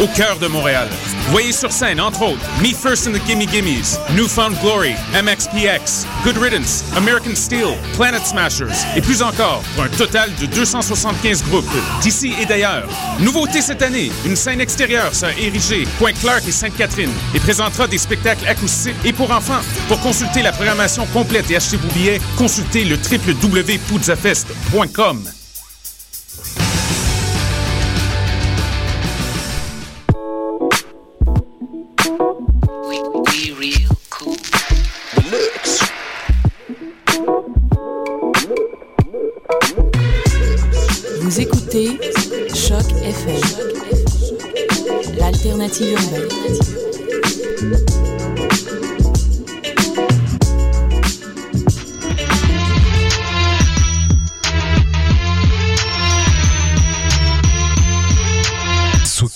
au 0.00 0.06
cœur 0.08 0.38
de 0.38 0.46
Montréal. 0.46 0.88
Voyez 1.30 1.52
sur 1.52 1.72
scène, 1.72 2.00
entre 2.00 2.22
autres, 2.22 2.40
Me 2.60 2.74
First 2.74 3.06
and 3.06 3.12
the 3.12 3.20
Gimme 3.26 3.46
Gimmes, 3.46 3.98
Newfound 4.14 4.58
Glory, 4.60 4.94
MXPX, 5.14 6.06
Good 6.24 6.38
Riddance, 6.38 6.84
American 6.96 7.34
Steel, 7.34 7.76
Planet 7.94 8.26
Smashers 8.26 8.74
et 8.96 9.00
plus 9.00 9.22
encore, 9.22 9.62
pour 9.74 9.84
un 9.84 9.88
total 9.88 10.30
de 10.40 10.46
275 10.46 11.44
groupes 11.44 11.64
d'ici 12.02 12.34
et 12.40 12.46
d'ailleurs. 12.46 12.88
Nouveauté 13.20 13.62
cette 13.62 13.82
année, 13.82 14.10
une 14.24 14.36
scène 14.36 14.60
extérieure 14.60 15.14
sera 15.14 15.32
érigée, 15.32 15.86
Point 15.98 16.12
Clark 16.12 16.46
et 16.46 16.52
Sainte-Catherine, 16.52 17.10
et 17.34 17.40
présentera 17.40 17.86
des 17.86 17.98
spectacles 17.98 18.46
acoustiques 18.46 18.94
et 19.04 19.12
pour 19.12 19.30
enfants. 19.30 19.60
Pour 19.88 20.00
consulter 20.00 20.42
la 20.42 20.52
programmation 20.52 21.06
complète 21.06 21.50
et 21.50 21.56
acheter 21.56 21.76
vos 21.76 21.88
billets, 21.88 22.20
consultez 22.36 22.84
le 22.84 22.96
www.poudzafest.com. 22.96 25.43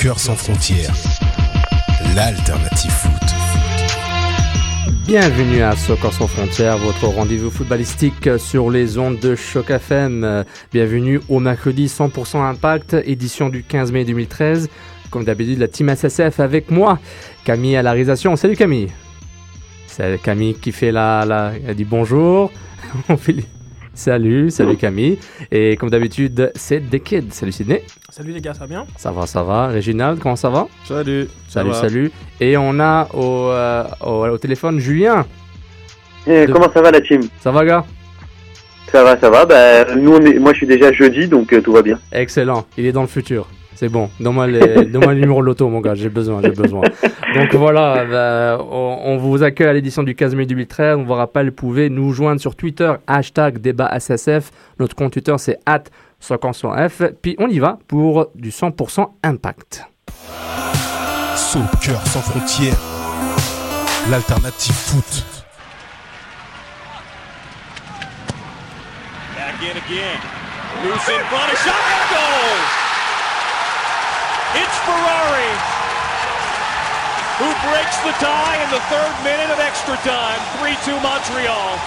Soccer 0.01 0.21
sans 0.21 0.37
frontières, 0.37 0.95
l'alternative 2.15 2.91
foot. 2.93 3.35
Bienvenue 5.09 5.63
à 5.63 5.75
Soccer 5.75 6.13
sans 6.13 6.29
frontières, 6.29 6.79
votre 6.79 7.09
rendez-vous 7.09 7.51
footballistique 7.51 8.39
sur 8.39 8.71
les 8.71 8.97
ondes 8.97 9.19
de 9.19 9.35
Choc 9.35 9.71
FM. 9.71 10.45
Bienvenue 10.73 11.21
au 11.29 11.41
mercredi 11.41 11.87
100% 11.87 12.41
Impact, 12.41 12.95
édition 13.07 13.49
du 13.49 13.65
15 13.65 13.91
mai 13.91 14.05
2013. 14.05 14.69
Comme 15.11 15.25
d'habitude, 15.25 15.59
la 15.59 15.67
team 15.67 15.89
SSF 15.89 16.39
avec 16.39 16.71
moi, 16.71 17.01
Camille 17.43 17.75
à 17.75 17.83
la 17.83 17.91
réalisation. 17.91 18.37
Salut 18.37 18.55
Camille. 18.55 18.93
C'est 19.89 20.23
Camille 20.23 20.55
qui 20.55 20.71
fait 20.71 20.93
la, 20.93 21.25
la 21.25 21.53
elle 21.67 21.75
dit 21.75 21.85
bonjour. 21.85 22.53
Salut, 24.09 24.49
salut 24.53 24.77
Camille. 24.77 25.19
Et 25.51 25.77
comme 25.77 25.91
d'habitude, 25.91 26.53
c'est 26.55 26.79
The 26.89 27.03
Kid. 27.03 27.33
Salut 27.33 27.51
Sydney. 27.51 27.83
Salut 28.11 28.31
les 28.31 28.41
gars, 28.41 28.55
ça 28.55 28.61
va 28.61 28.67
bien? 28.69 28.87
Ça 28.97 29.11
va, 29.11 29.27
ça 29.27 29.43
va. 29.43 29.67
Réginald, 29.67 30.21
comment 30.21 30.37
ça 30.37 30.51
va? 30.51 30.69
Salut. 30.85 31.27
Salut, 31.49 31.75
salut. 31.75 32.13
Et 32.39 32.57
on 32.57 32.79
a 32.79 33.09
au, 33.13 33.49
euh, 33.51 33.83
au, 34.07 34.25
au 34.29 34.39
téléphone 34.39 34.79
Julien. 34.79 35.27
Eh, 36.29 36.47
De- 36.47 36.53
Comment 36.53 36.71
ça 36.73 36.81
va 36.81 36.93
la 36.93 37.01
team? 37.01 37.23
Ça 37.41 37.51
va, 37.51 37.65
gars? 37.65 37.85
Ça 38.93 39.03
va, 39.03 39.19
ça 39.19 39.31
va. 39.31 39.45
Bah, 39.45 39.93
nous, 39.97 40.15
on 40.15 40.21
est... 40.21 40.39
moi, 40.39 40.53
je 40.53 40.59
suis 40.59 40.67
déjà 40.69 40.93
jeudi, 40.93 41.27
donc 41.27 41.53
euh, 41.53 41.61
tout 41.61 41.73
va 41.73 41.83
bien. 41.83 41.99
Excellent. 42.13 42.67
Il 42.77 42.87
est 42.87 42.93
dans 42.93 43.03
le 43.03 43.09
futur. 43.09 43.49
C'est 43.79 43.89
bon. 43.89 44.11
Donne-moi 44.21 44.49
le 44.49 45.15
numéro 45.15 45.41
de 45.41 45.47
l'auto, 45.47 45.69
mon 45.69 45.81
gars. 45.81 45.95
J'ai 45.95 46.09
besoin, 46.09 46.43
j'ai 46.43 46.51
besoin. 46.51 46.83
Donc 47.37 47.55
voilà, 47.55 48.05
bah, 48.05 48.59
on, 48.69 48.99
on 49.05 49.17
vous 49.19 49.45
accueille 49.45 49.69
à 49.69 49.73
l'édition 49.73 50.03
du 50.03 50.17
15 50.17 50.35
mai 50.35 50.47
2013. 50.47 50.97
On 50.99 51.05
vous 51.05 51.13
rappelle, 51.13 51.51
vous 51.51 51.55
pouvez 51.55 51.89
nous 51.89 52.13
joindre 52.13 52.41
sur 52.41 52.57
Twitter, 52.57 52.93
hashtag 53.07 53.59
débat 53.59 53.89
SSF. 53.97 54.51
Notre 54.81 54.97
compte 54.97 55.13
Twitter, 55.13 55.35
c'est 55.39 55.61
at 55.65 55.85
F. 56.21 57.03
Puis 57.23 57.37
on 57.39 57.47
y 57.47 57.61
va 57.61 57.79
pour 57.87 58.27
du 58.35 58.51
100% 58.51 59.07
impact. 59.23 59.85
Soccer 61.37 62.05
sans 62.05 62.21
frontières, 62.21 62.75
l'alternative 64.11 64.75
foot. 64.75 65.25
Back 69.37 69.55
in 69.63 69.77
again. 69.77 70.19
Loose 70.83 71.09
in 71.09 71.25
front, 71.31 71.53
a 71.53 71.57
shot 71.57 71.75
goal! 72.11 72.88
It's 74.55 74.79
Ferrari 74.87 75.53
who 77.39 77.49
breaks 77.69 77.99
the 78.01 78.13
tie 78.19 78.57
in 78.65 78.71
the 78.71 78.81
third 78.89 79.15
minute 79.23 79.51
of 79.53 79.61
extra 79.61 79.95
time. 79.99 80.41
3-2 80.59 80.95
Montreal. 81.03 81.79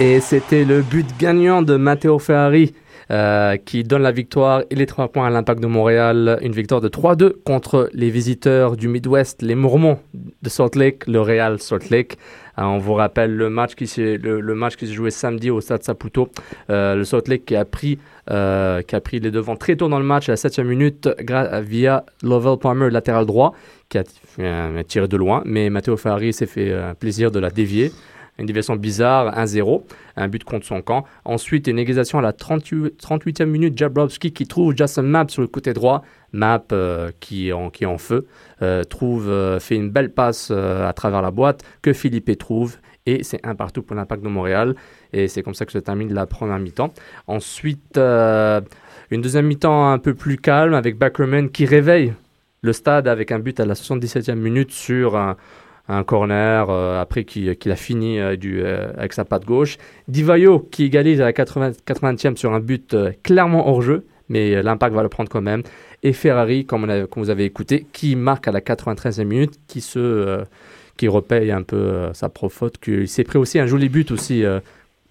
Et 0.00 0.20
c'était 0.20 0.64
le 0.64 0.80
but 0.80 1.06
gagnant 1.18 1.60
de 1.60 1.76
Matteo 1.76 2.18
Ferrari 2.18 2.72
euh, 3.10 3.58
qui 3.58 3.84
donne 3.84 4.02
la 4.02 4.12
victoire 4.12 4.62
et 4.70 4.74
les 4.74 4.86
trois 4.86 5.08
points 5.08 5.26
à 5.26 5.30
l'impact 5.30 5.60
de 5.60 5.66
Montréal. 5.66 6.38
Une 6.40 6.52
victoire 6.52 6.80
de 6.80 6.88
3-2 6.88 7.34
contre 7.44 7.90
les 7.92 8.08
visiteurs 8.08 8.78
du 8.78 8.88
Midwest, 8.88 9.42
les 9.42 9.54
Mormons 9.54 9.98
de 10.14 10.48
Salt 10.48 10.74
Lake, 10.74 11.06
le 11.06 11.20
Real 11.20 11.60
Salt 11.60 11.90
Lake. 11.90 12.16
Euh, 12.58 12.62
on 12.62 12.78
vous 12.78 12.94
rappelle 12.94 13.34
le 13.34 13.50
match 13.50 13.74
qui 13.74 13.86
s'est 13.86 14.18
le, 14.18 14.54
match 14.54 14.76
qui 14.76 14.86
s'est 14.86 14.92
joué 14.92 15.10
samedi 15.10 15.50
au 15.50 15.60
Stade 15.60 15.82
Saputo. 15.82 16.28
Euh, 16.70 16.94
le 16.94 17.04
Salt 17.04 17.28
Lake 17.28 17.44
qui 17.46 17.56
a 17.56 17.64
pris 17.64 17.98
euh, 18.30 18.82
qui 18.82 18.94
a 18.94 19.00
pris 19.00 19.20
les 19.20 19.30
devants 19.30 19.56
très 19.56 19.76
tôt 19.76 19.88
dans 19.88 19.98
le 19.98 20.04
match 20.04 20.28
à 20.28 20.32
la 20.32 20.36
7 20.36 20.60
minute 20.60 21.08
via 21.62 22.04
Lovell 22.22 22.58
Palmer 22.58 22.90
latéral 22.90 23.26
droit 23.26 23.54
qui 23.88 23.98
a 23.98 24.04
fait 24.04 24.48
un, 24.48 24.76
un 24.76 24.82
tir 24.82 25.08
de 25.08 25.16
loin, 25.16 25.42
mais 25.44 25.68
Matteo 25.70 25.96
Ferrari 25.96 26.32
s'est 26.32 26.46
fait 26.46 26.74
plaisir 26.98 27.30
de 27.30 27.38
la 27.38 27.50
dévier. 27.50 27.92
Une 28.38 28.46
déviation 28.46 28.74
bizarre, 28.74 29.36
1-0, 29.38 29.82
un 30.16 30.28
but 30.28 30.42
contre 30.42 30.66
son 30.66 30.82
camp. 30.82 31.04
Ensuite, 31.24 31.68
une 31.68 31.78
égalisation 31.78 32.18
à 32.18 32.22
la 32.22 32.32
38, 32.32 33.00
38e 33.00 33.44
minute, 33.44 33.78
Jabrowski 33.78 34.32
qui 34.32 34.46
trouve 34.46 34.74
Jason 34.76 35.04
Mapp 35.04 35.30
sur 35.30 35.42
le 35.42 35.48
côté 35.48 35.72
droit. 35.72 36.02
Mapp 36.32 36.70
euh, 36.72 37.12
qui, 37.20 37.48
est 37.48 37.52
en, 37.52 37.70
feu, 37.96 38.26
euh, 38.60 38.82
trouve, 38.82 39.28
euh, 39.28 39.60
fait 39.60 39.76
une 39.76 39.90
belle 39.90 40.10
passe 40.12 40.50
à 40.50 40.92
travers 40.92 41.22
la 41.22 41.30
boîte 41.30 41.62
que 41.80 41.92
Philippe 41.92 42.36
trouve. 42.38 42.76
Et 43.06 43.22
c'est 43.22 43.44
un 43.46 43.54
partout 43.54 43.82
pour 43.82 43.94
l'impact 43.94 44.22
de 44.22 44.28
Montréal. 44.28 44.74
Et 45.12 45.28
c'est 45.28 45.42
comme 45.42 45.54
ça 45.54 45.64
que 45.64 45.72
se 45.72 45.78
termine 45.78 46.12
la 46.12 46.26
première 46.26 46.58
mi-temps. 46.58 46.92
Ensuite, 47.28 47.98
une 47.98 49.20
deuxième 49.22 49.46
mi-temps 49.46 49.92
un 49.92 49.98
peu 49.98 50.14
plus 50.14 50.38
calme 50.38 50.74
avec 50.74 50.98
Backerman 50.98 51.50
qui 51.50 51.66
réveille 51.66 52.14
le 52.62 52.72
stade 52.72 53.06
avec 53.06 53.30
un 53.30 53.38
but 53.38 53.60
à 53.60 53.66
la 53.66 53.74
77e 53.74 54.36
minute 54.36 54.72
sur 54.72 55.16
un, 55.16 55.36
un 55.88 56.02
corner 56.02 56.70
euh, 56.70 57.00
après 57.00 57.24
qu'il 57.24 57.56
qu'il 57.56 57.70
a 57.72 57.76
fini 57.76 58.18
euh, 58.18 58.36
du, 58.36 58.62
euh, 58.62 58.90
avec 58.96 59.12
sa 59.12 59.24
patte 59.24 59.44
gauche. 59.44 59.76
Divayo 60.08 60.60
qui 60.70 60.84
égalise 60.84 61.20
à 61.20 61.24
la 61.24 61.32
80, 61.32 61.72
80e 61.86 62.36
sur 62.36 62.52
un 62.52 62.60
but 62.60 62.96
clairement 63.22 63.68
hors 63.68 63.82
jeu, 63.82 64.06
mais 64.28 64.62
l'impact 64.62 64.94
va 64.94 65.02
le 65.02 65.08
prendre 65.08 65.28
quand 65.28 65.42
même. 65.42 65.62
Et 66.02 66.12
Ferrari, 66.12 66.66
comme, 66.66 67.06
vous 67.16 67.30
avez 67.30 67.44
écouté, 67.44 67.86
qui 67.92 68.14
marque 68.14 68.48
à 68.48 68.52
la 68.52 68.60
93e 68.60 69.24
minute, 69.24 69.54
qui 69.66 69.80
se 69.80 70.44
qui 70.96 71.08
repaye 71.08 71.50
un 71.50 71.62
peu 71.62 72.10
sa 72.12 72.28
pro 72.28 72.50
Il 72.86 73.08
s'est 73.08 73.24
pris 73.24 73.38
aussi 73.38 73.58
un 73.58 73.66
joli 73.66 73.88
but 73.88 74.10
aussi. 74.10 74.44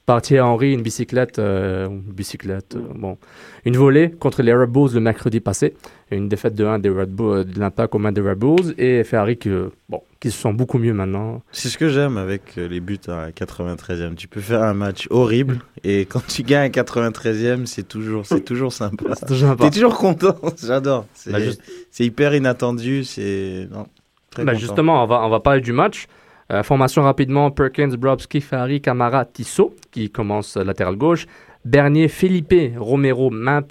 Par 0.06 0.22
Thierry 0.22 0.42
Henry, 0.42 0.74
une 0.74 0.82
bicyclette, 0.82 1.40
euh, 1.40 1.88
une 1.88 2.02
bicyclette, 2.02 2.76
euh, 2.76 2.82
bon, 2.94 3.18
une 3.64 3.78
volée 3.78 4.12
contre 4.12 4.42
les 4.44 4.54
Red 4.54 4.70
Bulls 4.70 4.90
le 4.94 5.00
mercredi 5.00 5.40
passé, 5.40 5.76
une 6.12 6.28
défaite 6.28 6.56
de 6.56 6.66
1 6.66 6.80
des 6.80 6.90
Red 6.90 7.10
Bulls, 7.10 7.38
euh, 7.38 7.44
de 7.46 7.58
l'impact 7.58 7.96
aux 7.96 8.00
mains 8.00 8.12
des 8.12 8.20
Red 8.20 8.38
Bulls, 8.38 8.74
et 8.78 9.06
Ferrari 9.06 9.38
qui, 9.38 9.48
euh, 9.48 9.70
bon, 9.88 10.02
qui 10.20 10.30
se 10.30 10.42
sent 10.42 10.52
beaucoup 10.52 10.78
mieux 10.78 10.92
maintenant. 10.94 11.42
C'est 11.54 11.70
ce 11.70 11.78
que 11.78 11.88
j'aime 11.88 12.18
avec 12.18 12.58
les 12.58 12.82
buts 12.82 13.00
à 13.08 13.28
la 13.28 13.32
93e. 13.32 14.16
Tu 14.16 14.28
peux 14.28 14.42
faire 14.42 14.62
un 14.64 14.74
match 14.74 15.08
horrible 15.10 15.60
et 15.86 16.02
quand 16.06 16.26
tu 16.28 16.44
gagnes 16.44 16.66
à 16.66 16.70
93e, 16.84 17.66
c'est 17.66 17.88
toujours, 17.88 18.26
c'est 18.26 18.42
toujours 18.44 18.74
sympa. 18.74 19.06
C'est 19.18 19.26
toujours 19.26 19.50
sympa. 19.52 19.64
T'es 19.64 19.72
toujours 19.72 19.98
content. 19.98 20.36
J'adore. 20.62 21.06
C'est 21.14 21.32
Bah, 21.32 21.40
juste- 21.40 21.62
c'est 21.92 22.04
hyper 22.04 22.36
inattendu. 22.36 23.06
C'est 23.06 23.70
non, 23.72 23.88
très 24.32 24.44
Bah, 24.44 24.54
justement, 24.54 25.02
on 25.02 25.08
va, 25.08 25.22
on 25.26 25.30
va 25.30 25.40
parler 25.40 25.62
du 25.62 25.72
match. 25.72 26.08
Euh, 26.52 26.64
formation 26.64 27.04
rapidement, 27.04 27.52
Perkins, 27.52 27.96
Brobski, 27.98 28.42
Ferrari, 28.42 28.82
Camara, 28.82 29.26
Tissot, 29.26 29.76
qui 29.92 30.10
commence 30.10 30.58
latéral 30.58 30.96
gauche. 30.96 31.26
Bernier, 31.66 32.08
Felipe, 32.08 32.76
Romero, 32.78 33.30
Map 33.30 33.68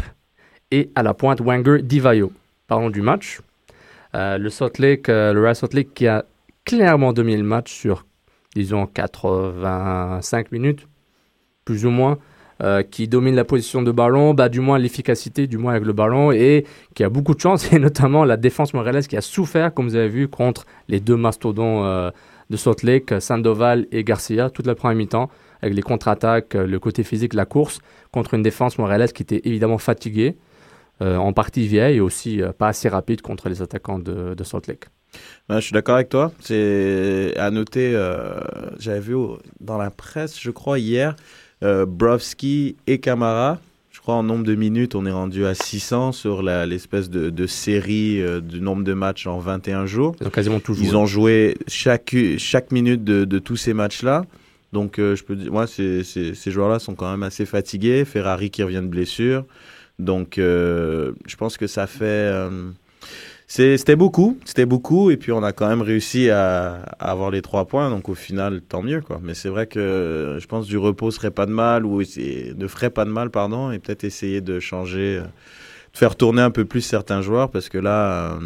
et 0.71 0.91
à 0.95 1.03
la 1.03 1.13
pointe, 1.13 1.41
Wenger, 1.41 1.83
Divayo. 1.83 2.33
Parlons 2.67 2.91
du 2.91 3.03
match. 3.03 3.41
Euh, 4.15 4.39
le 4.39 4.49
Salt 4.49 4.79
Lake, 4.79 5.09
euh, 5.09 5.33
le 5.33 5.43
Real 5.43 5.55
Salt 5.55 5.75
qui 5.95 6.07
a 6.07 6.25
clairement 6.65 7.13
dominé 7.13 7.37
le 7.37 7.45
match 7.45 7.73
sur, 7.73 8.07
disons, 8.55 8.87
85 8.87 10.53
minutes, 10.53 10.87
plus 11.65 11.85
ou 11.87 11.91
moins, 11.91 12.19
qui 12.93 13.09
domine 13.09 13.35
la 13.35 13.45
position 13.45 13.83
de 13.83 13.91
ballon, 13.91 14.35
bah, 14.35 14.49
du 14.49 14.61
moins 14.61 14.79
l'efficacité, 14.79 15.49
du 15.49 15.59
moins 15.59 15.73
avec 15.73 15.85
le 15.85 15.93
ballon, 15.93 16.31
et 16.31 16.65
qui 16.95 17.03
a 17.03 17.09
beaucoup 17.09 17.35
de 17.35 17.41
chance, 17.41 17.73
et 17.73 17.81
notamment 17.81 18.25
la 18.25 18.37
défense 18.37 18.73
montréalaise 18.73 19.09
qui 19.09 19.17
a 19.17 19.21
souffert, 19.21 19.75
comme 19.75 19.89
vous 19.89 19.97
avez 19.97 20.09
vu, 20.09 20.29
contre 20.29 20.65
les 20.87 21.01
deux 21.01 21.17
mastodons 21.17 22.13
de 22.53 22.57
Salt 22.59 22.83
Lake, 22.83 23.15
Sandoval 23.19 23.87
et 23.93 24.05
Garcia, 24.05 24.51
toute 24.51 24.67
la 24.67 24.75
première 24.75 24.97
mi-temps, 24.97 25.31
avec 25.63 25.75
les 25.75 25.81
contre-attaques, 25.81 26.55
euh, 26.55 26.67
le 26.67 26.79
côté 26.79 27.03
physique, 27.03 27.33
la 27.33 27.47
course, 27.47 27.81
contre 28.13 28.35
une 28.35 28.43
défense 28.43 28.77
montréalaise 28.79 29.13
qui 29.15 29.23
était 29.23 29.41
évidemment 29.45 29.79
fatiguée, 29.79 30.37
euh, 31.01 31.17
en 31.17 31.33
partie 31.33 31.67
vieille, 31.67 31.97
et 31.97 32.01
aussi 32.01 32.43
euh, 32.43 32.53
pas 32.53 32.69
assez 32.69 32.91
rapide 32.91 33.23
contre 33.23 33.49
les 33.49 33.63
attaquants 33.63 33.99
de, 33.99 34.35
de 34.35 34.45
Salt 34.45 34.69
Lake. 34.69 34.85
Ouais, 35.49 35.57
je 35.57 35.61
suis 35.61 35.73
d'accord 35.73 35.95
avec 35.95 36.11
toi. 36.11 36.31
C'est 36.41 37.35
à 37.39 37.51
noter, 37.51 37.93
j'avais 38.79 39.01
vu 39.01 39.17
dans 39.61 39.77
la 39.77 39.91
presse, 39.91 40.41
je 40.41 40.51
crois, 40.51 40.79
hier, 40.79 41.17
Brovski 41.61 42.77
et 42.87 42.99
Camara. 42.99 43.59
Je 44.03 44.05
crois 44.05 44.17
en 44.17 44.25
nombre 44.25 44.43
de 44.43 44.57
minutes, 44.57 44.97
on 44.97 45.07
est 45.07 45.13
rendu 45.13 45.47
à 45.47 45.55
600 45.55 46.11
sur 46.11 46.43
l'espèce 46.43 47.09
de, 47.09 47.31
de 47.31 47.47
série 47.47 48.21
euh, 48.21 48.41
du 48.41 48.61
nombre 48.61 48.83
de 48.83 48.95
matchs 48.95 49.29
en 49.29 49.39
21 49.39 49.87
jours. 49.87 50.17
Ils 50.21 50.27
ont 50.27 50.31
quasiment 50.31 50.59
tout 50.59 50.75
joué. 50.75 50.85
Ils 50.85 50.97
ont 50.97 51.07
joué 51.07 51.57
chaque, 51.69 52.13
chaque 52.37 52.73
minute 52.73 53.05
de, 53.05 53.25
de 53.25 53.39
tous 53.39 53.55
ces 53.55 53.75
matchs-là. 53.75 54.25
Donc, 54.73 54.99
euh, 54.99 55.15
je 55.15 55.23
peux 55.23 55.37
dire, 55.37 55.53
moi, 55.53 55.69
ces, 55.69 56.03
ces, 56.03 56.35
ces 56.35 56.51
joueurs-là 56.51 56.81
sont 56.81 56.97
quand 56.97 57.09
même 57.13 57.23
assez 57.23 57.47
fatigués. 57.47 58.05
Ferrari 58.05 58.51
qui 58.51 58.65
revient 58.65 58.83
de 58.83 58.89
blessure. 58.89 59.45
Donc, 60.01 60.37
euh, 60.37 61.13
je 61.27 61.37
pense 61.37 61.57
que 61.57 61.69
ça 61.69 61.87
fait. 61.87 62.49
C'est- 63.55 63.77
c'était 63.77 63.97
beaucoup, 63.97 64.39
c'était 64.47 64.65
beaucoup, 64.65 65.11
et 65.11 65.19
puis 65.19 65.31
on 65.31 65.43
a 65.43 65.53
quand 65.53 65.69
même 65.69 65.83
réussi 65.83 66.31
à, 66.31 66.85
à 66.99 67.11
avoir 67.11 67.31
les 67.31 67.43
trois 67.43 67.67
points, 67.67 67.91
donc 67.91 68.09
au 68.09 68.15
final, 68.15 68.63
tant 68.63 68.81
mieux, 68.81 69.03
quoi. 69.03 69.21
Mais 69.23 69.35
c'est 69.35 69.51
vrai 69.51 69.67
que 69.67 70.39
je 70.41 70.47
pense 70.47 70.65
que 70.65 70.71
du 70.71 70.79
repos 70.79 71.11
serait 71.11 71.31
pas 71.31 71.45
de 71.45 71.53
mal, 71.53 71.85
ou 71.85 72.01
ne 72.01 72.67
ferait 72.67 72.89
pas 72.89 73.05
de 73.05 73.11
mal, 73.11 73.29
pardon, 73.29 73.71
et 73.71 73.79
peut-être 73.79 74.05
essayer 74.05 74.41
de 74.41 74.59
changer, 74.59 75.17
de 75.19 75.99
faire 75.99 76.17
tourner 76.17 76.41
un 76.41 76.51
peu 76.51 76.65
plus 76.65 76.81
certains 76.81 77.21
joueurs, 77.21 77.51
parce 77.51 77.69
que 77.69 77.77
là, 77.77 78.33
euh, 78.33 78.41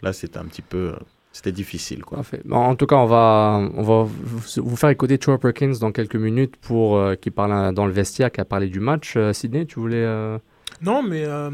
là, 0.00 0.14
c'était 0.14 0.38
un 0.38 0.46
petit 0.46 0.62
peu, 0.62 0.94
c'était 1.32 1.52
difficile, 1.52 2.02
quoi. 2.02 2.16
Parfait. 2.16 2.40
En 2.50 2.76
tout 2.76 2.86
cas, 2.86 2.96
on 2.96 3.04
va, 3.06 3.60
on 3.76 3.82
va 3.82 4.08
vous 4.56 4.76
faire 4.76 4.88
écouter 4.88 5.18
Troy 5.18 5.36
Perkins 5.38 5.74
dans 5.78 5.92
quelques 5.92 6.16
minutes 6.16 6.56
pour 6.56 6.96
euh, 6.96 7.14
qui 7.14 7.30
parle 7.30 7.74
dans 7.74 7.84
le 7.84 7.92
vestiaire, 7.92 8.32
qui 8.32 8.40
a 8.40 8.46
parlé 8.46 8.68
du 8.68 8.80
match. 8.80 9.18
Euh, 9.18 9.34
Sydney, 9.34 9.66
tu 9.66 9.78
voulais 9.80 10.02
euh, 10.02 10.38
Non, 10.80 11.02
mais 11.02 11.24
euh, 11.26 11.50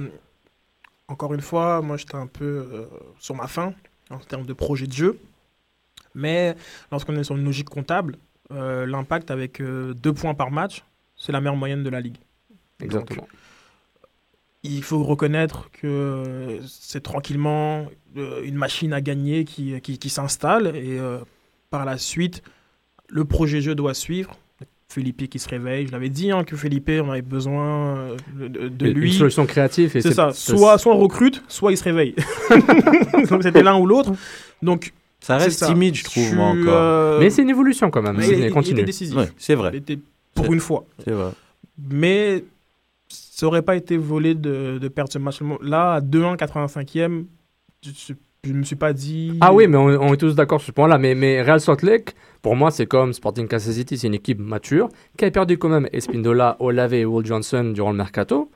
encore 1.09 1.35
une 1.35 1.41
fois, 1.41 1.83
moi 1.83 1.97
j'étais 1.97 2.17
un 2.17 2.27
peu 2.27 2.45
euh, 2.45 2.87
sur 3.19 3.35
ma 3.35 3.47
faim 3.47 3.75
en 4.11 4.19
termes 4.19 4.47
de 4.47 4.53
projet 4.53 4.87
de 4.87 4.93
jeu. 4.93 5.19
Mais 6.15 6.57
lorsqu'on 6.91 7.17
est 7.17 7.25
sur 7.25 7.37
une 7.37 7.45
logique 7.45 7.69
comptable, 7.69 8.17
euh, 8.53 8.87
l'impact 8.87 9.31
avec 9.31 9.61
euh, 9.61 9.95
deux 9.95 10.13
points 10.13 10.35
par 10.35 10.51
match, 10.51 10.85
c'est 11.17 11.33
la 11.33 11.41
meilleure 11.41 11.57
moyenne 11.57 11.83
de 11.83 11.91
la 11.91 12.01
ligue. 12.01 12.19
exactement 12.81 13.27
Il 14.63 14.83
faut 14.83 15.03
reconnaître 15.03 15.71
que 15.71 16.61
c'est 16.67 17.03
tranquillement 17.03 17.87
une 18.15 18.57
machine 18.57 18.93
à 18.93 19.01
gagner 19.01 19.45
qui, 19.45 19.81
qui, 19.81 19.99
qui 19.99 20.09
s'installe 20.09 20.75
et 20.75 20.99
par 21.71 21.85
la 21.85 21.99
suite, 21.99 22.43
le 23.09 23.25
projet 23.25 23.61
jeu 23.61 23.75
doit 23.75 23.95
suivre. 23.95 24.37
Felipe 24.89 25.29
qui 25.29 25.39
se 25.39 25.49
réveille, 25.49 25.87
je 25.89 25.93
l'avais 25.93 26.09
dit 26.09 26.31
hein, 26.31 26.45
que 26.45 26.57
Felipe, 26.57 26.91
on 27.03 27.11
avait 27.11 27.21
besoin 27.23 27.97
euh, 27.97 28.17
de, 28.49 28.69
de 28.69 28.87
Une 28.87 28.93
lui. 28.99 29.13
solution 29.13 29.45
créative. 29.45 29.97
et 29.97 30.01
C'est 30.01 30.13
ça. 30.15 30.31
Soit, 30.33 30.79
soit 30.79 30.95
on 30.95 30.99
recrute, 30.99 31.43
soit 31.49 31.73
il 31.73 31.77
se 31.77 31.85
réveille. 31.85 32.15
Donc 33.29 33.43
c'était 33.43 33.63
l'un 33.63 33.77
ou 33.79 33.87
l'autre. 33.87 34.13
Donc 34.63 34.93
Ça 35.21 35.37
reste 35.39 35.59
ça. 35.59 35.67
timide, 35.67 35.97
je 35.97 36.05
trouve, 36.05 36.35
moi, 36.35 36.47
encore. 36.47 36.65
euh, 36.69 37.19
Mais 37.21 37.31
c'est 37.31 37.43
une 37.43 37.51
évolution 37.51 37.91
quand 37.91 38.01
même. 38.03 38.17
mais 38.17 38.29
il- 38.29 38.51
continue. 38.53 38.77
était 38.79 38.87
décisif. 38.87 39.17
Ouais, 39.17 39.29
c'est 39.37 39.55
vrai, 39.57 39.77
était 39.77 39.99
pour 40.35 40.53
une 40.53 40.61
fois. 40.61 40.85
c'est 41.05 41.11
vrai. 41.13 41.31
Mais 41.91 42.45
ça 43.09 43.47
aurait 43.47 43.63
pas 43.63 43.77
été 43.77 43.97
volé 43.97 44.35
de, 44.35 44.79
de 44.79 44.89
perdre 44.89 45.13
ce 45.13 45.19
match. 45.19 45.41
Là, 45.63 45.95
à 45.95 46.01
2-1, 46.01 46.37
85e, 46.37 47.25
je, 48.47 48.53
je 48.53 48.59
me 48.59 48.63
suis 48.63 48.77
pas 48.77 48.93
dit. 48.93 49.37
Ah 49.41 49.53
oui, 49.53 49.67
mais 49.67 49.77
on, 49.77 50.13
est 50.13 50.17
tous 50.17 50.35
d'accord 50.35 50.61
sur 50.61 50.69
ce 50.69 50.73
point-là. 50.73 50.99
Mais, 50.99 51.43
Real 51.43 51.61
Salt 51.61 51.83
Lake, 51.83 52.15
pour 52.43 52.57
moi, 52.57 52.71
c'est 52.71 52.87
comme 52.87 53.13
Sporting 53.13 53.49
Kansas 53.49 53.75
City, 53.75 53.99
c'est 53.99 54.07
une 54.07 54.15
équipe 54.15 54.39
mature 54.39 54.89
qui 55.19 55.25
a 55.25 55.31
perdu 55.31 55.59
quand 55.59 55.69
même 55.69 55.89
Espindola, 55.93 56.57
Olave 56.61 56.95
et 56.95 57.05
Will 57.05 57.27
Johnson 57.27 57.73
durant 57.75 57.91
le 57.91 57.97
mercato. 57.97 58.51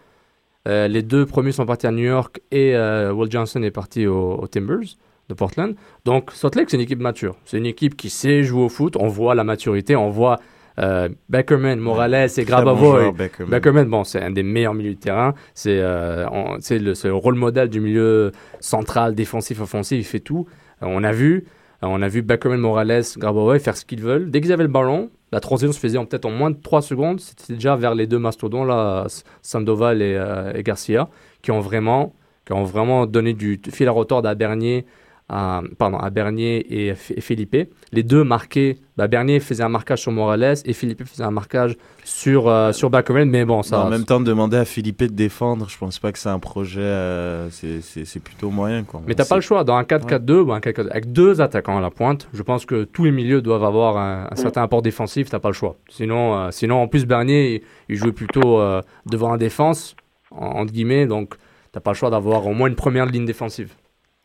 Euh, 0.69 0.89
les 0.89 1.03
deux 1.03 1.25
premiers 1.27 1.53
sont 1.53 1.65
partis 1.67 1.87
à 1.87 1.91
New 1.91 2.05
York 2.05 2.41
et 2.51 2.77
euh, 2.77 3.13
Will 3.13 3.31
Johnson 3.31 3.63
est 3.63 3.71
parti 3.71 4.07
au- 4.07 4.35
aux 4.35 4.47
Timbers 4.47 4.97
de 5.29 5.35
Portland. 5.35 5.75
Donc 6.05 6.31
Salt 6.33 6.55
Lake, 6.57 6.69
c'est 6.71 6.77
une 6.77 6.83
équipe 6.83 7.01
mature. 7.01 7.37
C'est 7.47 7.57
une 7.57 7.65
équipe 7.67 7.97
qui 7.97 8.11
sait 8.11 8.43
jouer 8.43 8.65
au 8.65 8.69
foot. 8.69 8.97
On 8.99 9.09
voit 9.09 9.35
la 9.35 9.43
maturité, 9.45 9.97
on 9.97 10.11
voit 10.11 10.39
euh, 10.79 11.09
Beckerman, 11.29 11.79
Morales 11.79 12.15
et 12.15 12.29
bon 12.43 12.47
Grabavoy. 12.47 13.01
joueur, 13.01 13.13
Beckerman. 13.13 13.51
Beckerman, 13.51 13.89
bon, 13.89 14.05
c'est 14.05 14.23
un 14.23 14.31
des 14.31 14.43
meilleurs 14.43 14.75
milieux 14.75 14.95
de 14.95 15.01
terrain. 15.01 15.35
C'est 15.55 15.79
euh, 15.81 16.27
le, 16.71 17.11
rôle 17.13 17.35
modèle 17.35 17.69
du 17.69 17.81
milieu 17.81 18.33
central, 18.61 19.15
défensif, 19.15 19.61
offensif. 19.61 19.99
Il 19.99 20.05
fait 20.05 20.21
tout. 20.21 20.47
Euh, 20.83 20.87
on 20.89 21.03
a 21.05 21.13
vu, 21.13 21.45
euh, 21.83 21.89
on 21.89 22.01
a 22.03 22.09
vu 22.09 22.23
Beckerman, 22.23 22.61
Morales, 22.61 23.03
Grabavoy 23.17 23.59
faire 23.59 23.77
ce 23.77 23.85
qu'ils 23.85 24.03
veulent. 24.03 24.31
Dès 24.31 24.41
qu'ils 24.41 24.53
avaient 24.53 24.63
le 24.63 24.69
ballon, 24.69 25.11
la 25.33 25.41
transition 25.41 25.73
se 25.73 25.79
faisait 25.79 25.99
en 25.99 26.07
peut-être 26.07 26.27
en 26.27 26.31
moins 26.31 26.51
de 26.51 26.59
3 26.61 26.83
secondes. 26.83 27.21
C'était 27.21 27.55
déjà 27.55 27.77
vers 27.77 27.95
les 27.95 28.07
deux 28.07 28.19
mastodons 28.19 28.65
là, 28.65 29.07
Sandoval 29.43 30.03
et, 30.03 30.21
et 30.55 30.63
Garcia, 30.63 31.09
qui 31.43 31.51
ont 31.51 31.61
vraiment, 31.61 32.15
qui 32.47 32.53
ont 32.53 32.65
vraiment 32.65 33.07
donné 33.07 33.33
du 33.33 33.61
fil 33.71 33.87
à 33.89 33.93
retordre 33.93 34.29
à 34.29 34.35
Bernier. 34.35 34.87
À, 35.33 35.63
pardon, 35.79 35.97
à 35.99 36.11
Bernier 36.11 36.89
et, 36.89 36.95
Felipe. 36.97 37.57
Les 37.93 38.03
deux 38.03 38.25
marquaient. 38.25 38.79
Bah, 38.97 39.07
Bernier 39.07 39.39
faisait 39.39 39.63
un 39.63 39.69
marquage 39.69 40.01
sur 40.01 40.11
Morales 40.11 40.57
et 40.65 40.73
Felipe 40.73 41.05
faisait 41.05 41.23
un 41.23 41.31
marquage 41.31 41.77
sur, 42.05 42.49
euh, 42.49 42.73
sur. 42.73 42.91
Mais 43.27 43.45
bon, 43.45 43.63
ça. 43.63 43.87
en 43.87 43.91
même 43.91 44.05
temps, 44.05 44.19
de 44.19 44.25
demander 44.25 44.57
à 44.57 44.65
Philippe 44.65 44.99
de 45.05 45.07
défendre, 45.07 45.69
je 45.69 45.79
pense 45.79 46.01
pas 46.01 46.11
que 46.11 46.19
c'est 46.19 46.29
un 46.31 46.41
projet. 46.41 46.81
euh, 46.81 47.49
c'est- 47.51 48.19
plutôt 48.19 48.51
moyen, 48.51 48.83
quoi. 48.83 49.03
Mais 49.07 49.15
t'as 49.15 49.25
pas 49.25 49.37
le 49.37 49.41
choix. 49.41 49.63
Dans 49.63 49.77
un 49.77 49.85
4-4-2 49.85 50.41
ou 50.41 50.53
un 50.53 50.59
4-4-2, 50.59 50.91
avec 50.91 51.13
deux 51.13 51.41
attaquants 51.41 51.79
à 51.79 51.81
la 51.81 51.91
pointe, 51.91 52.29
je 52.33 52.43
pense 52.43 52.67
que 52.67 52.83
tous 52.83 53.05
les 53.05 53.13
milieux 53.13 53.41
doivent 53.41 53.63
avoir 53.65 53.99
un, 53.99 54.27
un 54.33 54.37
certain 54.37 54.65
apport 54.65 54.83
défensif. 54.83 55.31
T'as 55.31 55.39
pas 55.39 55.51
le 55.51 55.55
choix. 55.55 55.77
Sinon, 55.89 56.35
euh, 56.37 56.49
sinon 56.51 56.83
en 56.83 56.89
plus, 56.89 57.07
Bernier, 57.07 57.55
il, 57.89 57.95
il 57.95 57.97
jouait 57.97 58.11
plutôt 58.13 58.59
euh, 58.59 58.83
devant 59.07 59.31
la 59.31 59.39
défense, 59.39 59.95
en- 60.33 60.47
entre 60.61 60.73
guillemets. 60.73 61.07
Donc, 61.07 61.35
t'as 61.71 61.79
pas 61.81 61.93
le 61.93 61.97
choix 61.97 62.11
d'avoir 62.11 62.47
au 62.49 62.53
moins 62.53 62.67
une 62.69 62.75
première 62.75 63.07
ligne 63.07 63.27
défensive. 63.27 63.75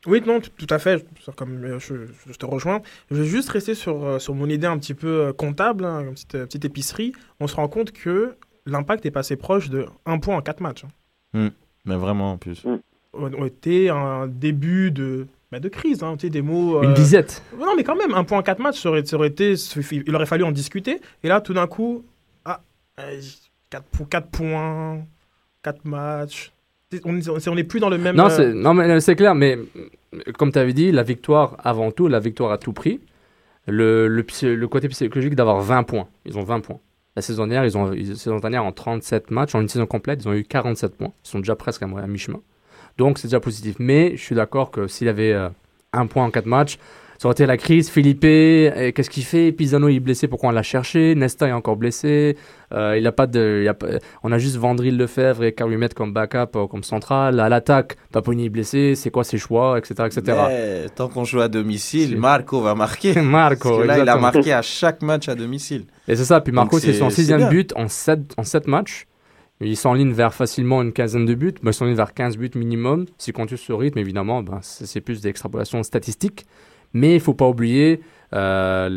Oui, 0.08 0.22
non, 0.26 0.40
tout, 0.40 0.68
à 0.70 0.80
fait. 0.80 1.06
Je, 1.26 1.32
comme, 1.32 1.64
euh, 1.64 1.80
je, 1.80 1.96
je 2.28 2.34
te 2.34 2.46
rejoins. 2.46 2.82
Je 3.12 3.18
vais 3.22 3.26
juste 3.26 3.50
rester 3.50 3.76
sur, 3.76 4.04
euh, 4.06 4.20
sur 4.20 4.36
mon 4.36 4.48
idée 4.50 4.68
un 4.68 4.78
petit 4.78 4.94
peu 4.94 5.08
euh, 5.28 5.34
comptable, 5.34 5.86
hein, 5.86 6.02
une 6.02 6.12
petite, 6.14 6.32
petite 6.32 6.66
épicerie. 6.66 7.14
On 7.40 7.48
se 7.48 7.56
rend 7.56 7.68
compte 7.68 7.92
que 7.92 8.36
l'impact 8.66 9.06
est 9.06 9.12
passé 9.12 9.36
proche 9.36 9.70
de 9.70 9.86
1 10.06 10.20
point 10.20 10.38
en 10.38 10.42
4 10.42 10.62
matchs. 10.62 10.86
hein. 11.34 11.50
Mais 11.86 11.96
vraiment, 11.96 12.34
en 12.34 12.38
plus. 12.38 12.64
On 12.66 12.80
on 13.14 13.46
était 13.46 13.90
un 13.90 14.28
début 14.28 14.92
de, 14.92 15.28
bah, 15.52 15.60
de 15.60 15.70
crise. 15.70 16.04
Hein, 16.04 16.16
des 16.18 16.42
mots. 16.42 16.84
Une 16.84 16.94
disette. 16.94 17.44
Non, 17.58 17.76
mais 17.76 17.84
quand 17.84 17.96
même, 17.96 18.14
un 18.14 18.24
point 18.24 18.40
en 18.40 18.44
4 18.44 18.60
matchs, 18.60 18.82
ça 18.82 18.90
aurait, 18.90 19.06
ça 19.06 19.16
aurait 19.16 19.30
été, 19.30 19.56
il 19.92 20.16
aurait 20.16 20.26
fallu 20.26 20.44
en 20.44 20.52
discuter. 20.52 21.00
Et 21.24 21.28
là, 21.28 21.42
tout 21.42 21.54
d'un 21.54 21.68
coup, 21.68 22.04
ah, 22.44 22.62
4, 23.70 24.28
points, 24.28 25.06
4 25.64 25.86
matchs. 25.86 26.52
On 27.04 27.56
n'est 27.56 27.64
plus 27.64 27.80
dans 27.80 27.90
le 27.90 27.98
même. 27.98 28.16
Non, 28.16 28.26
euh, 28.26 28.30
c'est, 28.30 28.54
non, 28.54 28.74
mais 28.74 29.00
c'est 29.02 29.16
clair. 29.16 29.36
Mais 29.36 29.58
comme 30.38 30.52
tu 30.52 30.60
avais 30.60 30.74
dit, 30.74 30.92
la 30.92 31.04
victoire 31.04 31.58
avant 31.64 31.92
tout, 31.92 32.08
la 32.08 32.20
victoire 32.20 32.52
à 32.52 32.58
tout 32.58 32.74
prix. 32.74 33.00
Le, 33.68 34.08
le, 34.08 34.24
psy- 34.24 34.56
le 34.56 34.68
côté 34.68 34.88
psychologique 34.90 35.34
d'avoir 35.36 35.60
20 35.60 35.84
points. 35.84 36.08
Ils 36.26 36.38
ont 36.38 36.44
20 36.44 36.60
points. 36.60 36.80
La 37.16 37.22
saison 37.24 37.48
dernière, 37.48 37.66
ils 37.66 37.76
ont, 37.78 37.90
la 37.90 38.16
saison 38.16 38.38
dernière, 38.40 38.64
en 38.64 38.72
37 38.72 39.32
matchs, 39.32 39.56
en 39.56 39.62
une 39.62 39.70
saison 39.70 39.88
complète, 39.88 40.22
ils 40.24 40.28
ont 40.28 40.34
eu 40.34 40.44
47 40.44 40.96
points. 40.96 41.14
Ils 41.24 41.28
sont 41.30 41.40
déjà 41.40 41.56
presque 41.56 41.82
à 41.82 41.88
mi-chemin. 41.88 42.42
Donc, 43.00 43.18
c'est 43.18 43.28
déjà 43.28 43.40
positif. 43.40 43.78
Mais 43.80 44.12
je 44.18 44.22
suis 44.22 44.36
d'accord 44.36 44.70
que 44.70 44.86
s'il 44.88 45.08
avait 45.08 45.34
euh, 45.34 45.50
un 45.94 46.06
point 46.06 46.26
en 46.26 46.30
4 46.30 46.46
matchs, 46.46 46.78
ça 47.18 47.28
aurait 47.28 47.34
été 47.34 47.46
la 47.46 47.58
crise. 47.58 47.90
Philippe, 47.90 48.22
qu'est-ce 48.22 49.10
qu'il 49.10 49.24
fait? 49.24 49.52
Pisano, 49.52 49.88
il 49.90 49.98
est 49.98 50.00
blessé, 50.00 50.28
pourquoi 50.28 50.50
on 50.50 50.52
l'a 50.52 50.64
cherché? 50.64 51.16
Nesta 51.16 51.48
est 51.48 51.52
encore 51.52 51.76
blessé. 51.78 52.38
Euh, 52.74 52.98
il 52.98 53.06
a 53.08 53.12
pas 53.12 53.28
de, 53.28 53.62
il 53.64 53.68
a 53.68 53.74
pas- 53.74 53.88
on 54.24 54.32
a 54.32 54.38
juste 54.38 54.58
Vandril 54.58 54.98
Lefebvre 54.98 55.44
et 55.44 55.54
Calumet 55.54 55.90
comme 55.90 56.12
backup, 56.14 56.56
euh, 56.56 56.68
comme 56.68 56.84
central. 56.84 57.40
À 57.40 57.48
l'attaque, 57.48 57.96
Paponi 58.12 58.46
est 58.48 58.50
blessé. 58.50 58.96
C'est 58.96 59.12
quoi 59.12 59.24
ses 59.24 59.38
choix, 59.38 59.78
etc. 59.78 59.94
etc. 60.08 60.38
Mais 60.48 60.86
tant 60.96 61.08
qu'on 61.08 61.24
joue 61.24 61.40
à 61.42 61.48
domicile, 61.48 62.18
Marco 62.18 62.60
va 62.62 62.76
marquer. 62.76 63.14
Marco, 63.22 63.70
Parce 63.70 63.82
que 63.82 63.88
là, 63.88 64.00
il 64.00 64.10
a 64.10 64.18
marqué 64.18 64.52
à 64.52 64.62
chaque 64.62 65.02
match 65.02 65.30
à 65.30 65.36
domicile. 65.36 65.86
Et 66.08 66.16
c'est 66.16 66.26
ça, 66.26 66.42
puis 66.42 66.52
Marco, 66.52 66.80
c'est 66.80 66.94
son 66.94 67.10
sixième 67.10 67.50
but 67.50 67.72
en 67.76 67.88
sept, 67.88 68.34
en 68.38 68.44
sept 68.44 68.68
matchs. 68.68 69.06
Il 69.62 69.78
s'enligne 69.78 70.12
vers 70.12 70.34
facilement 70.34 70.82
une 70.82 70.92
quinzaine 70.92 71.26
de 71.26 71.34
buts. 71.34 71.54
Ben, 71.64 71.72
il 71.72 71.74
s'enligne 71.74 71.96
vers 71.96 72.14
15 72.14 72.36
buts 72.38 72.52
minimum. 72.56 73.06
Si 73.18 73.32
on 73.34 73.40
continue 73.40 73.58
ce 73.58 73.72
rythme, 73.72 74.00
évidemment, 74.00 74.44
ben, 74.44 74.60
c'est 74.62 74.86
c'est 74.86 75.00
plus 75.00 75.22
des 75.22 75.30
extrapolations 75.30 75.82
statistiques. 75.82 76.46
Mais 76.96 77.14
il 77.14 77.20
faut 77.20 77.34
pas 77.34 77.48
oublier, 77.48 78.00
euh, 78.34 78.90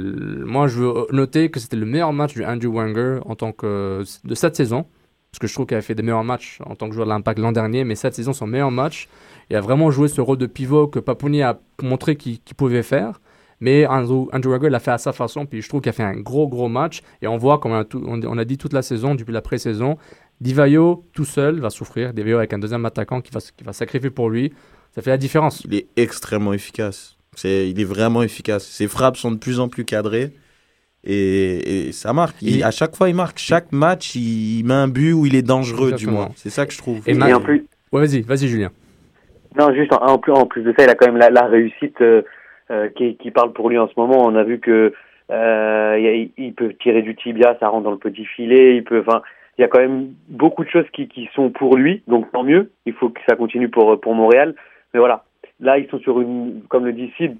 moi 0.46 0.68
je 0.68 0.78
veux 0.78 1.06
noter 1.10 1.50
que 1.50 1.58
c'était 1.58 1.76
le 1.76 1.84
meilleur 1.84 2.12
match 2.12 2.32
du 2.32 2.44
Andrew 2.44 2.72
Wenger 2.72 3.18
en 3.26 3.34
tant 3.34 3.50
que, 3.50 4.04
de 4.24 4.34
cette 4.36 4.54
saison. 4.54 4.86
Parce 5.32 5.40
que 5.40 5.46
je 5.48 5.52
trouve 5.52 5.66
qu'il 5.66 5.76
a 5.76 5.82
fait 5.82 5.96
des 5.96 6.04
meilleurs 6.04 6.22
matchs 6.22 6.60
en 6.64 6.76
tant 6.76 6.88
que 6.88 6.94
joueur 6.94 7.06
de 7.06 7.12
l'Impact 7.12 7.40
l'an 7.40 7.50
dernier. 7.50 7.82
Mais 7.82 7.96
cette 7.96 8.14
saison, 8.14 8.32
son 8.32 8.46
meilleur 8.46 8.70
match. 8.70 9.08
Il 9.50 9.56
a 9.56 9.60
vraiment 9.60 9.90
joué 9.90 10.06
ce 10.06 10.20
rôle 10.20 10.38
de 10.38 10.46
pivot 10.46 10.86
que 10.86 11.00
Paponi 11.00 11.42
a 11.42 11.58
montré 11.82 12.14
qu'il 12.14 12.38
pouvait 12.56 12.84
faire. 12.84 13.20
Mais 13.60 13.84
Andrew, 13.84 14.28
Andrew 14.32 14.52
Wenger 14.52 14.70
l'a 14.70 14.78
fait 14.78 14.92
à 14.92 14.98
sa 14.98 15.12
façon, 15.12 15.44
puis 15.44 15.60
je 15.60 15.68
trouve 15.68 15.80
qu'il 15.80 15.90
a 15.90 15.92
fait 15.92 16.04
un 16.04 16.14
gros, 16.20 16.46
gros 16.46 16.68
match. 16.68 17.02
Et 17.20 17.26
on 17.26 17.36
voit, 17.36 17.58
comme 17.58 17.72
on 17.72 18.38
a, 18.38 18.44
dit 18.44 18.58
toute 18.58 18.72
la 18.72 18.82
saison, 18.82 19.16
depuis 19.16 19.32
la 19.32 19.42
pré-saison, 19.42 19.98
Divayo 20.40 21.04
tout 21.12 21.24
seul 21.24 21.58
va 21.58 21.70
souffrir. 21.70 22.14
Divayo 22.14 22.38
avec 22.38 22.52
un 22.52 22.60
deuxième 22.60 22.86
attaquant 22.86 23.20
qui 23.20 23.32
va, 23.32 23.40
qui 23.40 23.64
va 23.64 23.72
sacrifier 23.72 24.10
pour 24.10 24.30
lui. 24.30 24.52
Ça 24.94 25.02
fait 25.02 25.10
la 25.10 25.18
différence. 25.18 25.62
Il 25.64 25.74
est 25.74 25.88
extrêmement 25.96 26.52
efficace. 26.52 27.17
C'est, 27.34 27.68
il 27.70 27.80
est 27.80 27.84
vraiment 27.84 28.22
efficace. 28.22 28.64
Ses 28.66 28.88
frappes 28.88 29.16
sont 29.16 29.30
de 29.30 29.38
plus 29.38 29.60
en 29.60 29.68
plus 29.68 29.84
cadrées. 29.84 30.30
Et, 31.04 31.88
et 31.88 31.92
ça 31.92 32.12
marque. 32.12 32.36
Il- 32.42 32.56
Il- 32.56 32.64
à 32.64 32.70
chaque 32.70 32.96
fois, 32.96 33.08
il 33.08 33.14
marque. 33.14 33.38
Chaque 33.38 33.70
match, 33.72 34.14
il, 34.16 34.58
il 34.60 34.64
met 34.64 34.74
un 34.74 34.88
but 34.88 35.12
où 35.12 35.26
il 35.26 35.34
est 35.36 35.42
dangereux, 35.46 35.90
Exactement. 35.92 36.10
du 36.12 36.16
moins. 36.18 36.28
C'est 36.34 36.50
ça 36.50 36.66
que 36.66 36.72
je 36.72 36.78
trouve. 36.78 37.00
Et 37.06 37.14
en 37.32 37.40
plus, 37.40 37.64
Ouais, 37.92 38.00
vas-y, 38.06 38.20
vas-y, 38.22 38.48
Julien. 38.48 38.70
non, 39.58 39.72
juste 39.72 39.92
en, 39.92 40.04
en 40.04 40.18
plus, 40.18 40.32
en 40.32 40.44
plus 40.46 40.62
de 40.62 40.74
ça, 40.76 40.84
il 40.84 40.90
a 40.90 40.94
quand 40.94 41.06
même 41.06 41.16
la, 41.16 41.30
la 41.30 41.46
réussite 41.46 42.00
euh, 42.02 42.22
euh, 42.70 42.88
qui, 42.90 43.16
qui 43.16 43.30
parle 43.30 43.52
pour 43.54 43.70
lui 43.70 43.78
en 43.78 43.88
ce 43.88 43.94
moment. 43.96 44.26
On 44.26 44.34
a 44.34 44.42
vu 44.44 44.58
que 44.58 44.92
euh, 45.30 45.98
il, 45.98 46.30
il 46.36 46.52
peut 46.54 46.74
tirer 46.82 47.00
du 47.02 47.14
tibia, 47.16 47.56
ça 47.60 47.68
rentre 47.68 47.84
dans 47.84 47.90
le 47.92 47.98
petit 47.98 48.24
filet. 48.26 48.76
Il 48.76 48.84
peut, 48.84 49.02
enfin, 49.06 49.22
il 49.56 49.62
y 49.62 49.64
a 49.64 49.68
quand 49.68 49.78
même 49.80 50.08
beaucoup 50.28 50.64
de 50.64 50.68
choses 50.68 50.84
qui, 50.92 51.08
qui 51.08 51.28
sont 51.34 51.48
pour 51.50 51.76
lui, 51.76 52.02
donc 52.08 52.30
tant 52.32 52.42
mieux. 52.44 52.70
Il 52.84 52.92
faut 52.92 53.08
que 53.08 53.20
ça 53.28 53.36
continue 53.36 53.68
pour, 53.70 53.98
pour 54.00 54.14
Montréal. 54.14 54.54
Mais 54.92 55.00
voilà, 55.00 55.24
là, 55.60 55.78
ils 55.78 55.88
sont 55.88 55.98
sur 55.98 56.20
une, 56.20 56.62
comme 56.68 56.84
le 56.84 56.92
dit 56.92 57.12
Sid, 57.16 57.36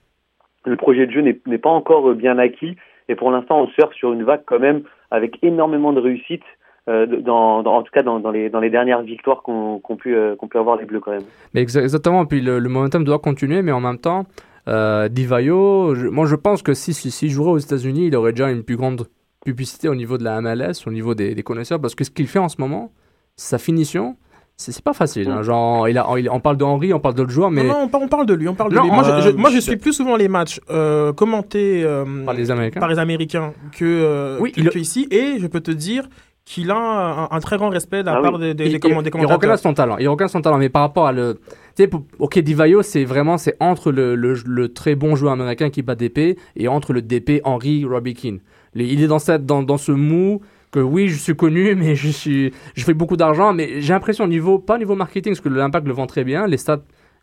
le 0.65 0.77
projet 0.77 1.07
de 1.07 1.13
jeu 1.13 1.21
n'est 1.23 1.59
pas 1.59 1.71
encore 1.71 2.15
bien 2.15 2.39
acquis. 2.39 2.77
Et 3.09 3.15
pour 3.15 3.31
l'instant, 3.31 3.63
on 3.63 3.69
surfe 3.69 3.95
sur 3.95 4.13
une 4.13 4.23
vague 4.25 4.43
quand 4.47 4.59
même 4.59 4.83
avec 5.11 5.39
énormément 5.43 5.93
de 5.93 6.01
réussite, 6.01 6.43
euh, 6.89 7.07
en 7.27 7.83
tout 7.83 7.91
cas 7.93 8.03
dans, 8.03 8.19
les, 8.31 8.71
dernières 8.71 9.03
victoires 9.03 9.43
qu'ont 9.43 9.79
qu'ont 9.79 9.97
pu, 9.97 10.15
euh, 10.15 10.37
avoir 10.55 10.77
les 10.77 10.85
Bleus 10.85 11.01
quand 11.01 11.13
même. 11.13 11.23
Mais 11.55 11.65
exa- 11.65 11.81
exactement, 11.83 12.27
puis 12.27 12.41
le, 12.41 12.61
momentum 12.61 13.05
doit 13.05 13.19
continuer, 13.19 13.63
mais 13.63 13.73
en 13.73 13.81
même 13.81 13.99
temps, 13.99 14.25
euh, 14.69 15.09
Divayo, 15.09 15.95
je- 15.95 16.09
moi 16.09 16.27
je 16.27 16.37
pense 16.37 16.63
que 16.63 16.75
si, 16.75 16.93
si, 16.93 17.11
s'il 17.11 17.31
jouerait 17.31 17.53
aux 17.53 17.59
États-Unis, 17.59 18.07
il 18.09 18.17
aurait 18.17 18.33
déjà 18.33 18.51
une 18.51 18.63
plus 18.63 18.77
grande 18.77 19.07
publicité 19.45 19.89
au 19.89 19.95
niveau 19.95 20.19
de 20.19 20.25
la 20.25 20.41
MLS, 20.43 20.87
au 20.87 20.91
niveau 20.91 21.15
des, 21.15 21.35
des 21.35 21.43
connaisseurs, 21.43 21.81
parce 21.81 21.95
que 21.95 22.05
ce 22.05 22.11
qu'il 22.11 22.27
fait 22.27 22.39
en 22.39 22.49
ce 22.51 22.61
moment, 22.61 22.91
sa 23.37 23.57
finition, 23.59 24.17
c'est 24.61 24.73
c'est 24.73 24.83
pas 24.85 24.93
facile. 24.93 25.29
hein. 25.31 25.43
Genre, 25.43 25.89
il 25.89 25.97
a, 25.97 26.07
il- 26.19 26.29
on 26.29 26.41
parle 26.41 26.57
de 26.57 26.65
Henry, 26.65 26.93
on 26.93 26.99
parle 26.99 27.15
d'autres 27.15 27.31
joueurs, 27.31 27.51
mais 27.51 27.63
Non, 27.63 27.69
non, 27.75 27.81
on, 27.85 27.89
par- 27.89 28.03
on 28.03 28.09
parle 28.09 28.27
de 28.27 28.35
lui, 28.35 28.49
on 28.49 28.55
parle 28.55 28.73
de 28.73 28.79
lui. 28.79 28.91
Moi, 28.91 29.07
euh, 29.09 29.21
je, 29.23 29.31
je- 29.31 29.37
moi, 29.37 29.51
je 29.51 29.59
suis 29.61 29.77
plus 29.77 29.93
souvent 29.93 30.17
les 30.17 30.29
matchs 30.29 30.61
euh, 30.69 31.13
commentés 31.13 31.83
euh, 31.85 32.05
par 32.25 32.35
les 32.35 32.51
Américains. 32.51 32.81
par 32.81 32.89
les 32.89 32.99
Américains 32.99 33.53
que, 33.73 33.85
euh, 33.85 34.37
Oui, 34.41 34.51
que, 34.53 34.61
il- 34.61 34.69
que 34.71 34.79
ici, 34.79 35.07
et 35.13 35.39
je 35.39 35.47
peux 35.47 35.61
te 35.61 35.71
dire 35.71 36.09
qu'il 36.45 36.71
a 36.73 36.77
un, 36.77 37.29
un 37.31 37.41
très 37.41 37.57
grand 37.57 37.69
respect 37.69 38.01
de 38.01 38.07
la 38.07 38.17
Ah 38.17 38.21
part 38.23 38.33
oui. 38.35 38.41
des, 38.41 38.55
des, 38.55 38.67
il, 38.67 38.73
des 38.73 38.81
comment- 38.81 39.01
des 39.03 39.09
il 39.09 39.13
commentateurs. 39.13 39.37
reconnaît 39.39 39.57
son 39.59 39.75
talent. 39.75 39.97
Il 39.99 40.09
reconnaît 40.09 40.29
son 40.29 40.41
talent, 40.41 40.59
mais 40.59 40.71
par 40.71 40.83
rapport 40.83 41.07
à 41.07 41.13
le, 41.13 41.35
tu 41.77 41.85
sais, 41.85 41.87
pour- 41.89 42.03
ok, 42.19 42.39
Divayo, 42.41 42.83
c'est 42.83 43.05
vraiment, 43.05 43.39
c'est 43.39 43.55
entre 43.61 43.93
le, 43.93 44.17
le, 44.17 44.35
le 44.45 44.73
très 44.73 44.97
bon 44.97 45.15
joueur 45.15 45.35
américain 45.35 45.71
qui 45.71 45.83
bat 45.83 45.95
DP 45.95 46.37
et 46.57 46.67
entre 46.67 46.93
le 46.93 47.03
DP 47.03 47.43
Henry 47.45 47.85
Robbie 47.85 48.15
Keane. 48.15 48.39
Les- 48.75 48.87
Il 48.87 49.03
est 49.03 49.07
dans 49.09 49.19
cette, 49.21 49.47
dans, 49.47 49.63
dans 49.63 49.77
ce 49.79 49.93
mou 49.93 50.41
que 50.71 50.81
oui, 50.81 51.09
je 51.09 51.17
suis 51.17 51.37
connu, 51.37 51.75
mais 51.77 51.95
je 51.95 52.09
suis, 52.09 52.53
je 52.75 52.85
fais 52.85 52.95
beaucoup 52.95 53.17
d'argent, 53.17 53.53
mais 53.53 53.81
j'ai 53.81 53.93
l'impression 53.93 54.25
au 54.25 54.29
niveau, 54.29 54.59
pas 54.59 54.75
au 54.75 54.79
niveau 54.79 54.95
marketing, 54.95 55.33
parce 55.33 55.41
que 55.41 55.49
l'impact 55.49 55.87
le 55.87 55.93
vend 55.93 56.07
très 56.07 56.25
bien. 56.25 56.47
Les 56.47 56.57
stats, 56.57 56.83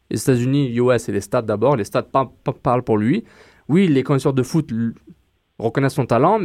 les 0.10 0.22
États-Unis, 0.22 0.76
US 0.76 1.10
et 1.10 1.12
les 1.12 1.22
stats 1.22 1.42
d'abord, 1.42 1.76
les 1.76 1.84
stats 1.84 2.04
par- 2.04 2.32
par- 2.44 2.56
parlent 2.56 2.84
pour 2.84 2.98
lui. 2.98 3.24
Oui, 3.68 3.88
les 3.88 4.04
connaisseurs 4.04 4.34
de 4.34 4.44
foot 4.44 4.70
reconnaissent 5.58 5.94
son 5.96 6.06
talent, 6.06 6.40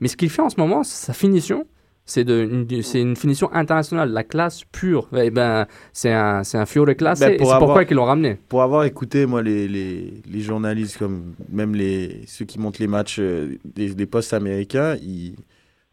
mais 0.00 0.08
ce 0.08 0.16
qu'il 0.16 0.30
fait 0.30 0.42
en 0.42 0.50
ce 0.50 0.58
moment, 0.58 0.82
sa 0.82 1.12
finition, 1.12 1.66
c'est 2.06 2.24
de, 2.24 2.66
une, 2.94 3.16
finition 3.16 3.50
internationale, 3.52 4.10
la 4.10 4.24
classe 4.24 4.62
pure. 4.64 5.08
Eh 5.16 5.30
ben, 5.30 5.66
c'est 5.92 6.12
un, 6.12 6.42
un 6.52 6.66
Fiore 6.66 6.94
classé. 6.96 7.24
Ben, 7.24 7.32
et 7.34 7.44
c'est 7.44 7.58
pourquoi 7.58 7.84
ils 7.84 7.94
l'ont 7.94 8.04
ramené. 8.04 8.36
Pour 8.48 8.62
avoir 8.62 8.84
écouté, 8.84 9.24
moi, 9.24 9.42
les, 9.42 9.66
les, 9.68 10.22
les 10.30 10.40
journalistes, 10.40 10.98
comme 10.98 11.34
même 11.50 11.74
les, 11.74 12.20
ceux 12.26 12.44
qui 12.44 12.58
montent 12.58 12.78
les 12.78 12.88
matchs 12.88 13.16
euh, 13.20 13.56
des, 13.64 13.94
des 13.94 14.06
postes 14.06 14.34
américains, 14.34 14.96
ils, 14.96 15.34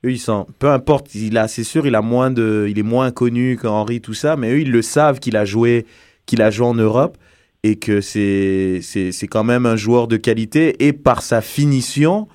eux, 0.06 0.12
ils 0.12 0.20
sont, 0.20 0.48
peu 0.60 0.70
importe, 0.70 1.14
il 1.16 1.38
a, 1.38 1.48
c'est 1.48 1.64
sûr, 1.64 1.86
il 1.86 1.96
a 1.96 2.02
moins 2.02 2.32
de, 2.32 2.68
il 2.70 2.80
est 2.80 2.84
moins 2.84 3.12
connu 3.12 3.58
qu'Henri, 3.58 4.02
tout 4.02 4.14
ça, 4.14 4.36
mais 4.36 4.52
eux, 4.52 4.62
ils 4.62 4.72
le 4.72 4.82
savent 4.82 5.20
qu'il 5.20 5.38
a 5.38 5.46
joué, 5.46 5.86
qu'il 6.26 6.42
a 6.42 6.50
joué 6.50 6.66
en 6.66 6.74
Europe 6.74 7.18
et 7.64 7.76
que 7.78 8.02
c'est, 8.02 8.80
c'est, 8.82 9.12
c'est 9.12 9.28
quand 9.28 9.44
même 9.44 9.66
un 9.66 9.76
joueur 9.76 10.08
de 10.08 10.18
qualité 10.18 10.88
et 10.88 10.94
par 10.94 11.22
sa 11.22 11.42
finition, 11.42 12.28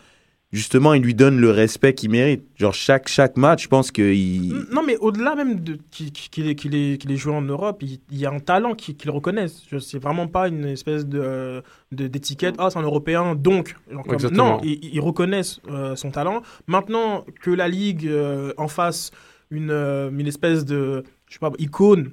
justement, 0.57 0.95
il 0.95 1.03
lui 1.03 1.15
donne 1.15 1.39
le 1.39 1.51
respect 1.51 1.95
qu'il 1.95 2.11
mérite. 2.11 2.43
Genre, 2.57 2.75
chaque, 2.75 3.09
chaque 3.09 3.37
match, 3.37 3.65
je 3.65 3.69
pense 3.69 3.93
qu'il, 3.93 4.55
Non, 4.73 4.83
mais 4.85 4.97
au-delà 4.99 5.35
même 5.35 5.61
de 5.61 5.79
qu'il 5.91 6.49
ait, 6.49 6.55
qu'il 6.57 6.75
ait 7.13 7.17
joué 7.17 7.33
en 7.33 7.43
Europe, 7.43 7.83
il, 7.83 7.99
il 8.11 8.19
y 8.19 8.27
a 8.27 8.31
un 8.33 8.41
talent 8.41 8.75
qui- 8.75 8.95
qu'ils 8.97 9.11
reconnaissent. 9.11 9.63
C'est 9.81 9.99
vraiment 10.03 10.27
pas 10.27 10.49
une 10.49 10.65
espèce 10.65 11.07
de 11.07 11.63
de- 11.93 12.07
d'étiquette. 12.09 12.57
Ah, 12.59 12.71
c'est 12.71 12.79
un 12.79 12.83
Européen, 12.83 13.35
donc. 13.35 13.77
Genre 13.91 14.03
comme- 14.03 14.15
Exactement. 14.15 14.57
non, 14.57 14.61
ils, 14.65 14.79
ils 14.95 15.01
reconnaissent 15.01 15.61
euh, 15.71 15.95
son 15.95 16.11
talent. 16.11 16.43
Maintenant 16.67 17.25
que 17.41 17.51
la 17.51 17.69
Ligue 17.69 18.07
euh, 18.09 18.53
en 18.57 18.69
fasse 18.69 19.11
une, 19.51 19.71
euh, 19.71 20.11
une 20.11 20.27
espèce 20.27 20.65
de, 20.65 21.05
je 21.29 21.35
sais 21.35 21.39
pas, 21.39 21.53
icône 21.59 22.11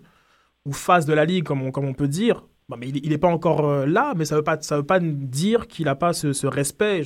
ou 0.65 0.73
face 0.73 1.05
de 1.05 1.13
la 1.13 1.25
Ligue, 1.25 1.43
comme 1.45 1.61
on, 1.63 1.71
comme 1.71 1.85
on 1.85 1.93
peut 1.93 2.07
dire, 2.07 2.45
bah, 2.69 2.77
mais 2.79 2.87
il 2.89 3.09
n'est 3.09 3.17
pas 3.17 3.27
encore 3.27 3.67
euh, 3.67 3.85
là, 3.85 4.13
mais 4.15 4.25
ça 4.25 4.35
ne 4.35 4.39
veut, 4.39 4.43
pas- 4.43 4.61
ça 4.61 4.77
veut 4.77 4.83
pas 4.85 4.99
dire 5.01 5.67
qu'il 5.67 5.85
n'a 5.85 5.95
pas 5.95 6.13
ce, 6.13 6.31
ce 6.33 6.47
respect 6.47 7.03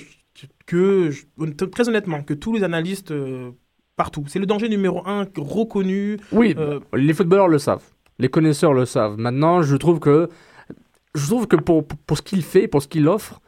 que, 0.65 1.09
je- 1.11 1.25
très 1.71 1.87
honnêtement, 1.89 2.21
que 2.23 2.33
tous 2.33 2.53
les 2.53 2.63
analystes 2.63 3.11
euh, 3.11 3.51
partout. 3.95 4.23
C'est 4.27 4.39
le 4.39 4.45
danger 4.45 4.69
numéro 4.69 5.01
un 5.07 5.25
reconnu. 5.37 6.17
Oui, 6.31 6.53
Euh, 6.57 6.79
les 6.93 7.13
footballeurs 7.13 7.47
le 7.47 7.57
savent. 7.59 7.83
Les 8.19 8.29
connaisseurs 8.29 8.73
le 8.73 8.85
savent. 8.85 9.17
Maintenant, 9.17 9.61
je 9.61 9.75
trouve 9.75 9.99
que, 9.99 10.29
je 11.15 11.25
trouve 11.27 11.47
que 11.47 11.55
pour, 11.55 11.87
pour, 11.87 11.97
pour 11.99 12.17
ce 12.17 12.21
qu'il 12.21 12.43
fait, 12.43 12.67
pour 12.67 12.81
ce 12.81 12.87
qu'il 12.87 13.07
offre, 13.07 13.39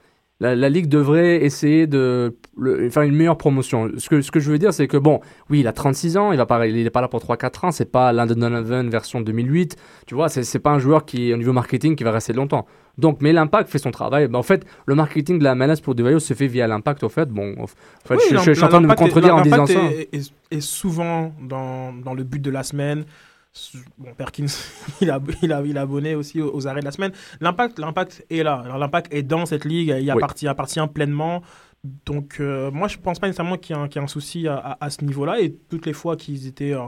la, 0.42 0.56
la 0.56 0.70
Ligue 0.70 0.88
devrait 0.88 1.44
essayer 1.44 1.86
de 1.88 2.36
le- 2.58 2.90
faire 2.90 3.04
une 3.04 3.16
meilleure 3.16 3.38
promotion. 3.38 3.90
Ce 3.98 4.08
que, 4.10 4.22
ce 4.22 4.32
que 4.32 4.40
je 4.40 4.50
veux 4.52 4.58
dire, 4.58 4.74
c'est 4.74 4.88
que, 4.88 4.96
bon, 4.98 5.20
oui, 5.50 5.60
il 5.60 5.68
a 5.68 5.74
36 5.74 6.16
ans, 6.18 6.32
il 6.32 6.38
va 6.38 6.46
pas, 6.46 6.66
il 6.68 6.78
est 6.86 6.90
pas 6.90 7.02
là 7.02 7.08
pour 7.10 7.20
3-4 7.22 7.66
ans, 7.68 7.72
c'est 7.72 7.92
pas 7.92 8.14
Landon 8.14 8.36
Donovan 8.36 8.90
version 8.90 9.20
2008, 9.22 9.76
tu 10.08 10.16
vois, 10.16 10.30
c'est 10.30 10.44
c'est 10.44 10.60
pas 10.60 10.72
un 10.72 10.80
joueur 10.80 11.06
qui, 11.06 11.34
au 11.34 11.38
niveau 11.38 11.52
marketing, 11.54 11.96
qui 11.96 12.04
va 12.04 12.12
rester 12.12 12.34
longtemps. 12.34 12.66
Donc, 12.98 13.20
mais 13.22 13.32
l'impact 13.34 13.70
fait 13.70 13.78
son 13.78 13.92
travail. 13.92 14.28
Ben, 14.28 14.38
en 14.40 14.44
fait, 14.44 14.66
le 14.86 14.96
marketing 14.96 15.40
de 15.40 15.44
la 15.44 15.56
MLS 15.56 15.78
pour 15.82 15.96
Devayo 15.96 16.20
se 16.20 16.34
fait 16.34 16.48
via 16.48 16.68
l'impact, 16.68 17.04
au 17.04 17.10
fait. 17.10 17.30
Bon, 17.30 17.56
en 17.58 17.68
fait, 17.68 18.16
oui, 18.16 18.20
je, 18.32 18.38
je- 18.38 18.44
je 18.44 18.52
suis 18.54 18.64
en 18.64 18.68
train 18.68 18.82
de 18.82 18.88
me 18.88 18.92
est- 18.94 18.96
contredire 18.96 19.36
en 19.36 19.42
disant 19.42 19.66
ça. 19.66 19.74
est- 20.14 20.32
est 20.52 20.62
souvent 20.62 21.34
dans, 21.42 21.94
dans 21.94 22.14
le 22.14 22.24
but 22.24 22.42
de 22.42 22.52
la 22.52 22.64
semaine. 22.64 23.06
Bon, 23.98 24.14
Perkins, 24.16 24.46
il 25.02 25.10
a, 25.10 25.20
il, 25.42 25.52
a, 25.52 25.62
il 25.66 25.78
a 25.78 25.82
abonné 25.82 26.16
aussi 26.16 26.40
aux, 26.42 26.54
aux 26.56 26.68
arrêts 26.68 26.80
de 26.82 26.86
la 26.86 26.92
semaine. 26.92 27.12
L'impact, 27.42 27.80
l'impact 27.80 28.26
est 28.30 28.44
là. 28.44 28.62
Alors, 28.64 28.78
L'impact 28.78 29.14
est 29.14 29.24
dans 29.24 29.46
cette 29.46 29.66
ligue, 29.66 29.94
il 30.00 30.04
Oui. 30.06 30.10
appartient, 30.12 30.48
appartient 30.48 30.80
pleinement. 30.94 31.42
Donc, 32.06 32.38
euh, 32.40 32.70
moi, 32.72 32.88
je 32.88 32.98
pense 32.98 33.20
pas 33.20 33.28
nécessairement 33.28 33.58
qu'il 33.58 33.76
y, 33.76 33.80
a 33.80 33.82
un- 33.82 33.88
qu'il 33.88 33.98
y 33.98 34.00
a 34.00 34.04
un 34.04 34.08
souci 34.08 34.48
à, 34.48 34.56
à- 34.58 34.86
à 34.86 34.90
ce 34.90 35.04
niveau-là. 35.04 35.42
Et 35.42 35.56
toutes 35.70 35.86
les 35.86 35.94
fois 35.94 36.16
qu'ils 36.16 36.46
étaient 36.48 36.74
euh, 36.74 36.82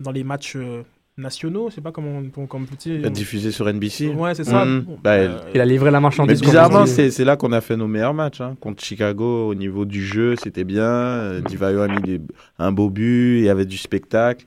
dans 0.00 0.10
les 0.10 0.24
matchs 0.24 0.56
euh, 0.56 0.82
nationaux, 1.16 1.68
je 1.70 1.76
sais 1.76 1.80
pas 1.80 1.92
comment 1.92 2.22
on, 2.36 2.46
comme 2.46 2.66
petit. 2.66 2.98
diffusé 3.10 3.52
sur 3.52 3.68
NBC. 3.68 4.08
Ouais, 4.08 4.34
c'est 4.34 4.44
ça. 4.44 4.64
Mhm. 4.64 4.80
Bon, 4.80 4.98
Bah, 5.02 5.12
euh, 5.12 5.38
Il 5.54 5.60
a 5.60 5.64
livré 5.64 5.90
la 5.90 5.98
Mais 5.98 6.02
marchandise. 6.02 6.40
on 6.42 6.44
bizarrement, 6.46 6.86
c'est 6.86 7.10
c'est 7.10 7.24
là 7.24 7.36
qu'on 7.36 7.52
a 7.52 7.60
fait 7.60 7.76
nos 7.76 7.86
meilleurs 7.86 8.14
matchs. 8.14 8.40
hein. 8.40 8.56
Contre 8.60 8.82
Chicago, 8.82 9.48
au 9.48 9.54
niveau 9.54 9.84
du 9.84 10.04
jeu, 10.04 10.34
c'était 10.42 10.64
bien. 10.64 11.40
Divayo 11.46 11.82
a 11.82 11.88
mis 11.88 12.00
des- 12.02 12.20
un 12.58 12.72
beau 12.72 12.90
but, 12.90 13.38
il 13.38 13.44
y 13.44 13.48
avait 13.48 13.66
du 13.66 13.76
spectacle. 13.78 14.46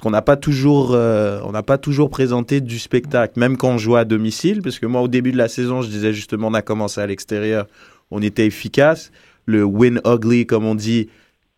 Parce 0.00 0.08
qu'on 0.08 0.12
n'a 0.12 0.22
pas 0.22 0.38
toujours, 0.38 0.92
euh, 0.94 1.40
on 1.44 1.52
n'a 1.52 1.62
pas 1.62 1.76
toujours 1.76 2.08
présenté 2.08 2.62
du 2.62 2.78
spectacle, 2.78 3.38
même 3.38 3.58
quand 3.58 3.68
on 3.68 3.76
jouait 3.76 4.00
à 4.00 4.06
domicile. 4.06 4.62
Parce 4.62 4.78
que 4.78 4.86
moi, 4.86 5.02
au 5.02 5.08
début 5.08 5.30
de 5.30 5.36
la 5.36 5.46
saison, 5.46 5.82
je 5.82 5.90
disais 5.90 6.14
justement, 6.14 6.48
on 6.48 6.54
a 6.54 6.62
commencé 6.62 7.02
à 7.02 7.06
l'extérieur, 7.06 7.66
on 8.10 8.22
était 8.22 8.46
efficace. 8.46 9.12
Le 9.44 9.62
win 9.62 10.00
ugly, 10.06 10.46
comme 10.46 10.64
on 10.64 10.74
dit, 10.74 11.10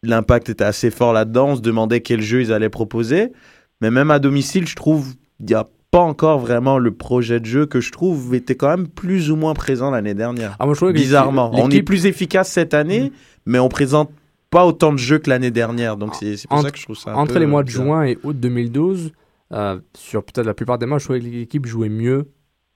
l'impact 0.02 0.48
était 0.48 0.64
assez 0.64 0.90
fort 0.90 1.12
là-dedans. 1.12 1.50
On 1.50 1.54
se 1.54 1.60
demandait 1.60 2.00
quel 2.00 2.20
jeu 2.20 2.40
ils 2.40 2.52
allaient 2.52 2.68
proposer. 2.68 3.30
Mais 3.80 3.92
même 3.92 4.10
à 4.10 4.18
domicile, 4.18 4.66
je 4.66 4.74
trouve, 4.74 5.14
il 5.38 5.46
n'y 5.46 5.54
a 5.54 5.68
pas 5.92 6.00
encore 6.00 6.40
vraiment 6.40 6.78
le 6.78 6.90
projet 6.90 7.38
de 7.38 7.46
jeu 7.46 7.66
que 7.66 7.80
je 7.80 7.92
trouve 7.92 8.34
était 8.34 8.56
quand 8.56 8.70
même 8.70 8.88
plus 8.88 9.30
ou 9.30 9.36
moins 9.36 9.54
présent 9.54 9.92
l'année 9.92 10.14
dernière. 10.14 10.56
Ah, 10.58 10.66
moi, 10.66 10.74
je 10.74 10.84
Bizarrement. 10.90 11.52
On 11.54 11.70
est 11.70 11.82
plus 11.82 12.06
efficace 12.06 12.50
cette 12.50 12.74
année, 12.74 13.12
mais 13.46 13.60
on 13.60 13.68
présente 13.68 14.10
pas 14.52 14.64
autant 14.66 14.92
de 14.92 14.98
jeux 14.98 15.18
que 15.18 15.28
l'année 15.30 15.50
dernière. 15.50 15.96
Donc 15.96 16.14
c'est 16.14 16.46
pour 16.46 16.58
Entre- 16.58 16.66
ça 16.66 16.70
que 16.70 16.78
je 16.78 16.84
trouve 16.84 16.96
ça 16.96 17.10
un 17.10 17.14
Entre 17.16 17.32
peu 17.32 17.40
les 17.40 17.46
mois 17.46 17.62
de 17.64 17.68
bizarre. 17.68 17.84
juin 17.86 18.04
et 18.04 18.18
août 18.22 18.38
2012, 18.38 19.10
euh, 19.52 19.80
sur 19.96 20.22
peut-être 20.22 20.46
la 20.46 20.54
plupart 20.54 20.78
des 20.78 20.86
matchs, 20.86 21.00
je 21.00 21.04
trouvais 21.06 21.20
que 21.20 21.24
l'équipe 21.26 21.66
jouait 21.66 21.88
mieux 21.88 22.28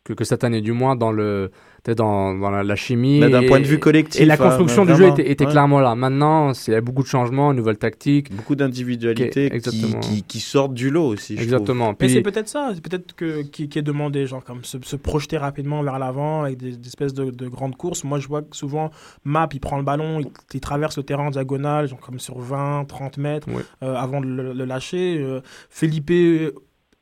que, 0.03 0.13
que 0.15 0.25
cette 0.25 0.43
année, 0.45 0.61
du 0.63 0.73
moins 0.73 0.97
dans, 0.97 1.13
le, 1.13 1.51
dans, 1.95 2.35
dans 2.35 2.51
la, 2.51 2.63
la 2.65 2.77
chimie. 2.77 3.21
Mais 3.21 3.29
d'un 3.31 3.43
et- 3.43 3.47
point 3.47 3.61
de 3.61 3.65
vue 3.67 3.79
collectif. 3.79 4.21
Et 4.21 4.25
la 4.25 4.35
hein, 4.35 4.37
construction 4.39 4.85
du 4.85 4.95
jeu 4.97 5.09
était, 5.09 5.31
était 5.31 5.45
ouais. 5.45 5.51
clairement 5.51 5.81
là. 5.81 5.95
Maintenant, 5.95 6.53
il 6.67 6.73
y 6.73 6.75
a 6.77 6.81
beaucoup 6.81 7.03
de 7.03 7.09
changements, 7.09 7.53
une 7.53 7.59
nouvelle 7.59 7.79
tactique. 7.79 8.35
Beaucoup 8.35 8.55
d'individualités 8.57 9.49
qui, 9.51 9.55
exactement. 9.57 10.01
qui, 10.01 10.23
qui 10.23 10.41
sortent 10.41 10.75
du 10.75 10.91
lot 10.91 11.07
aussi. 11.07 11.37
je. 11.37 11.43
Exactement. 11.43 11.95
Mais 12.01 12.09
c'est 12.09 12.23
peut-être 12.23 12.49
ça, 12.49 12.71
c'est 12.75 12.81
peut-être 12.83 13.15
que 13.15 13.43
qui, 13.43 13.69
qui 13.69 13.79
est 13.79 13.83
demandé, 13.83 14.27
genre 14.27 14.43
comme 14.45 14.65
se, 14.65 14.79
se 14.83 14.97
projeter 14.97 15.37
rapidement 15.39 15.83
vers 15.83 15.99
l'avant 15.99 16.43
avec 16.43 16.57
des, 16.59 16.77
des 16.77 16.89
espèces 16.89 17.15
de, 17.15 17.31
de 17.31 17.49
grandes 17.49 17.77
courses. 17.77 18.05
Moi, 18.05 18.19
je 18.19 18.29
vois 18.29 18.43
que 18.43 18.57
souvent 18.57 18.91
Map, 19.25 19.49
il 19.53 19.61
prend 19.61 19.77
le 19.77 19.85
ballon, 19.85 20.21
il, 20.21 20.29
il 20.55 20.61
traverse 20.61 20.97
le 20.97 21.03
terrain 21.03 21.27
en 21.27 21.31
diagonale, 21.31 21.89
genre 21.89 22.01
comme 22.01 22.19
sur 22.19 22.39
20, 22.39 22.85
30 22.87 23.19
mètres, 23.19 23.49
Oui. 23.51 23.63
euh, 23.83 23.95
avant 23.95 24.21
de 24.21 24.27
le, 24.27 24.53
le 24.53 24.65
lâcher. 24.65 25.19
Euh, 25.19 25.41
Felipe 25.71 26.07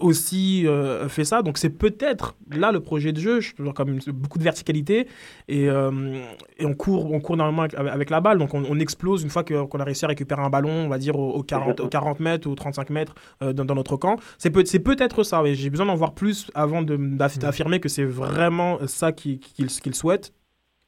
aussi 0.04 0.66
euh, 0.66 1.08
fait 1.08 1.24
ça, 1.24 1.42
donc 1.42 1.58
c'est 1.58 1.70
peut-être 1.70 2.36
là 2.50 2.70
le 2.72 2.80
projet 2.80 3.12
de 3.12 3.18
jeu, 3.20 3.40
comme 3.74 3.98
beaucoup 4.08 4.38
de 4.38 4.44
verticalité 4.44 5.08
et, 5.48 5.68
euh, 5.68 6.22
et 6.58 6.66
on 6.66 6.74
court, 6.74 7.10
on 7.12 7.20
court 7.20 7.36
normalement 7.36 7.62
avec, 7.62 7.74
avec 7.74 8.10
la 8.10 8.20
balle, 8.20 8.38
donc 8.38 8.52
on, 8.54 8.62
on 8.68 8.78
explose 8.78 9.22
une 9.22 9.30
fois 9.30 9.42
que- 9.44 9.64
qu'on 9.64 9.80
a 9.80 9.84
réussi 9.84 10.04
à 10.04 10.08
récupérer 10.08 10.42
un 10.42 10.50
ballon, 10.50 10.70
on 10.70 10.88
va 10.88 10.98
dire 10.98 11.16
aux, 11.18 11.32
aux 11.32 11.42
40, 11.42 11.80
aux 11.80 11.88
40 11.88 12.20
mètres 12.20 12.48
ou 12.48 12.54
35 12.54 12.90
mètres 12.90 13.14
euh, 13.42 13.52
dans, 13.52 13.64
dans 13.64 13.74
notre 13.74 13.96
camp. 13.96 14.16
C'est 14.38 14.50
peut, 14.50 14.64
c'est 14.66 14.78
peut-être 14.78 15.22
ça, 15.24 15.42
mais 15.42 15.54
j'ai 15.54 15.70
besoin 15.70 15.86
d'en 15.86 15.94
voir 15.96 16.12
plus 16.12 16.50
avant 16.54 16.82
d'aff- 16.82 17.38
d'affirmer 17.38 17.80
que 17.80 17.88
c'est 17.88 18.04
vraiment 18.04 18.78
ça 18.86 19.12
qu'il 19.12 19.38
qu'il 19.40 19.66
qu'il 19.68 19.94
souhaite. 19.94 20.32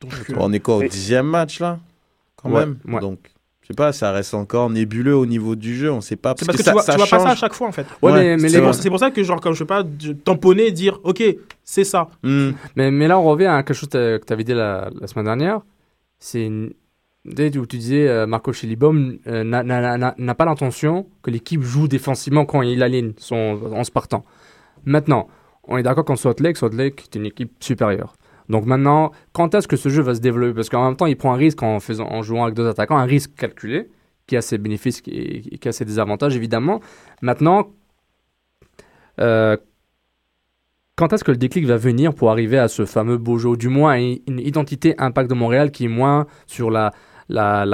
Donc, 0.03 0.13
On 0.37 0.53
est 0.53 0.61
quoi 0.61 0.77
au 0.77 0.83
dixième 0.83 1.27
match 1.27 1.59
là? 1.61 1.79
Quand 2.37 2.51
Ouais, 2.51 2.67
même. 2.67 2.79
ouais. 2.87 3.01
Donc, 3.01 3.19
je 3.69 3.73
sais 3.73 3.77
pas, 3.77 3.93
ça 3.93 4.13
reste 4.13 4.33
encore 4.33 4.71
nébuleux 4.71 5.17
au 5.17 5.27
niveau 5.27 5.57
du 5.57 5.75
jeu. 5.75 5.91
On 5.91 6.01
sait 6.01 6.15
pas. 6.15 6.35
c'est 6.39 6.47
parce 6.47 6.57
que, 6.57 6.63
ça, 6.63 6.71
tu 6.71 6.75
vois, 6.75 6.83
ça 6.83 6.93
tu 6.93 6.99
vois 6.99 7.09
pas 7.09 7.19
ça 7.19 7.31
à 7.31 7.35
chaque 7.35 7.53
fois 7.53 7.67
en 7.67 7.73
fait. 7.73 7.85
Ouais, 8.01 8.13
Ouais, 8.13 8.23
mais, 8.23 8.37
mais, 8.37 8.49
C'est 8.49 8.59
les- 8.59 8.63
pour, 8.63 8.75
c'est 8.75 8.91
pour 8.91 8.99
ça 9.01 9.11
que 9.11 9.23
genre 9.25 9.41
comme 9.41 9.55
je 9.55 9.59
sais 9.59 9.65
pas, 9.65 9.83
tamponner 10.23 10.67
et 10.69 10.71
dire 10.71 11.01
ok 11.03 11.23
c'est 11.65 11.83
ça. 11.83 12.09
Hmm. 12.23 12.51
mais, 12.77 12.93
mais 12.93 13.09
là, 13.09 13.19
on 13.19 13.25
revient 13.25 13.47
à 13.47 13.63
quelque 13.65 13.75
chose 13.77 13.89
que 13.89 14.21
tu 14.25 14.33
avais 14.33 14.45
dit 14.45 14.55
la, 14.55 14.89
la 15.01 15.07
semaine 15.09 15.25
dernière. 15.25 15.61
C'est 16.21 16.45
une- 16.47 16.73
Dès 17.25 17.57
où 17.59 17.67
tu 17.67 17.79
disais 17.79 18.07
euh, 18.07 18.25
Marco 18.29 18.53
Chilibom 18.53 19.15
euh, 19.27 19.43
n'a- 19.43 20.35
pas 20.37 20.45
l'intention 20.45 21.09
que 21.23 21.31
l'équipe 21.33 21.61
joue 21.61 21.89
défensivement 21.89 22.45
quand 22.45 22.63
il 22.63 22.81
aligne 22.85 23.15
son 23.19 23.59
11 23.73 23.91
partant. 23.91 24.25
Maintenant, 24.85 25.27
on 25.65 25.77
est 25.77 25.83
d'accord 25.83 26.05
qu'en 26.05 26.15
Salt 26.15 26.41
Lake, 26.41 26.57
Salt 26.57 26.77
Lake 26.77 27.03
est 27.13 27.17
une 27.19 27.27
équipe 27.27 27.51
supérieure. 27.59 28.15
Donc 28.49 28.67
maintenant, 28.67 29.13
quand 29.33 29.55
est-ce 29.55 29.69
que 29.69 29.77
ce 29.77 29.89
jeu 29.89 30.03
va 30.03 30.15
se 30.15 30.21
développer? 30.21 30.55
Parce 30.55 30.69
qu'en 30.69 30.85
même 30.87 30.97
temps, 30.97 31.07
il 31.07 31.17
prend 31.17 31.33
un 31.33 31.37
risque 31.37 31.63
en, 31.63 31.81
faisant, 31.81 32.07
en 32.07 32.23
jouant 32.23 32.45
avec 32.45 32.55
deux 32.55 32.67
attaquants, 32.67 32.97
un 32.97 33.05
risque 33.05 33.35
calculé, 33.37 33.89
qui 34.27 34.37
a 34.37 34.43
ses 34.43 34.59
bénéfices 34.59 35.03
et, 35.07 35.59
qui 35.59 35.69
a 35.69 35.73
ses 35.73 35.85
désavantages, 35.85 36.37
évidemment. 36.37 36.81
Maintenant, 37.23 37.69
euh, 39.21 39.57
quand 40.97 41.13
est-ce 41.13 41.25
que 41.25 41.31
le 41.31 41.37
déclic 41.37 41.67
va 41.67 41.77
venir 41.77 42.15
pour 42.15 42.31
arriver 42.31 42.59
à 42.59 42.69
ce 42.69 42.87
fameux 42.87 43.19
beau 43.19 43.39
jeu, 43.39 43.57
du 43.57 43.69
moins 43.69 43.97
une 43.97 44.41
identité 44.41 44.95
impact 44.99 45.29
de 45.29 45.35
Montréal 45.35 45.71
qui 45.71 45.85
est 45.85 45.89
moins 45.89 46.27
sur 46.47 46.71
la, 46.71 46.93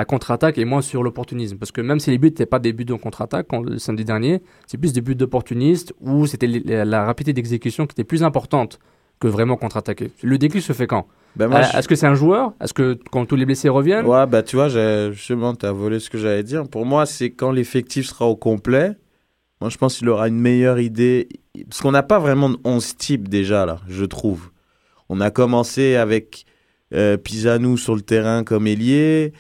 contre-attaque 0.07 0.59
et 0.59 0.65
moins 0.65 0.83
sur 0.83 1.03
l'opportunisme. 1.03 1.57
Parce 1.57 1.73
que 1.73 1.81
même 1.81 2.01
si 2.01 2.11
les 2.11 2.19
buts 2.19 2.29
n'étaient 2.29 2.47
pas 2.47 2.59
des 2.59 2.73
buts 2.73 2.85
de 2.85 2.95
contre-attaque 2.95 3.47
le 3.53 3.79
samedi 3.79 4.05
dernier, 4.05 4.43
c'est 4.67 4.77
plus 4.77 4.93
des 4.93 5.01
buts 5.01 5.15
d'opportunistes 5.15 5.95
où 6.01 6.27
c'était 6.27 6.49
la 6.49 7.05
rapidité 7.05 7.33
d'exécution 7.33 7.87
qui 7.87 7.93
était 7.93 8.05
plus 8.05 8.25
importante 8.25 8.79
que 9.23 9.29
vraiment 9.29 9.57
contre-attaquer. 9.57 10.11
Le 10.23 10.37
déclic 10.37 10.63
se 10.63 10.73
fait 10.73 10.87
quand? 10.87 11.07
Ben 11.37 11.49
moi, 11.49 11.61
Euh, 11.61 11.63
je- 11.73 11.79
Est-ce 11.79 11.89
que 11.89 11.95
c'est 11.95 12.07
un 12.07 12.15
joueur? 12.15 12.53
Est-ce 12.61 12.75
que 12.75 12.99
quand 13.11 13.25
tous 13.25 13.37
les 13.37 13.47
blessés 13.47 13.69
reviennent? 13.69 14.05
Ouais, 14.05 14.27
bah 14.27 14.43
tu 14.43 14.57
vois, 14.57 14.69
justement, 15.11 15.55
tu 15.55 15.65
as 15.65 15.73
volé 15.73 15.99
ce 16.01 16.11
que 16.11 16.19
j'allais 16.19 16.43
dire. 16.43 16.69
Pour 16.69 16.85
moi, 16.85 17.07
c'est 17.07 17.31
quand 17.31 17.53
l'effectif 17.53 18.07
sera 18.07 18.27
au 18.27 18.37
complet. 18.37 18.93
Moi, 19.61 19.71
je 19.71 19.79
pense 19.79 19.97
qu'il 19.99 20.09
aura 20.09 20.29
une 20.29 20.39
meilleure 20.41 20.79
idée. 20.81 21.29
Parce 21.69 21.81
qu'on 21.81 21.93
n'a 21.93 22.03
pas 22.03 22.19
vraiment 22.19 22.51
de 22.51 22.59
11 22.65 22.97
types 22.97 23.29
déjà, 23.29 23.65
là, 23.65 23.81
je 23.89 24.05
trouve. 24.05 24.51
On 25.09 25.21
a 25.21 25.31
commencé 25.31 25.95
avec 25.97 26.45
euh, 26.95 27.17
Pisanou 27.17 27.77
sur 27.79 27.95
le 27.95 28.03
terrain 28.03 28.43
comme 28.45 28.67
ailier. 28.67 29.33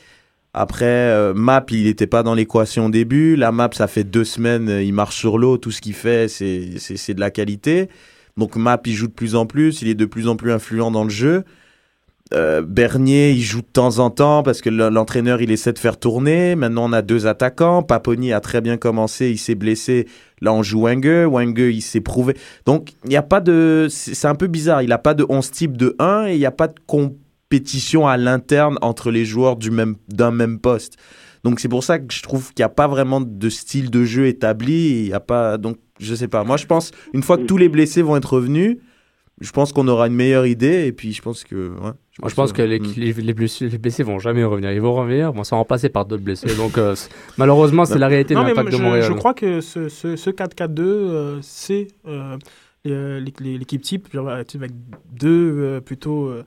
Après, 0.54 0.84
euh, 0.86 1.34
Map, 1.34 1.64
il 1.70 1.84
n'était 1.84 2.06
pas 2.06 2.22
dans 2.22 2.34
l'équation 2.34 2.86
au 2.86 2.90
début. 2.90 3.36
La 3.36 3.52
Map, 3.52 3.70
ça 3.72 3.86
fait 3.88 4.04
deux 4.04 4.24
semaines, 4.24 4.68
euh, 4.68 4.82
il 4.82 4.92
marche 4.94 5.16
sur 5.16 5.38
l'eau. 5.38 5.56
Tout 5.58 5.70
ce 5.70 5.80
qu'il 5.80 5.94
fait, 5.94 6.28
c'est 6.28 7.14
de 7.14 7.20
la 7.20 7.30
qualité. 7.30 7.88
Donc 8.36 8.56
Map, 8.56 8.80
il 8.86 8.94
joue 8.94 9.08
de 9.08 9.12
plus 9.12 9.34
en 9.34 9.46
plus. 9.46 9.82
Il 9.82 9.88
est 9.88 9.94
de 9.94 10.06
plus 10.06 10.28
en 10.28 10.36
plus 10.36 10.52
influent 10.52 10.90
dans 10.90 11.04
le 11.04 11.10
jeu. 11.10 11.44
Euh, 12.32 12.62
Bernier, 12.62 13.32
il 13.32 13.42
joue 13.42 13.60
de 13.60 13.66
temps 13.66 13.98
en 13.98 14.08
temps 14.10 14.42
parce 14.42 14.62
que 14.62 14.70
l'entraîneur, 14.70 15.42
il 15.42 15.50
essaie 15.50 15.72
de 15.72 15.78
faire 15.78 15.98
tourner. 15.98 16.54
Maintenant, 16.54 16.88
on 16.88 16.92
a 16.92 17.02
deux 17.02 17.26
attaquants. 17.26 17.82
Paponi 17.82 18.32
a 18.32 18.40
très 18.40 18.60
bien 18.60 18.76
commencé, 18.76 19.30
il 19.30 19.38
s'est 19.38 19.54
blessé. 19.54 20.06
Là, 20.40 20.52
on 20.52 20.62
joue 20.62 20.82
Wenger. 20.82 21.26
Wenger, 21.30 21.70
il 21.72 21.82
s'est 21.82 22.00
prouvé. 22.00 22.34
Donc, 22.64 22.92
il 23.04 23.10
n'y 23.10 23.16
a 23.16 23.22
pas 23.22 23.40
de... 23.40 23.86
C'est 23.90 24.28
un 24.28 24.34
peu 24.34 24.46
bizarre. 24.46 24.82
Il 24.82 24.88
n'a 24.88 24.98
pas 24.98 25.14
de 25.14 25.26
11 25.28 25.50
type 25.50 25.76
de 25.76 25.94
1 25.98 26.28
et 26.28 26.34
il 26.34 26.38
n'y 26.38 26.46
a 26.46 26.50
pas 26.50 26.68
de 26.68 26.74
compétition 26.86 28.08
à 28.08 28.16
l'interne 28.16 28.78
entre 28.80 29.10
les 29.10 29.24
joueurs 29.24 29.56
du 29.56 29.70
même 29.70 29.96
d'un 30.08 30.30
même 30.30 30.58
poste. 30.58 30.96
Donc, 31.44 31.60
c'est 31.60 31.68
pour 31.68 31.84
ça 31.84 31.98
que 31.98 32.12
je 32.14 32.22
trouve 32.22 32.54
qu'il 32.54 32.62
n'y 32.62 32.66
a 32.66 32.70
pas 32.70 32.86
vraiment 32.86 33.20
de 33.20 33.48
style 33.50 33.90
de 33.90 34.04
jeu 34.04 34.26
établi. 34.26 35.00
Il 35.00 35.08
y 35.08 35.12
a 35.12 35.20
pas... 35.20 35.58
Donc, 35.58 35.76
je 36.04 36.14
sais 36.14 36.28
pas. 36.28 36.44
Moi, 36.44 36.56
je 36.56 36.66
pense, 36.66 36.90
une 37.14 37.22
fois 37.22 37.36
que 37.38 37.42
tous 37.44 37.56
les 37.56 37.68
blessés 37.68 38.02
vont 38.02 38.16
être 38.16 38.32
revenus, 38.34 38.78
je 39.40 39.50
pense 39.50 39.72
qu'on 39.72 39.88
aura 39.88 40.06
une 40.06 40.14
meilleure 40.14 40.46
idée. 40.46 40.86
Et 40.86 40.92
puis, 40.92 41.12
je 41.12 41.22
pense 41.22 41.42
que... 41.44 41.70
Ouais, 41.70 41.92
Moi, 42.20 42.28
je 42.28 42.34
pense 42.34 42.52
que 42.52 42.62
les, 42.62 42.78
Mm. 42.78 42.92
les, 42.96 43.12
les 43.12 43.34
blessés, 43.34 43.68
les 43.68 43.78
blessés 43.78 44.02
vont 44.02 44.18
jamais 44.18 44.44
revenir. 44.44 44.70
Ils 44.72 44.80
vont 44.80 44.94
revenir, 44.94 45.32
vont 45.32 45.42
s'en 45.44 45.56
remplacer 45.56 45.88
par 45.88 46.04
d'autres 46.04 46.22
blessés. 46.22 46.54
Donc, 46.54 46.78
euh, 46.78 46.94
malheureusement, 47.38 47.84
c'est 47.84 47.98
la 47.98 48.08
réalité 48.08 48.34
de 48.34 48.38
Non, 48.38 48.44
mais 48.44 48.50
l'impact 48.50 48.70
de 48.72 48.76
je, 48.76 48.82
Montréal. 48.82 49.04
je 49.08 49.12
crois 49.14 49.34
que 49.34 49.60
ce, 49.60 49.88
ce, 49.88 50.14
ce 50.16 50.30
4-4-2, 50.30 50.80
euh, 50.80 51.38
c'est 51.42 51.88
euh, 52.06 52.36
l'équipe 53.40 53.82
type, 53.82 54.08
avec 54.14 54.70
deux 55.12 55.54
euh, 55.58 55.80
plutôt 55.80 56.26
euh, 56.26 56.44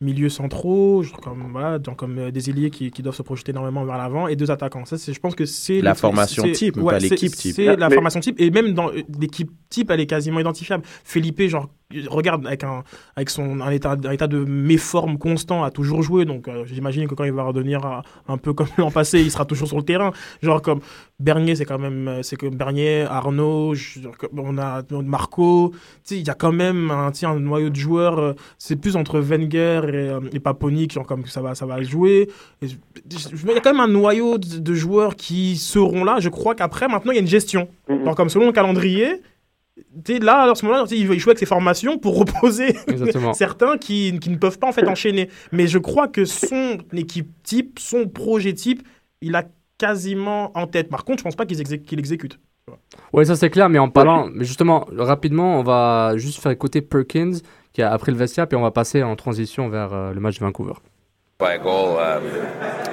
milieux 0.00 0.30
centraux, 0.30 1.02
genre 1.02 1.20
comme, 1.20 1.48
voilà, 1.52 1.78
genre 1.82 1.94
comme 1.96 2.18
euh, 2.18 2.30
des 2.30 2.48
ailiers 2.48 2.70
qui, 2.70 2.90
qui 2.90 3.02
doivent 3.02 3.14
se 3.14 3.22
projeter 3.22 3.50
énormément 3.50 3.84
vers 3.84 3.98
l'avant, 3.98 4.28
et 4.28 4.36
deux 4.36 4.50
attaquants. 4.50 4.84
Ça, 4.86 4.96
c'est- 4.96 5.12
je 5.12 5.20
pense 5.20 5.34
que 5.34 5.44
c'est 5.44 5.80
La 5.82 5.94
formation 5.94 6.42
type, 6.52 6.78
ouais, 6.78 6.98
l'équipe 6.98 7.34
type. 7.36 7.54
C'est 7.54 7.76
la 7.76 7.88
Mais- 7.88 7.94
formation 7.94 8.20
type, 8.20 8.40
et 8.40 8.50
même 8.50 8.72
dans 8.72 8.88
euh, 8.88 9.02
l'équipe 9.20 9.50
type, 9.68 9.90
elle 9.90 10.00
est 10.00 10.06
quasiment 10.06 10.40
identifiable. 10.40 10.84
Felipe, 11.04 11.42
genre, 11.48 11.68
regarde, 12.08 12.46
avec, 12.46 12.64
un, 12.64 12.82
avec 13.16 13.30
son, 13.30 13.60
un, 13.60 13.70
état, 13.70 13.96
un 14.04 14.10
état 14.12 14.26
de 14.28 14.44
méforme 14.44 15.18
constant, 15.18 15.64
a 15.64 15.70
toujours 15.70 16.02
joué, 16.02 16.24
donc 16.24 16.48
euh, 16.48 16.64
j'imagine 16.66 17.08
que 17.08 17.14
quand 17.14 17.24
il 17.24 17.32
va 17.32 17.42
redevenir 17.42 17.84
à- 17.84 18.02
un 18.28 18.36
peu 18.38 18.52
comme 18.52 18.68
l'an 18.78 18.90
passé, 18.90 19.20
il 19.20 19.30
sera 19.30 19.44
toujours 19.44 19.68
sur 19.68 19.76
le 19.76 19.82
terrain. 19.82 20.12
Genre 20.42 20.62
comme 20.62 20.80
Bernier, 21.18 21.54
c'est 21.56 21.64
quand 21.64 21.78
même, 21.78 22.08
euh, 22.08 22.22
c'est 22.22 22.36
que 22.36 22.46
Bernier, 22.46 23.02
Arnaud, 23.02 23.74
je- 23.74 24.00
on 24.36 24.56
a 24.58 24.82
Marco, 25.02 25.72
il 26.10 26.26
y 26.26 26.30
a 26.30 26.34
quand 26.34 26.52
même 26.52 26.90
un, 26.90 27.10
un 27.22 27.40
noyau 27.40 27.70
de 27.70 27.76
joueurs, 27.76 28.18
euh, 28.18 28.32
c'est 28.58 28.76
plus 28.76 28.96
entre 28.96 29.18
Wenger 29.20 29.80
et, 29.88 29.94
euh, 29.94 30.20
et 30.32 30.40
Paponi 30.40 30.86
qui 30.88 30.98
comme 31.06 31.26
ça 31.26 31.40
va, 31.40 31.54
ça 31.54 31.66
va 31.66 31.82
jouer. 31.82 32.28
Il 32.62 32.68
y 32.68 33.56
a 33.56 33.60
quand 33.60 33.72
même 33.72 33.80
un 33.80 33.88
noyau 33.88 34.38
de, 34.38 34.58
de 34.58 34.74
joueurs 34.74 35.16
qui 35.16 35.56
seront 35.56 36.04
là. 36.04 36.16
Je 36.20 36.28
crois 36.28 36.54
qu'après, 36.54 36.88
maintenant, 36.88 37.12
il 37.12 37.16
y 37.16 37.18
a 37.18 37.22
une 37.22 37.26
gestion. 37.26 37.68
Mhm. 37.88 38.04
Genre, 38.04 38.14
comme 38.14 38.28
selon 38.28 38.46
le 38.46 38.52
calendrier, 38.52 39.22
là, 40.20 40.50
à 40.50 40.54
ce 40.54 40.64
moment-là, 40.66 40.84
il 40.90 41.18
joue 41.18 41.30
avec 41.30 41.38
ses 41.38 41.46
formations 41.46 41.98
pour 41.98 42.18
reposer 42.18 42.76
certains 43.34 43.78
qui, 43.78 44.18
qui 44.20 44.30
ne 44.30 44.36
peuvent 44.36 44.58
pas 44.58 44.68
en 44.68 44.72
fait 44.72 44.86
enchaîner. 44.88 45.28
Mais 45.52 45.66
je 45.66 45.78
crois 45.78 46.08
que 46.08 46.24
son 46.24 46.78
équipe 46.92 47.30
type, 47.42 47.78
son 47.78 48.06
projet 48.08 48.52
type, 48.52 48.82
il 49.20 49.34
a 49.34 49.44
quasiment 49.78 50.50
en 50.56 50.66
tête. 50.66 50.88
Par 50.88 51.04
contre, 51.04 51.18
je 51.18 51.24
pense 51.24 51.36
pas 51.36 51.46
qu'il 51.46 51.58
exé- 51.58 51.82
qu'il 51.82 51.98
exécute. 51.98 52.38
Oui, 53.12 53.26
ça 53.26 53.34
c'est 53.34 53.50
clair, 53.50 53.68
mais 53.68 53.78
en 53.78 53.88
parlant, 53.88 54.28
mais 54.32 54.44
justement, 54.44 54.86
rapidement, 54.96 55.58
on 55.58 55.62
va 55.62 56.12
juste 56.16 56.40
faire 56.40 56.52
écouter 56.52 56.82
Perkins 56.82 57.38
qui 57.72 57.82
a 57.82 57.92
appris 57.92 58.12
le 58.12 58.18
vestiaire, 58.18 58.46
puis 58.46 58.56
on 58.56 58.62
va 58.62 58.70
passer 58.70 59.02
en 59.02 59.16
transition 59.16 59.68
vers 59.68 59.92
euh, 59.92 60.12
le 60.12 60.20
match 60.20 60.38
de 60.38 60.44
Vancouver. 60.44 60.74
by 61.40 61.54
a 61.54 61.58
goal 61.58 61.98
um, 61.98 62.22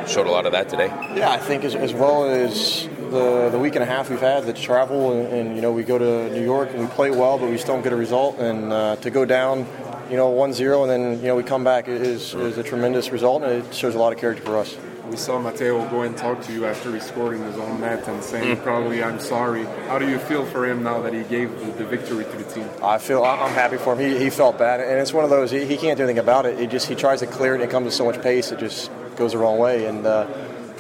showed 0.08 0.26
a 0.26 0.32
lot 0.32 0.46
of 0.46 0.54
that 0.54 0.70
today. 0.70 0.88
Yeah, 1.16 1.30
I 1.30 1.38
think 1.38 1.66
as, 1.66 1.76
as 1.76 1.94
well 1.94 2.24
as 2.24 2.88
the, 3.12 3.50
the 3.50 3.60
week 3.60 3.76
and 3.76 3.84
a 3.84 3.86
half 3.86 4.10
we've 4.10 4.20
had, 4.20 4.46
the 4.46 4.54
travel, 4.54 5.14
and, 5.14 5.34
and 5.34 5.56
you 5.56 5.62
know, 5.62 5.72
we 5.72 5.84
go 5.84 5.98
to 5.98 6.30
New 6.34 6.44
York 6.44 6.70
and 6.72 6.82
we 6.82 6.88
play 6.88 7.12
well, 7.12 7.38
but 7.38 7.50
we 7.50 7.58
still 7.58 7.76
don't 7.76 7.84
get 7.84 7.94
a 7.94 7.98
result. 7.98 8.40
And 8.40 8.72
uh, 8.72 8.96
to 8.98 9.10
go 9.10 9.26
down, 9.26 9.66
you 10.10 10.18
know, 10.18 10.30
1 10.30 10.54
0 10.54 10.84
and 10.84 10.92
then, 10.92 11.20
you 11.22 11.28
know, 11.28 11.36
we 11.36 11.44
come 11.44 11.64
back 11.64 11.88
is, 11.88 12.34
is 12.34 12.58
a 12.58 12.64
tremendous 12.64 13.10
result, 13.12 13.44
and 13.44 13.52
it 13.52 13.74
shows 13.74 13.96
a 13.96 14.00
lot 14.00 14.14
of 14.14 14.20
character 14.20 14.44
for 14.44 14.58
us. 14.58 14.78
We 15.10 15.16
saw 15.16 15.40
Mateo 15.40 15.90
go 15.90 16.02
and 16.02 16.18
talk 16.18 16.42
to 16.44 16.54
you 16.54 16.66
after 16.66 16.94
he 16.94 17.00
scored 17.00 17.36
in 17.36 17.42
his 17.44 17.56
own 17.58 17.80
net 17.80 18.06
and 18.10 18.22
saying, 18.22 18.58
probably, 18.58 19.02
I'm 19.02 19.22
sorry. 19.22 19.64
How 19.88 19.98
do 19.98 20.10
you 20.10 20.20
feel 20.20 20.46
for 20.46 20.66
him 20.66 20.84
now 20.84 21.02
that 21.02 21.14
he 21.14 21.24
gave 21.24 21.58
the, 21.60 21.72
the 21.72 21.86
victory 21.86 22.26
to 22.26 22.32
the 22.32 22.44
team? 22.44 22.70
I 22.84 22.98
feel 22.98 23.24
I'm 23.24 23.54
happy 23.54 23.78
for 23.78 23.94
him. 23.94 24.00
He, 24.00 24.20
he 24.20 24.30
felt 24.30 24.58
bad, 24.58 24.82
and 24.82 25.00
it's 25.00 25.14
one 25.14 25.24
of 25.24 25.30
those 25.30 25.50
he, 25.50 25.66
he 25.66 25.78
can't 25.78 25.98
do 25.98 26.04
anything 26.04 26.20
about 26.20 26.46
it. 26.46 26.60
He 26.60 26.68
just 26.68 26.88
he 26.88 26.96
tries 26.96 27.20
to 27.20 27.28
clear 27.28 27.54
it, 27.54 27.62
and 27.62 27.64
it 27.64 27.70
comes 27.70 27.86
with 27.86 27.94
so 27.94 28.04
much 28.04 28.22
pace, 28.22 28.52
it 28.52 28.60
just 28.60 28.92
goes 29.16 29.32
the 29.32 29.38
wrong 29.38 29.58
way. 29.58 29.86
And 29.86 30.06
uh, 30.06 30.28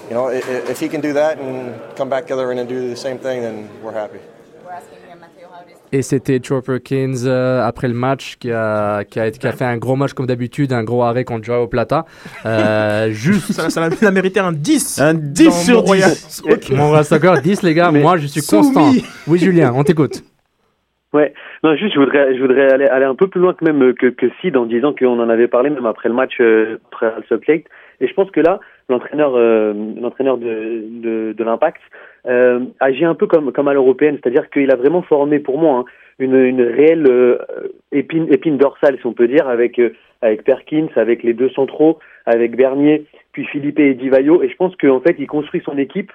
you 0.09 0.15
know, 0.15 0.29
i- 0.29 0.37
i- 0.37 0.71
if 0.71 0.81
he 0.81 0.89
can 0.89 0.99
do 0.99 1.13
that 1.13 1.35
and 1.39 1.73
come 1.97 2.09
back 2.09 2.25
together 2.25 2.49
and 2.51 2.65
do 2.65 2.91
the 2.93 2.95
same 2.95 3.17
thing, 3.17 3.41
then 3.41 3.65
we're 3.83 3.95
happy. 3.95 4.19
Et 5.93 6.01
c'était 6.01 6.39
Troy 6.41 6.61
Perkins 6.61 7.25
euh, 7.25 7.65
après 7.65 7.87
le 7.87 7.93
match 7.93 8.35
qui 8.39 8.51
a, 8.51 9.05
qui, 9.05 9.21
a, 9.21 9.31
qui 9.31 9.47
a 9.47 9.53
fait 9.53 9.63
un 9.63 9.77
gros 9.77 9.95
match 9.95 10.11
comme 10.11 10.25
d'habitude, 10.25 10.73
un 10.73 10.83
gros 10.83 11.01
arrêt 11.03 11.23
contre 11.23 11.45
Joao 11.45 11.67
Plata. 11.67 12.03
Euh, 12.45 13.09
juste. 13.11 13.53
Ça, 13.53 13.69
ça, 13.69 13.85
a 13.85 14.11
mérité 14.11 14.41
un 14.41 14.51
10. 14.51 14.99
Un 14.99 15.13
10 15.13 15.45
dans 15.45 15.51
sur 15.51 15.83
10. 15.83 15.87
Montréal. 15.87 16.11
Ok. 16.51 16.69
Mon 16.71 16.91
reste 16.91 17.13
encore 17.13 17.37
10 17.39 17.63
les 17.63 17.73
gars, 17.73 17.91
Mais 17.91 18.01
moi 18.01 18.17
je 18.17 18.27
suis 18.27 18.41
soumis. 18.41 18.73
constant. 18.73 18.91
Oui 19.27 19.39
Julien, 19.39 19.71
on 19.73 19.83
t'écoute. 19.83 20.23
Ouais, 21.13 21.33
non, 21.63 21.73
juste, 21.77 21.93
je 21.95 21.99
voudrais, 22.01 22.35
je 22.35 22.41
voudrais 22.41 22.69
aller, 22.73 22.85
aller 22.85 23.05
un 23.05 23.15
peu 23.15 23.29
plus 23.29 23.39
loin 23.39 23.53
que 23.53 23.63
même 23.63 23.81
euh, 23.81 23.93
que, 23.93 24.07
que 24.07 24.25
Sid 24.41 24.57
en 24.57 24.65
disant 24.65 24.93
qu'on 24.93 25.17
en 25.21 25.29
avait 25.29 25.47
parlé 25.47 25.69
même 25.69 25.85
après 25.85 26.09
le 26.09 26.15
match 26.15 26.33
euh, 26.41 26.79
après 26.91 27.05
Al 27.07 27.23
Salt 27.29 27.47
Lake. 27.47 27.65
Et 28.01 28.09
je 28.09 28.13
pense 28.13 28.29
que 28.29 28.41
là, 28.41 28.59
l'entraîneur, 28.89 29.35
euh, 29.35 29.73
l'entraîneur 29.99 30.37
de, 30.37 30.83
de, 30.89 31.33
de 31.33 31.43
l'Impact 31.43 31.81
euh, 32.25 32.61
agit 32.79 33.05
un 33.05 33.15
peu 33.15 33.27
comme, 33.27 33.51
comme 33.51 33.67
à 33.67 33.73
l'européenne, 33.73 34.17
c'est-à-dire 34.21 34.49
qu'il 34.49 34.71
a 34.71 34.75
vraiment 34.75 35.01
formé 35.01 35.39
pour 35.39 35.57
moi 35.57 35.79
hein, 35.79 35.85
une, 36.19 36.35
une 36.35 36.61
réelle 36.61 37.05
euh, 37.09 37.37
épine, 37.91 38.27
épine 38.31 38.57
dorsale, 38.57 38.97
si 38.99 39.05
on 39.05 39.13
peut 39.13 39.27
dire, 39.27 39.47
avec, 39.47 39.79
euh, 39.79 39.93
avec 40.21 40.43
Perkins, 40.43 40.87
avec 40.95 41.23
les 41.23 41.33
deux 41.33 41.49
centraux, 41.49 41.99
avec 42.25 42.55
Bernier, 42.55 43.05
puis 43.31 43.45
Philippe 43.45 43.79
et 43.79 43.93
Divayo. 43.93 44.41
Et 44.43 44.49
je 44.49 44.55
pense 44.55 44.75
qu'en 44.75 44.99
fait, 44.99 45.15
il 45.19 45.27
construit 45.27 45.61
son 45.63 45.77
équipe 45.77 46.11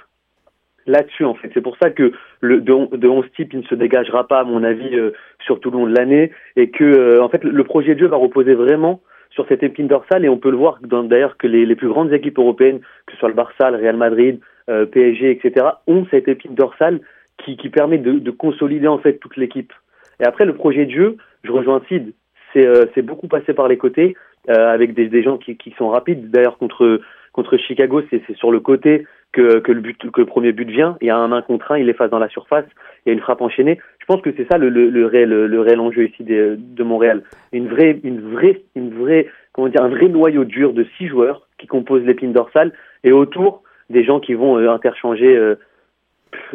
là-dessus 0.86 1.24
en 1.24 1.34
fait. 1.34 1.50
C'est 1.54 1.60
pour 1.60 1.76
ça 1.76 1.90
que 1.90 2.12
le 2.40 2.60
de, 2.60 2.96
de 2.96 3.08
11 3.08 3.24
types 3.36 3.52
il 3.52 3.60
ne 3.60 3.64
se 3.64 3.74
dégagera 3.74 4.26
pas 4.26 4.40
à 4.40 4.44
mon 4.44 4.64
avis 4.64 4.94
euh, 4.96 5.12
sur 5.44 5.60
tout 5.60 5.70
le 5.70 5.78
long 5.78 5.86
de 5.86 5.96
l'année 5.96 6.32
et 6.56 6.70
que 6.70 6.82
euh, 6.82 7.22
en 7.22 7.28
fait 7.28 7.44
le 7.44 7.64
projet 7.64 7.94
de 7.94 8.00
jeu 8.00 8.08
va 8.08 8.16
reposer 8.16 8.54
vraiment 8.54 9.00
sur 9.34 9.46
cette 9.48 9.62
épine 9.62 9.88
dorsale 9.88 10.24
et 10.24 10.28
on 10.28 10.38
peut 10.38 10.50
le 10.50 10.56
voir 10.56 10.78
d'ailleurs 10.82 11.36
que 11.36 11.46
les, 11.46 11.66
les 11.66 11.74
plus 11.74 11.88
grandes 11.88 12.12
équipes 12.12 12.38
européennes 12.38 12.80
que 13.06 13.12
ce 13.12 13.18
soit 13.18 13.28
le 13.28 13.34
Barça, 13.34 13.70
le 13.70 13.78
Real 13.78 13.96
Madrid, 13.96 14.40
euh, 14.68 14.86
PSG 14.86 15.30
etc 15.30 15.66
ont 15.86 16.06
cette 16.10 16.28
épine 16.28 16.54
dorsale 16.54 17.00
qui, 17.44 17.56
qui 17.56 17.68
permet 17.68 17.98
de, 17.98 18.12
de 18.12 18.30
consolider 18.30 18.88
en 18.88 18.98
fait 18.98 19.14
toute 19.14 19.36
l'équipe. 19.36 19.72
Et 20.20 20.24
après 20.24 20.44
le 20.44 20.54
projet 20.54 20.86
de 20.86 20.90
jeu, 20.90 21.16
je 21.42 21.50
rejoins 21.50 21.82
Sid, 21.88 22.12
c'est 22.52 22.66
euh, 22.66 22.86
beaucoup 23.02 23.28
passé 23.28 23.54
par 23.54 23.68
les 23.68 23.78
côtés 23.78 24.14
euh, 24.50 24.68
avec 24.68 24.94
des, 24.94 25.08
des 25.08 25.22
gens 25.22 25.38
qui, 25.38 25.56
qui 25.56 25.72
sont 25.78 25.88
rapides. 25.88 26.30
D'ailleurs 26.30 26.58
contre 26.58 27.00
contre 27.32 27.56
Chicago, 27.56 28.02
c'est 28.10 28.22
sur 28.36 28.52
le 28.52 28.60
côté 28.60 29.06
que, 29.32 29.58
que 29.60 29.72
le 29.72 29.80
but 29.80 29.98
que 30.10 30.20
le 30.20 30.26
premier 30.26 30.52
but 30.52 30.68
vient. 30.68 30.96
Il 31.00 31.06
y 31.06 31.10
a 31.10 31.16
un 31.16 31.32
1 31.32 31.42
contre 31.42 31.72
1, 31.72 31.78
il 31.78 31.88
efface 31.88 32.10
dans 32.10 32.18
la 32.18 32.28
surface, 32.28 32.66
il 33.04 33.08
y 33.08 33.10
a 33.10 33.14
une 33.14 33.20
frappe 33.20 33.40
enchaînée. 33.40 33.78
Je 33.98 34.06
pense 34.06 34.20
que 34.20 34.30
c'est 34.36 34.46
ça 34.50 34.58
le, 34.58 34.68
le, 34.68 34.90
le 34.90 35.06
réel 35.06 35.30
le 35.30 35.60
réel 35.60 35.80
enjeu 35.80 36.04
ici 36.06 36.22
de, 36.22 36.56
de 36.58 36.84
Montréal. 36.84 37.22
Une 37.52 37.68
vraie 37.68 37.98
une 38.04 38.20
vraie 38.20 38.62
une 38.76 38.90
vraie 38.90 39.28
comment 39.52 39.68
dire 39.68 39.82
un 39.82 39.88
vrai 39.88 40.08
noyau 40.08 40.44
dur 40.44 40.72
de 40.72 40.86
six 40.98 41.08
joueurs 41.08 41.46
qui 41.58 41.66
composent 41.66 42.04
l'épine 42.04 42.32
dorsale 42.32 42.72
et 43.04 43.12
autour 43.12 43.62
des 43.90 44.04
gens 44.04 44.20
qui 44.20 44.34
vont 44.34 44.58
euh, 44.58 44.70
interchanger 44.70 45.36
euh, 45.36 45.56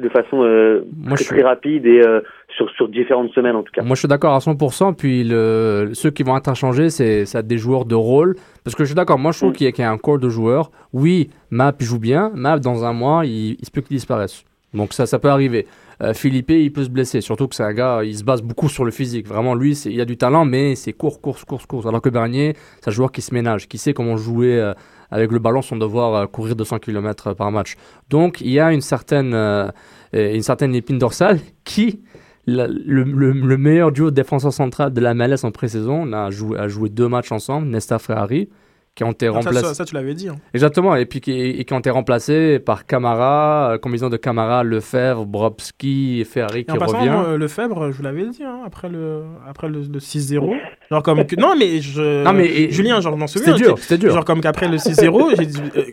de 0.02 0.10
façon 0.10 0.44
euh, 0.44 0.82
Moi, 0.98 1.16
très, 1.16 1.18
je 1.18 1.24
suis- 1.24 1.36
très 1.36 1.44
rapide 1.44 1.86
et 1.86 2.02
euh, 2.02 2.22
sur, 2.56 2.70
sur 2.72 2.88
différentes 2.90 3.32
semaines 3.32 3.56
en 3.56 3.64
tout 3.64 3.72
cas. 3.74 3.82
Moi, 3.84 3.96
je 3.96 4.00
suis 4.00 4.08
d'accord 4.08 4.34
à 4.34 4.40
100%. 4.40 4.96
Puis 4.96 5.24
le, 5.24 5.92
ceux 5.94 6.10
qui 6.12 6.24
vont 6.24 6.36
interchanger, 6.36 6.90
c'est 6.90 7.26
ça 7.26 7.42
des 7.42 7.58
joueurs 7.58 7.86
de 7.86 7.96
rôle. 7.96 8.36
Parce 8.64 8.76
que 8.76 8.84
je 8.84 8.88
suis 8.90 8.96
d'accord. 8.96 9.20
Moi, 9.20 9.32
je 9.32 9.40
trouve 9.40 9.52
Mm. 9.52 9.54
qu'il 9.54 9.66
y, 9.66 9.68
a- 9.68 9.72
qu'il 9.72 9.84
y 9.84 9.86
a 9.86 9.92
un 9.92 9.98
corps 9.98 10.20
de 10.20 10.30
joueurs. 10.30 10.72
Oui, 10.94 11.30
Map 11.52 11.74
joue 11.80 12.00
bien. 12.00 12.32
Map, 12.34 12.60
dans 12.60 12.84
un 12.86 12.94
mois, 12.94 13.26
il, 13.26 13.58
il 13.60 13.66
se 13.66 13.72
peut 13.72 13.82
qu'il 13.82 13.96
disparaisse. 13.98 14.44
Donc 14.74 14.94
ça, 14.94 15.06
ça 15.06 15.18
peut 15.20 15.30
arriver. 15.30 15.66
Euh, 16.04 16.14
Philippe, 16.14 16.52
il 16.52 16.72
peut 16.72 16.84
se 16.84 16.90
blesser. 16.90 17.22
Surtout 17.22 17.48
que 17.48 17.56
c'est 17.56 17.64
un 17.64 17.74
gars, 17.74 18.02
il 18.04 18.16
se 18.16 18.24
base 18.24 18.44
beaucoup 18.44 18.70
sur 18.70 18.86
le 18.86 18.92
physique. 18.92 19.28
Vraiment, 19.28 19.56
lui, 19.56 19.72
il 19.86 20.00
a 20.02 20.06
du 20.06 20.18
talent, 20.18 20.46
mais 20.46 20.76
c'est 20.76 20.94
course, 20.94 21.18
course, 21.18 21.44
course, 21.46 21.66
course. 21.66 21.86
Alors 21.88 22.02
que 22.02 22.10
Bernier, 22.10 22.54
c'est 22.82 22.90
un 22.90 22.94
joueur 22.94 23.12
qui 23.12 23.22
se 23.22 23.34
ménage, 23.34 23.68
qui 23.68 23.78
sait 23.80 23.94
comment 23.94 24.16
jouer 24.18 24.60
euh, 24.60 24.74
avec 25.12 25.32
le 25.32 25.40
ballon 25.40 25.62
sans 25.62 25.76
devoir 25.78 26.16
euh, 26.16 26.26
courir 26.28 26.56
200 26.56 26.80
km 26.80 27.34
par 27.34 27.52
match. 27.52 27.76
Donc, 28.10 28.42
il 28.42 28.50
y 28.52 28.60
a 28.60 28.72
une 28.74 28.82
certaine, 28.82 29.34
euh, 29.34 29.68
euh, 30.16 30.34
une 30.36 30.42
certaine 30.42 30.74
épine 30.76 30.98
dorsale 30.98 31.40
qui, 31.64 32.02
le, 32.46 32.68
le- 32.68 33.32
le 33.32 33.58
meilleur 33.58 33.92
duo 33.92 34.10
défenseur 34.12 34.54
central 34.54 34.94
de 34.94 35.02
la 35.02 35.14
MLS 35.14 35.44
en 35.44 35.52
pré-saison, 35.52 36.04
on 36.08 36.14
a 36.14 36.30
joué, 36.32 36.58
a 36.58 36.68
joué 36.68 36.90
deux 36.90 37.08
matchs 37.10 37.32
ensemble, 37.32 37.68
Nesta 37.68 38.00
Ferrari, 38.00 38.50
qui 38.98 39.04
ont 39.04 39.12
été 39.12 39.28
Ah, 39.28 39.34
ça, 39.34 39.38
remplacés. 39.50 39.68
ça, 39.68 39.74
ça, 39.76 39.86
tu 39.86 39.94
l'avais 39.94 40.16
dit. 40.16 40.28
hein. 40.28 40.36
Exactement, 40.56 40.96
et 40.96 41.06
puis 41.06 41.22
qui, 41.22 41.32
et 41.32 41.64
qui 41.66 41.74
ont 41.74 41.80
été 41.80 41.92
remplacés 41.92 42.58
par 42.58 42.86
Camara, 42.88 43.74
euh, 43.74 43.78
combinaison 43.78 44.10
de 44.10 44.18
Camara, 44.18 44.64
Lefebvre, 44.64 45.26
Brobski 45.26 46.26
Ferrari 46.26 46.62
Et 46.62 46.66
qui 46.66 46.72
en 46.72 46.78
passant, 46.78 46.98
revient. 46.98 47.10
moi, 47.12 47.38
Lefebvre, 47.38 47.92
je 47.92 47.98
vous 47.98 48.04
l'avais 48.04 48.28
dit, 48.28 48.44
hein, 48.44 48.62
après 48.66 48.90
le, 48.90 49.22
après 49.48 49.70
le, 49.70 49.82
le 49.84 50.00
6-0. 50.00 50.52
Genre 50.90 51.04
comme 51.04 51.24
que- 51.26 51.36
non, 51.40 51.54
mais 51.58 51.80
je. 51.80 52.24
Non, 52.24 52.34
mais- 52.34 52.48
et- 52.48 52.72
Julien, 52.72 53.00
genre, 53.00 53.14
je 53.14 53.20
m'en 53.20 53.28
C'était 53.28 53.52
souviens. 53.52 53.56
dur, 53.68 53.68
j'étais- 53.78 53.82
c'était 53.82 53.98
dur. 54.00 54.14
Genre 54.14 54.26
comme 54.26 54.42
qu'après 54.42 54.68
le 54.68 54.78
6-0, 54.80 55.36
j'ai 55.38 55.46
dit. 55.46 55.62
euh, 55.78 55.84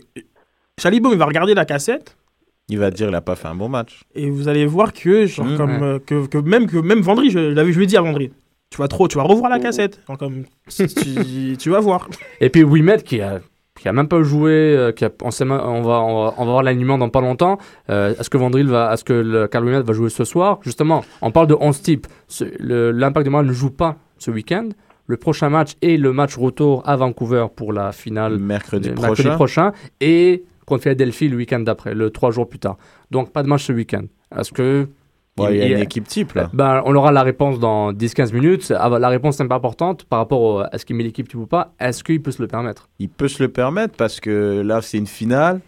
Chalibo, 0.80 1.12
il 1.12 1.18
va 1.18 1.26
regarder 1.26 1.54
la 1.54 1.64
cassette. 1.64 2.16
Il 2.70 2.78
va 2.78 2.90
dire 2.90 3.08
qu'il 3.08 3.14
a 3.14 3.20
pas 3.20 3.34
fait 3.36 3.48
un 3.48 3.54
bon 3.54 3.68
match. 3.68 4.00
Et 4.14 4.30
vous 4.30 4.48
allez 4.48 4.64
voir 4.64 4.94
que, 4.94 5.26
genre, 5.26 5.44
Mmh, 5.46 5.56
comme, 5.58 5.70
ouais. 5.70 5.82
euh, 5.82 5.98
que, 5.98 6.26
que 6.26 6.38
même, 6.38 6.66
que 6.66 6.78
même 6.78 7.00
Vendry, 7.02 7.28
je, 7.30 7.38
l'avais- 7.38 7.72
je 7.72 7.76
lui 7.76 7.84
ai 7.84 7.86
dit 7.86 7.96
à 7.98 8.00
Vendry, 8.00 8.32
tu 8.74 8.78
vas 8.80 8.88
trop, 8.88 9.06
tu 9.06 9.16
vas 9.18 9.22
revoir 9.22 9.48
la 9.50 9.60
cassette. 9.60 10.00
Genre, 10.08 10.18
comme, 10.18 10.42
tu, 10.68 11.56
tu 11.58 11.70
vas 11.70 11.78
voir. 11.80 12.08
Et 12.40 12.50
puis 12.50 12.64
Wimet 12.64 12.98
qui 13.02 13.20
a, 13.20 13.38
qui 13.80 13.88
a 13.88 13.92
même 13.92 14.08
pas 14.08 14.20
joué, 14.22 14.50
euh, 14.52 14.90
qui 14.90 15.04
a, 15.04 15.10
on, 15.22 15.30
sait 15.30 15.44
on 15.44 15.48
va, 15.48 15.64
on 15.68 15.82
va, 15.82 16.34
on 16.38 16.44
va 16.44 16.50
voir 16.50 16.62
l'alignement 16.64 16.98
dans 16.98 17.08
pas 17.08 17.20
longtemps. 17.20 17.58
Euh, 17.88 18.14
est-ce 18.18 18.28
que 18.30 18.36
Vandril 18.36 18.66
va, 18.66 18.92
est-ce 18.92 19.04
que 19.04 19.12
le 19.12 19.46
Carl 19.46 19.64
Wimet 19.64 19.82
va 19.82 19.92
jouer 19.92 20.10
ce 20.10 20.24
soir? 20.24 20.58
Justement, 20.62 21.04
on 21.22 21.30
parle 21.30 21.46
de 21.46 21.56
11 21.58 21.82
types. 21.82 22.06
Ce- 22.26 22.44
le- 22.58 22.90
L'Impact 22.90 23.26
de 23.26 23.30
Montréal 23.30 23.46
ne 23.48 23.52
joue 23.52 23.70
pas 23.70 23.96
ce 24.18 24.32
week-end. 24.32 24.68
Le 25.06 25.16
prochain 25.18 25.50
match 25.50 25.74
est 25.82 25.96
le 25.96 26.12
match 26.12 26.36
retour 26.36 26.82
à 26.88 26.96
Vancouver 26.96 27.46
pour 27.54 27.72
la 27.72 27.92
finale 27.92 28.38
Mercredi 28.90 29.34
prochain 29.36 29.72
et 30.00 30.44
contre 30.66 30.82
Philadelphie 30.84 31.28
le 31.28 31.36
week-end 31.36 31.60
d'après, 31.60 31.94
le 31.94 32.10
trois 32.10 32.30
jours 32.30 32.48
plus 32.48 32.58
tard. 32.58 32.76
Donc 33.10 33.30
pas 33.30 33.42
de 33.42 33.48
match 33.48 33.64
ce 33.64 33.72
week-end. 33.72 34.04
Est-ce 34.36 34.50
que 34.50 34.88
Il 35.36 35.56
y 35.56 35.62
a 35.62 35.66
une 35.66 35.78
équipe 35.78 36.06
type 36.06 36.32
là. 36.34 36.48
ben, 36.52 36.80
on 36.84 36.94
aura 36.94 37.10
la 37.10 37.24
réponse 37.24 37.58
dans 37.58 37.92
10-15 37.92 38.32
minutes. 38.32 38.72
Ah, 38.78 38.88
bah, 38.88 38.98
La 39.00 39.08
réponse 39.08 39.40
n'est 39.40 39.48
pas 39.48 39.56
importante 39.56 40.04
par 40.04 40.20
rapport 40.20 40.40
au, 40.40 40.58
à 40.60 40.78
ce 40.78 40.84
qu'il 40.84 40.94
met 40.94 41.02
l'équipe 41.02 41.28
type 41.28 41.40
ou 41.40 41.46
pas. 41.46 41.74
Est-ce 41.80 42.04
qu'il 42.04 42.22
peut 42.22 42.30
se 42.30 42.40
le 42.40 42.46
permettre? 42.46 42.88
Il 43.00 43.08
peut 43.08 43.26
se 43.28 43.42
le 43.42 43.48
permettre 43.48 43.96
parce 43.96 44.20
que 44.20 44.60
là, 44.60 44.80
c'est 44.80 44.98
une 44.98 45.08
finale. 45.08 45.60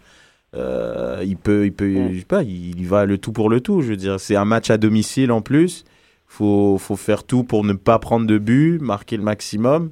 Euh, 0.55 1.23
il 1.27 1.37
peut, 1.37 1.67
il 1.67 1.73
peut, 1.73 2.13
je 2.13 2.19
sais 2.21 2.25
pas, 2.25 2.43
il, 2.45 2.79
il 2.79 2.87
va 2.87 3.05
le 3.07 3.19
tout 3.19 3.33
pour 3.33 3.51
le 3.51 3.61
tout. 3.61 3.83
Je 3.83 3.89
veux 3.89 3.97
dire, 3.97 4.21
c'est 4.21 4.37
un 4.37 4.45
match 4.45 4.71
à 4.71 4.79
domicile 4.79 5.33
en 5.33 5.41
plus. 5.41 5.85
Faut, 6.29 6.79
faut 6.79 6.97
faire 6.97 7.25
tout 7.25 7.43
pour 7.45 7.65
ne 7.65 7.73
pas 7.73 7.99
prendre 7.99 8.27
de 8.27 8.39
but, 8.39 8.81
marquer 8.81 9.17
le 9.17 9.23
maximum. 9.23 9.91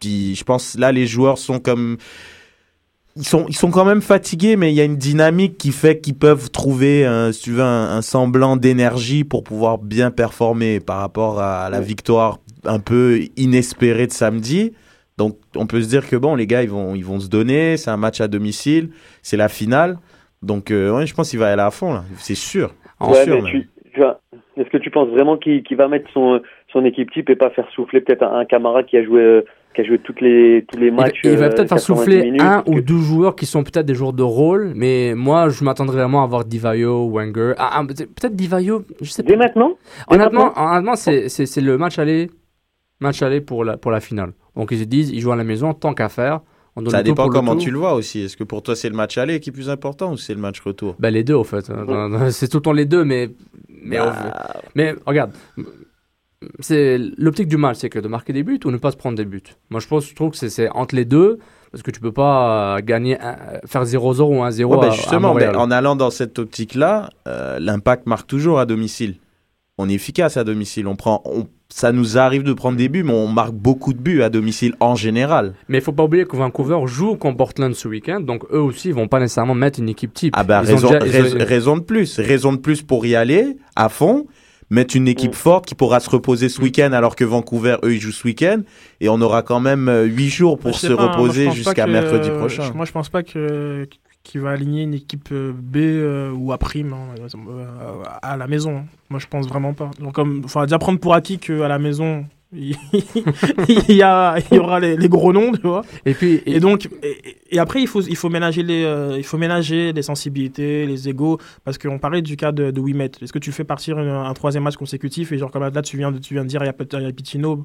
Puis, 0.00 0.34
je 0.34 0.44
pense 0.44 0.76
là, 0.76 0.92
les 0.92 1.06
joueurs 1.06 1.38
sont 1.38 1.58
comme, 1.58 1.96
ils 3.16 3.24
sont, 3.26 3.46
ils 3.48 3.56
sont 3.56 3.70
quand 3.70 3.84
même 3.84 4.02
fatigués, 4.02 4.56
mais 4.56 4.70
il 4.72 4.74
y 4.74 4.80
a 4.80 4.84
une 4.84 4.96
dynamique 4.96 5.56
qui 5.58 5.72
fait 5.72 6.00
qu'ils 6.00 6.16
peuvent 6.16 6.50
trouver, 6.50 7.04
un, 7.06 7.32
si 7.32 7.42
tu 7.44 7.50
veux, 7.52 7.62
un, 7.62 7.96
un 7.96 8.02
semblant 8.02 8.56
d'énergie 8.56 9.24
pour 9.24 9.42
pouvoir 9.44 9.78
bien 9.78 10.10
performer 10.10 10.80
par 10.80 10.98
rapport 10.98 11.40
à 11.40 11.70
la 11.70 11.80
victoire 11.80 12.38
un 12.64 12.78
peu 12.80 13.20
inespérée 13.36 14.06
de 14.06 14.12
samedi. 14.12 14.72
Donc, 15.18 15.38
on 15.56 15.66
peut 15.66 15.80
se 15.80 15.88
dire 15.88 16.08
que 16.08 16.16
bon, 16.16 16.34
les 16.34 16.46
gars, 16.46 16.62
ils 16.62 16.68
vont, 16.68 16.94
ils 16.94 17.04
vont 17.04 17.20
se 17.20 17.28
donner. 17.28 17.76
C'est 17.78 17.90
un 17.90 17.96
match 17.96 18.20
à 18.20 18.28
domicile. 18.28 18.90
C'est 19.22 19.38
la 19.38 19.48
finale. 19.48 19.98
Donc, 20.42 20.70
euh, 20.70 20.90
ouais, 20.94 21.06
je 21.06 21.14
pense 21.14 21.30
qu'il 21.30 21.38
va 21.38 21.50
aller 21.50 21.62
à 21.62 21.70
fond, 21.70 21.94
là. 21.94 22.04
C'est 22.16 22.34
sûr. 22.34 22.74
Ouais, 23.00 23.24
tu- 23.24 23.68
tu 23.94 24.02
Est-ce 24.58 24.68
que 24.68 24.76
tu 24.76 24.90
penses 24.90 25.08
vraiment 25.08 25.38
qu'il 25.38 25.62
va 25.76 25.88
mettre 25.88 26.10
son, 26.12 26.40
son 26.70 26.84
équipe 26.84 27.10
type 27.12 27.30
et 27.30 27.36
pas 27.36 27.48
faire 27.50 27.66
souffler 27.74 28.02
peut-être 28.02 28.22
un, 28.22 28.40
un 28.40 28.44
camarade 28.44 28.84
qui 28.86 28.98
a 28.98 29.04
joué, 29.04 29.22
euh, 29.22 29.42
qui 29.76 29.82
a 29.82 29.84
joué 29.84 29.98
toutes 30.00 30.20
les, 30.20 30.64
tous 30.68 30.78
les 30.78 30.86
Il, 30.88 30.92
matchs 30.94 31.20
il 31.22 31.36
va 31.36 31.44
euh, 31.44 31.48
peut-être 31.50 31.68
faire 31.68 31.78
90 31.78 31.80
souffler 31.84 32.22
minutes, 32.22 32.40
un 32.42 32.64
ou 32.66 32.74
que- 32.76 32.80
deux 32.80 32.98
joueurs 32.98 33.36
qui 33.36 33.46
sont 33.46 33.62
peut-être 33.62 33.86
des 33.86 33.94
joueurs 33.94 34.12
de 34.14 34.22
rôle, 34.24 34.72
mais 34.74 35.14
moi 35.14 35.48
je 35.50 35.62
m'attendrais 35.62 35.98
vraiment 35.98 36.24
à 36.24 36.26
voir 36.26 36.44
Divayo, 36.44 37.08
Wenger. 37.10 37.52
Ah, 37.58 37.70
ah, 37.74 37.84
peut- 37.86 37.94
peut-être 37.94 38.34
Divayo, 38.34 38.82
je 39.00 39.08
sais 39.10 39.22
pas. 39.22 39.28
Dès 39.30 39.36
maintenant? 39.36 39.76
Dès 40.10 40.16
Honnêtement, 40.16 40.52
honnêtement 40.56 40.96
c'est, 40.96 41.28
c'est, 41.28 41.46
c'est 41.46 41.60
le 41.60 41.78
match 41.78 41.98
aller, 42.00 42.30
match 43.00 43.22
aller 43.22 43.40
pour 43.40 43.64
la, 43.64 43.76
pour 43.76 43.90
la 43.92 44.00
finale. 44.00 44.32
Donc 44.56 44.70
ils 44.72 44.78
se 44.80 44.84
disent, 44.84 45.10
ils 45.10 45.20
jouent 45.20 45.32
à 45.32 45.36
la 45.36 45.44
maison, 45.44 45.74
tant 45.74 45.92
qu'à 45.94 46.08
faire. 46.08 46.40
On 46.78 46.82
donne 46.82 46.90
Ça 46.90 47.02
dépend 47.02 47.28
comment 47.28 47.56
tu 47.56 47.70
le 47.70 47.78
vois 47.78 47.94
aussi. 47.94 48.20
Est-ce 48.24 48.36
que 48.36 48.44
pour 48.44 48.62
toi, 48.62 48.76
c'est 48.76 48.88
le 48.90 48.94
match 48.96 49.16
aller 49.16 49.40
qui 49.40 49.48
est 49.48 49.52
plus 49.52 49.70
important 49.70 50.12
ou 50.12 50.16
c'est 50.18 50.34
le 50.34 50.40
match 50.40 50.60
retour? 50.60 50.94
Ben, 50.98 51.08
les 51.10 51.24
deux, 51.24 51.32
au 51.34 51.42
fait. 51.44 51.70
C'est 52.30 52.48
tout 52.48 52.58
le 52.58 52.62
temps 52.62 52.72
les 52.72 52.84
deux, 52.84 53.02
mais. 53.02 53.30
Mais, 53.82 53.96
Bah. 53.96 54.60
mais 54.74 54.94
regarde, 55.06 55.30
c'est 56.60 56.98
l'optique 57.16 57.48
du 57.48 57.56
match, 57.56 57.78
c'est 57.80 57.88
que 57.88 57.98
de 57.98 58.08
marquer 58.08 58.32
des 58.32 58.42
buts 58.42 58.60
ou 58.64 58.70
ne 58.70 58.76
pas 58.76 58.90
se 58.90 58.96
prendre 58.96 59.16
des 59.16 59.24
buts. 59.24 59.42
Moi, 59.70 59.80
je 59.80 59.86
pense, 59.86 60.06
je 60.08 60.14
trouve 60.14 60.30
que 60.32 60.36
c'est- 60.48 60.68
entre 60.70 60.94
les 60.94 61.04
deux, 61.04 61.38
parce 61.72 61.82
que 61.82 61.90
tu 61.90 62.00
peux 62.00 62.12
pas 62.12 62.76
euh, 62.76 62.80
gagner, 62.82 63.18
un- 63.20 63.36
faire 63.66 63.84
0-0 63.84 64.36
ou 64.38 64.42
1-0 64.42 64.74
Ouais, 64.74 64.80
ben 64.80 64.88
à- 64.88 64.92
à 64.92 64.94
justement, 64.94 65.34
ben, 65.34 65.56
en 65.56 65.70
allant 65.70 65.96
dans 65.96 66.10
cette 66.10 66.38
optique-là, 66.38 67.10
euh, 67.26 67.58
l'impact 67.58 68.06
marque 68.06 68.26
toujours 68.26 68.58
à 68.58 68.66
domicile. 68.66 69.16
On 69.78 69.88
est 69.90 69.94
efficace 69.94 70.38
à 70.38 70.44
domicile. 70.44 70.86
On 70.86 70.96
prend, 70.96 71.20
on- 71.26 71.46
ça 71.68 71.92
nous 71.92 72.16
arrive 72.16 72.44
de 72.44 72.54
prendre 72.54 72.78
des 72.78 72.88
buts, 72.88 73.02
mais 73.02 73.12
on 73.12 73.26
marque 73.28 73.52
beaucoup 73.52 73.92
de 73.92 73.98
buts 73.98 74.22
à 74.22 74.30
domicile 74.30 74.74
en 74.80 74.94
général. 74.94 75.52
Mais 75.68 75.78
il 75.78 75.80
faut 75.82 75.92
pas 75.92 76.04
oublier 76.04 76.24
que 76.24 76.34
Vancouver 76.36 76.78
joue 76.86 77.16
contre 77.16 77.36
Portland 77.36 77.74
ce 77.74 77.86
week-end, 77.88 78.20
donc 78.20 78.44
eux 78.52 78.60
aussi, 78.60 78.88
ils 78.88 78.94
vont 78.94 79.08
pas 79.08 79.20
nécessairement 79.20 79.54
mettre 79.54 79.78
une 79.80 79.88
équipe 79.90 80.14
type. 80.14 80.32
Ah 80.36 80.44
bah 80.44 80.62
déjà- 80.62 80.86
ont- 80.86 80.98
raison 81.44 81.76
de 81.76 81.82
plus, 81.82 82.18
raison 82.20 82.52
de 82.54 82.58
plus 82.58 82.80
pour 82.82 83.04
y 83.04 83.14
aller 83.16 83.58
à 83.74 83.90
fond, 83.90 84.26
mettre 84.70 84.96
une 84.96 85.06
équipe 85.08 85.34
forte 85.34 85.66
qui 85.66 85.74
pourra 85.74 86.00
se 86.00 86.10
reposer 86.10 86.48
ce 86.48 86.60
week-end 86.60 86.92
alors 86.92 87.14
que 87.16 87.24
Vancouver 87.24 87.76
eux 87.84 87.94
ils 87.94 88.00
jouent 88.00 88.10
ce 88.12 88.26
week-end 88.26 88.62
et 89.00 89.08
on 89.08 89.20
aura 89.20 89.42
quand 89.42 89.60
même 89.60 89.88
euh, 89.88 90.04
huit 90.04 90.28
jours 90.28 90.58
pour 90.58 90.72
Je 90.74 90.78
sais 90.80 90.86
se 90.88 90.92
pas, 90.92 91.02
je 91.02 91.08
reposer 91.08 91.50
jusqu'à 91.52 91.86
mercredi 91.86 92.30
prochain. 92.30 92.62
je- 92.64 92.72
Moi, 92.72 92.84
je 92.84 92.92
pense 92.92 93.08
pas 93.08 93.22
que 93.22 93.86
qu'il 94.24 94.40
va 94.40 94.50
aligner 94.50 94.82
une 94.82 94.94
équipe 94.94 95.28
euh, 95.30 95.52
B 95.54 95.76
euh, 95.76 96.32
ou 96.32 96.52
A 96.52 96.58
prime 96.58 96.92
hein, 96.92 97.14
euh, 97.48 98.02
à 98.22 98.36
la 98.36 98.48
maison. 98.48 98.78
hein. 98.78 98.84
Moi, 99.08 99.20
je 99.20 99.26
pense 99.28 99.46
vraiment 99.46 99.72
pas. 99.72 99.88
Donc, 100.00 100.14
comme, 100.14 100.42
faut 100.48 100.60
déjà 100.62 100.78
prendre 100.78 100.98
pour 100.98 101.14
acquis 101.14 101.38
qu'à 101.38 101.68
la 101.68 101.78
maison, 101.78 102.26
il 102.56 103.94
y, 103.96 104.02
a, 104.02 104.36
il 104.50 104.56
y 104.56 104.58
aura 104.58 104.80
les, 104.80 104.96
les 104.96 105.08
gros 105.08 105.32
noms, 105.32 105.52
tu 105.52 105.60
vois. 105.62 105.82
Et 106.04 106.14
puis, 106.14 106.42
et, 106.46 106.60
donc, 106.60 106.88
et, 107.02 107.36
et 107.50 107.58
après, 107.58 107.80
il 107.82 107.86
faut, 107.86 108.00
il 108.02 108.16
faut 108.16 108.28
ménager 108.28 108.62
les, 108.62 108.84
euh, 108.84 109.14
il 109.16 109.24
faut 109.24 109.38
ménager 109.38 109.92
les 109.92 110.02
sensibilités, 110.02 110.86
les 110.86 111.08
égos, 111.08 111.38
parce 111.64 111.78
qu'on 111.78 111.98
parlait 111.98 112.22
du 112.22 112.36
cas 112.36 112.52
de, 112.52 112.70
de 112.70 112.80
Wimet. 112.80 113.10
Est-ce 113.20 113.32
que 113.32 113.38
tu 113.38 113.52
fais 113.52 113.64
partir 113.64 113.98
un, 113.98 114.24
un 114.28 114.34
troisième 114.34 114.62
match 114.64 114.76
consécutif 114.76 115.32
et 115.32 115.38
genre 115.38 115.50
comme 115.50 115.62
là, 115.62 115.82
tu 115.82 115.96
viens 115.96 116.12
de, 116.12 116.18
tu 116.18 116.34
viens 116.34 116.44
de 116.44 116.48
dire, 116.48 116.62
il 116.62 116.66
y 116.66 116.68
a 116.68 116.72
peut-être 116.72 116.96
il 116.98 117.04
y 117.04 117.06
a 117.06 117.12
Piccino. 117.12 117.64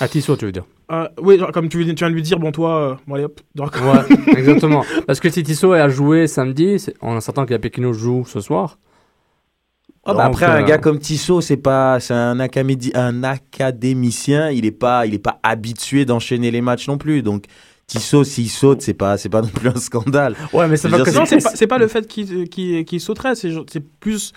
À 0.00 0.08
Tissot, 0.08 0.36
tu 0.38 0.46
veux 0.46 0.52
dire 0.52 0.64
Euh, 0.90 1.06
oui, 1.20 1.38
genre, 1.38 1.52
comme 1.52 1.68
tu, 1.68 1.84
tu 1.84 1.94
viens 1.94 2.08
de 2.08 2.14
lui 2.14 2.22
dire, 2.22 2.38
bon, 2.38 2.50
toi, 2.50 2.80
euh, 2.80 2.94
bon, 3.06 3.14
allez 3.16 3.24
hop. 3.24 3.40
Donc- 3.54 3.74
Ouais, 3.76 4.16
exactement. 4.38 4.84
Parce 5.06 5.20
que 5.20 5.28
si 5.28 5.42
Tissot 5.42 5.72
a 5.72 5.88
joué 5.90 6.26
samedi, 6.26 6.82
en 7.02 7.18
y 7.18 7.54
a 7.54 7.58
Pekino 7.58 7.92
joue 7.92 8.24
ce 8.26 8.40
soir. 8.40 8.78
Ah 10.06 10.14
bah 10.14 10.24
après 10.24 10.46
un 10.46 10.62
euh, 10.62 10.64
gars 10.64 10.78
comme 10.78 10.98
Tissot, 10.98 11.40
c'est 11.40 11.56
pas 11.56 11.98
c'est 12.00 12.14
un 12.14 12.38
académi- 12.38 12.92
un 12.94 13.24
académicien, 13.24 14.50
il 14.50 14.64
est 14.64 14.70
pas 14.70 15.04
il 15.06 15.14
est 15.14 15.18
pas 15.18 15.40
habitué 15.42 16.04
d'enchaîner 16.04 16.50
les 16.50 16.60
matchs 16.60 16.86
non 16.88 16.96
plus. 16.96 17.22
Donc 17.22 17.44
Tissot 17.86 18.24
s'il 18.24 18.48
saute, 18.48 18.82
c'est 18.82 18.94
pas 18.94 19.16
c'est 19.18 19.28
pas 19.28 19.42
non 19.42 19.48
plus 19.48 19.68
un 19.68 19.76
scandale. 19.76 20.36
Ouais, 20.52 20.68
mais 20.68 20.76
ça 20.76 20.88
c'est 21.54 21.66
pas, 21.66 21.78
le 21.78 21.88
fait 21.88 22.06
qu'il 22.06 22.48
qu'il 22.48 23.00
sauterait, 23.00 23.34
c'est 23.34 23.80
plus. 24.00 24.32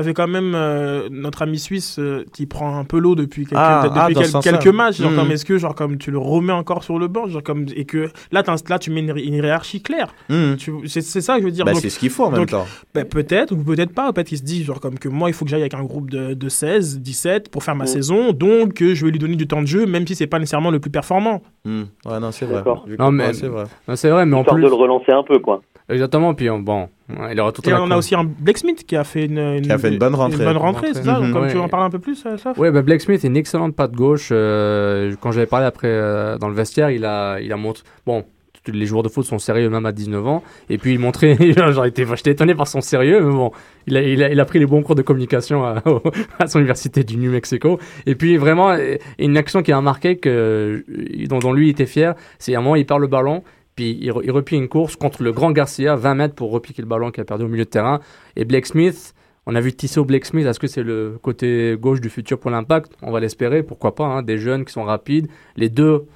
Ça 0.00 0.04
fait 0.06 0.14
quand 0.14 0.26
même 0.28 0.54
euh, 0.54 1.08
notre 1.10 1.42
ami 1.42 1.58
suisse 1.58 1.98
euh, 1.98 2.24
qui 2.32 2.46
prend 2.46 2.78
un 2.78 2.84
peu 2.84 2.98
l'eau 2.98 3.14
depuis, 3.14 3.42
quelques, 3.44 3.54
Ah, 3.60 3.82
depuis 3.84 4.00
ah, 4.00 4.40
quel- 4.40 4.40
quelques 4.58 4.74
matchs. 4.74 5.00
Genre 5.02 5.14
comme 5.14 5.30
est-ce 5.30 5.44
que 5.44 5.58
genre 5.58 5.74
comme 5.74 5.98
tu 5.98 6.10
le 6.10 6.16
remets 6.18 6.54
encore 6.54 6.82
sur 6.84 6.98
le 6.98 7.06
banc, 7.06 7.28
genre 7.28 7.42
comme 7.42 7.66
et 7.76 7.84
que 7.84 8.08
là, 8.32 8.42
tu 8.78 8.90
mets 8.90 9.00
une, 9.00 9.14
une 9.18 9.34
hiérarchie 9.34 9.82
claire. 9.82 10.14
Tu- 10.58 10.72
C'est 10.86 11.02
c'est 11.02 11.20
ça 11.20 11.34
que 11.34 11.40
je 11.40 11.44
veux 11.46 11.50
dire. 11.52 11.64
Bah, 11.66 11.72
Donc- 11.72 11.82
c'est 11.82 11.90
ce 11.90 11.98
qu'il 11.98 12.08
faut 12.10 12.24
en 12.24 12.30
même 12.30 12.40
donc, 12.40 12.48
temps. 12.50 12.66
bah, 12.94 13.04
peut-être 13.04 13.52
ou 13.52 13.56
peut-être 13.58 13.92
pas. 13.94 14.12
Peut-être 14.12 14.28
qu'il 14.28 14.38
se 14.38 14.42
dit 14.42 14.64
genre 14.64 14.80
comme 14.80 14.98
que 14.98 15.08
moi 15.08 15.28
il 15.28 15.32
faut 15.34 15.44
que 15.44 15.50
j'aille 15.50 15.60
avec 15.60 15.74
un 15.74 15.82
groupe 15.84 16.10
de, 16.10 16.32
de 16.34 16.48
16, 16.48 17.00
17 17.00 17.50
pour 17.50 17.62
faire 17.62 17.74
ma 17.76 17.84
Mhm. 17.84 17.88
saison, 17.90 18.32
donc 18.32 18.80
euh, 18.82 18.94
je 18.94 19.04
vais 19.04 19.10
lui 19.12 19.18
donner 19.18 19.36
du 19.36 19.46
temps 19.46 19.60
de 19.60 19.66
jeu, 19.66 19.84
même 19.86 20.06
si 20.06 20.14
c'est 20.14 20.26
pas 20.26 20.38
nécessairement 20.38 20.70
le 20.70 20.80
plus 20.80 20.90
performant. 20.90 21.42
Hmm. 21.64 21.82
Ouais 22.06 22.18
non 22.20 22.30
c'est 22.32 22.46
vrai. 22.46 22.62
Non, 22.98 23.10
mais 23.10 23.32
c'est 23.34 23.48
vrai. 23.48 23.64
non, 23.86 23.96
c'est 23.96 24.08
vrai, 24.10 24.24
mais 24.24 24.36
en 24.36 24.44
plus. 24.44 24.62
de 24.62 24.66
le 24.68 24.72
relancer 24.74 25.12
un 25.12 25.22
peu, 25.22 25.38
quoi. 25.38 25.60
Exactement, 25.90 26.34
puis 26.34 26.48
on- 26.50 26.60
bon, 26.60 26.88
il 27.30 27.40
aura 27.40 27.52
tout 27.52 27.68
Et 27.68 27.72
on 27.74 27.90
a 27.90 27.96
aussi 27.96 28.14
un 28.14 28.24
Blake 28.24 28.58
Smith 28.58 28.84
qui 28.86 28.96
a 28.96 29.04
fait 29.04 29.24
une, 29.26 29.38
une, 29.38 29.62
Qui 29.62 29.72
a 29.72 29.78
fait 29.78 29.88
une 29.88 29.98
bonne 29.98 30.14
rentrée. 30.14 30.44
bonne 30.44 30.56
rentrée, 30.56 30.88
c'est 30.94 31.02
ça 31.04 31.20
Mhm. 31.20 31.32
Comme 31.32 31.42
Ouais. 31.42 31.48
tu 31.48 31.56
veux 31.56 31.60
en 31.62 31.68
parler 31.68 31.86
un 31.86 31.90
peu 31.90 31.98
plus, 31.98 32.22
euh, 32.26 32.36
Saf 32.36 32.56
Ouais, 32.58 32.70
bah 32.70 32.82
Blake 32.82 33.00
Smith 33.00 33.24
est 33.24 33.28
une 33.28 33.36
excellente 33.36 33.74
patte 33.74 33.92
gauche. 33.92 34.28
euh, 34.32 35.14
quand 35.20 35.32
j'avais 35.32 35.46
parlé 35.46 35.66
après 35.66 35.88
euh, 35.88 36.38
dans 36.38 36.48
le 36.48 36.54
vestiaire, 36.54 36.90
il 36.90 37.04
a, 37.04 37.40
il 37.40 37.52
a 37.52 37.56
montré. 37.56 37.82
Bon, 38.06 38.24
tous 38.62 38.72
les 38.72 38.84
joueurs 38.84 39.02
de 39.02 39.08
foot 39.08 39.24
sont 39.24 39.38
sérieux 39.38 39.70
même 39.70 39.86
à 39.86 39.92
19 39.92 40.26
ans. 40.26 40.42
Et 40.68 40.76
puis 40.76 40.92
il 40.92 40.98
montrait, 40.98 41.34
j'étais 41.40 42.30
étonné 42.30 42.54
par 42.54 42.68
son 42.68 42.82
sérieux, 42.82 43.20
mais 43.22 43.32
bon, 43.32 43.50
il 43.86 43.96
a, 43.96 44.02
il 44.02 44.22
a, 44.22 44.30
il 44.30 44.38
a 44.38 44.44
pris 44.44 44.58
les 44.58 44.66
bons 44.66 44.82
cours 44.82 44.94
de 44.94 45.00
communication 45.02 45.64
à, 45.64 45.82
à 46.38 46.46
son 46.46 46.58
université 46.58 47.02
du 47.02 47.16
New 47.16 47.30
Mexico. 47.32 47.80
Et 48.06 48.14
puis 48.14 48.36
vraiment, 48.36 48.70
euh, 48.72 48.96
une 49.18 49.36
action 49.38 49.62
qui 49.62 49.72
a 49.72 49.80
marqué, 49.80 50.18
que, 50.18 50.84
dont, 51.28 51.38
dont 51.38 51.52
lui 51.54 51.70
était 51.70 51.86
fier, 51.86 52.14
c'est 52.38 52.54
à 52.54 52.58
un 52.58 52.62
moment, 52.62 52.76
il 52.76 52.84
perd 52.84 53.00
le 53.00 53.06
ballon. 53.06 53.42
Puis 53.76 53.90
il, 54.00 54.12
il 54.24 54.30
replie 54.30 54.56
une 54.56 54.68
course 54.68 54.96
contre 54.96 55.22
le 55.22 55.32
grand 55.32 55.52
Garcia, 55.52 55.96
20 55.96 56.14
mètres 56.14 56.34
pour 56.34 56.50
repiquer 56.50 56.82
le 56.82 56.88
ballon 56.88 57.10
qu'il 57.10 57.22
a 57.22 57.24
perdu 57.24 57.44
au 57.44 57.48
milieu 57.48 57.64
de 57.64 57.70
terrain. 57.70 58.00
Et 58.36 58.44
Blake 58.44 58.66
Smith, 58.66 59.14
on 59.46 59.54
a 59.54 59.60
vu 59.60 59.72
Tissot 59.72 60.04
Blake 60.04 60.26
Smith, 60.26 60.46
est-ce 60.46 60.60
que 60.60 60.66
c'est 60.66 60.82
le 60.82 61.18
côté 61.22 61.76
gauche 61.78 62.00
du 62.00 62.10
futur 62.10 62.38
pour 62.38 62.50
l'impact? 62.50 62.92
On 63.02 63.10
va 63.10 63.20
l'espérer, 63.20 63.62
pourquoi 63.62 63.94
pas. 63.94 64.04
hein, 64.04 64.22
des 64.22 64.38
jeunes 64.38 64.64
qui 64.64 64.72
sont 64.72 64.84
rapides. 64.84 65.28
Les 65.56 65.68
deux 65.68 66.06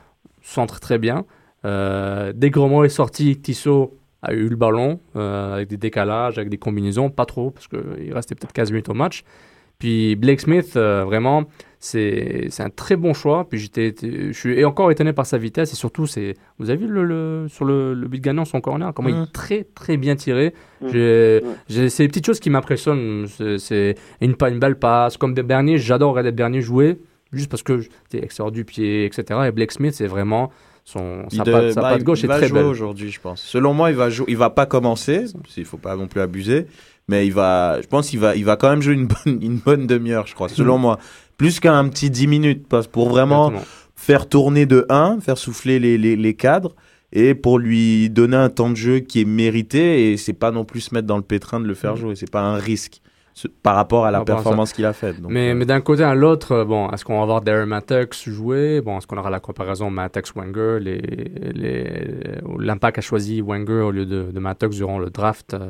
centrent 0.43 0.81
très 0.81 0.99
bien. 0.99 1.25
Euh, 1.65 2.33
dès 2.35 2.51
que 2.51 2.85
est 2.85 2.89
sorti, 2.91 3.41
Tissot 3.41 3.99
a 4.23 4.33
eu 4.35 4.49
le 4.49 4.57
ballon 4.57 5.01
euh, 5.17 5.55
avec 5.55 5.69
des 5.69 5.77
décalages, 5.77 6.39
avec 6.39 6.51
des 6.51 6.59
combinaisons, 6.59 7.11
pas 7.11 7.27
trop 7.27 7.51
parce 7.51 7.69
qu'il 7.69 8.13
restait 8.13 8.35
peut-être 8.35 8.53
15 8.53 8.71
minutes 8.71 8.89
au 8.89 8.95
match. 8.95 9.25
Puis 9.79 10.17
Blake 10.17 10.41
Smith, 10.41 10.75
euh, 10.77 11.05
vraiment, 11.05 11.45
c'est 11.85 12.47
c'est 12.49 12.63
un 12.63 12.71
très 12.71 12.97
bon 12.97 13.13
choix. 13.13 13.47
Puis 13.49 13.59
j'étais, 13.59 13.89
été- 13.89 14.33
je 14.33 14.39
suis 14.39 14.65
encore 14.65 14.91
étonné 14.91 15.13
par 15.13 15.27
sa 15.27 15.37
vitesse 15.37 15.73
et 15.73 15.77
surtout, 15.77 16.07
c'est, 16.07 16.35
vous 16.59 16.71
avez 16.71 16.79
vu 16.79 16.87
le, 16.91 17.05
le- 17.05 17.47
sur 17.49 17.65
le, 17.67 17.93
le 17.93 18.09
but 18.09 18.23
gagnant 18.23 18.45
son 18.47 18.61
corner, 18.63 18.93
comment 18.95 19.11
il 19.11 19.17
est 19.23 19.33
très 19.33 19.65
très 19.75 19.97
bien 19.99 20.17
tiré. 20.17 20.55
J'ai- 20.87 21.41
Ouais. 21.45 21.51
j'ai- 21.69 21.89
c'est 21.91 22.05
des 22.05 22.09
petites 22.09 22.25
choses 22.27 22.41
qui 22.41 22.49
m'impressionnent. 22.51 23.27
C'est- 23.29 23.59
C'est 23.59 23.95
une, 24.23 24.35
une 24.49 24.59
belle 24.59 24.79
passe, 24.79 25.17
comme 25.19 25.35
des 25.35 25.43
Bernier. 25.43 25.77
J'adore 25.79 26.11
regarder 26.13 26.33
Bernier 26.33 26.61
jouer, 26.63 26.99
juste 27.33 27.51
parce 27.51 27.63
que 27.63 27.81
c'est 28.11 28.23
extérieur 28.23 28.51
du 28.51 28.65
pied, 28.65 29.05
etc. 29.05 29.41
Et 29.47 29.53
Blake 29.53 29.73
Smith, 29.73 29.93
c'est 29.95 30.07
vraiment 30.07 30.51
son 30.85 31.25
Il 31.31 31.37
sa 31.39 31.45
de- 31.45 31.53
patte, 31.53 31.73
sa 31.73 31.81
bah, 31.83 31.91
patte 31.91 32.03
gauche 32.05 32.21
il 32.21 32.25
est 32.25 32.29
va 32.29 32.39
très 32.39 32.49
jouer 32.49 32.61
belle. 32.61 32.67
aujourd'hui, 32.69 33.11
je 33.11 33.21
pense. 33.21 33.43
Selon 33.43 33.75
moi, 33.75 33.91
il 33.91 33.97
va 33.97 34.09
jouer. 34.11 34.27
Il 34.29 34.37
va 34.37 34.51
pas 34.51 34.67
commencer. 34.67 35.25
Il 35.57 35.65
faut 35.65 35.77
pas 35.79 35.97
non 35.97 36.07
plus 36.09 36.21
abuser. 36.23 36.67
Mais 37.07 37.27
il 37.27 37.33
va. 37.35 37.81
Je 37.83 37.87
pense 37.87 38.09
qu'il 38.09 38.19
va. 38.19 38.35
Il 38.35 38.47
va 38.47 38.57
quand 38.57 38.71
même 38.71 38.81
jouer 38.81 38.95
une 38.95 39.07
bonne, 39.07 39.39
une 39.43 39.59
bonne 39.59 39.87
demi-heure, 39.87 40.27
je 40.27 40.35
crois. 40.35 40.49
Selon 40.49 40.79
moi, 40.79 40.99
plus 41.37 41.61
qu'un 41.61 41.89
petit 41.89 42.11
10 42.11 42.27
minutes, 42.27 42.67
parce 42.69 42.87
pour 42.87 43.09
vraiment 43.09 43.49
Exactement. 43.49 43.75
faire 43.97 44.29
tourner 44.29 44.67
de 44.67 44.87
1, 44.89 45.21
faire 45.21 45.39
souffler 45.39 45.79
les, 45.79 45.99
les, 45.99 46.17
les 46.17 46.35
cadres 46.35 46.75
et 47.13 47.35
pour 47.35 47.59
lui 47.59 48.11
donner 48.11 48.37
un 48.37 48.49
temps 48.51 48.71
de 48.71 48.77
jeu 48.77 48.99
qui 49.01 49.21
est 49.21 49.25
mérité 49.25 50.11
et 50.13 50.17
c'est 50.17 50.33
pas 50.33 50.51
non 50.51 50.65
plus 50.65 50.81
se 50.81 50.95
mettre 50.95 51.07
dans 51.07 51.17
le 51.17 51.23
pétrin 51.23 51.61
de 51.61 51.67
le 51.67 51.75
faire 51.75 51.97
jouer. 51.97 52.17
C'est 52.17 52.31
pas 52.31 52.43
un 52.43 52.57
risque 52.57 53.01
ce- 53.35 53.47
par 53.49 53.75
rapport 53.77 54.05
à 54.05 54.11
la 54.11 54.25
performance 54.25 54.73
qu'il 54.73 54.85
a 54.85 54.93
faite. 54.93 55.17
Mais, 55.29 55.51
euh, 55.51 55.55
mais 55.55 55.65
d'un 55.65 55.81
côté 55.81 56.03
à 56.05 56.15
l'autre, 56.15 56.53
euh, 56.53 56.65
bon, 56.65 56.89
est-ce 56.91 57.05
qu'on 57.05 57.19
va 57.21 57.27
voir 57.27 57.41
Darren 57.41 57.67
Mattox 57.67 58.29
jouer? 58.29 58.81
Bon, 58.81 58.99
est-ce 58.99 59.07
qu'on 59.07 59.17
aura 59.17 59.31
la 59.31 59.41
comparaison 59.41 59.91
Mattox-Wenger 59.91 60.79
les, 60.81 60.99
les, 61.53 62.05
L'Impact 62.59 62.99
a 62.99 63.01
choisi 63.01 63.41
Wenger 63.41 63.81
au 63.83 63.91
lieu 63.91 64.07
de, 64.07 64.31
de 64.33 64.39
Mattox 64.41 64.77
durant 64.77 64.99
le 64.99 65.11
draft 65.11 65.55
euh, 65.55 65.69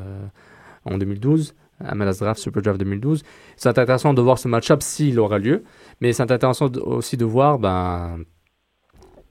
en 0.85 0.97
2012, 0.97 1.53
MLS 1.81 2.19
Draft, 2.19 2.39
Super 2.39 2.61
Draft 2.61 2.79
2012. 2.79 3.23
C'est 3.57 3.69
intéressant 3.69 4.13
de 4.13 4.21
voir 4.21 4.39
ce 4.39 4.47
match-up 4.47 4.81
s'il 4.81 5.19
aura 5.19 5.37
lieu, 5.39 5.63
mais 6.01 6.13
c'est 6.13 6.23
intéressant 6.23 6.69
aussi 6.85 7.17
de 7.17 7.25
voir, 7.25 7.59
ben. 7.59 8.19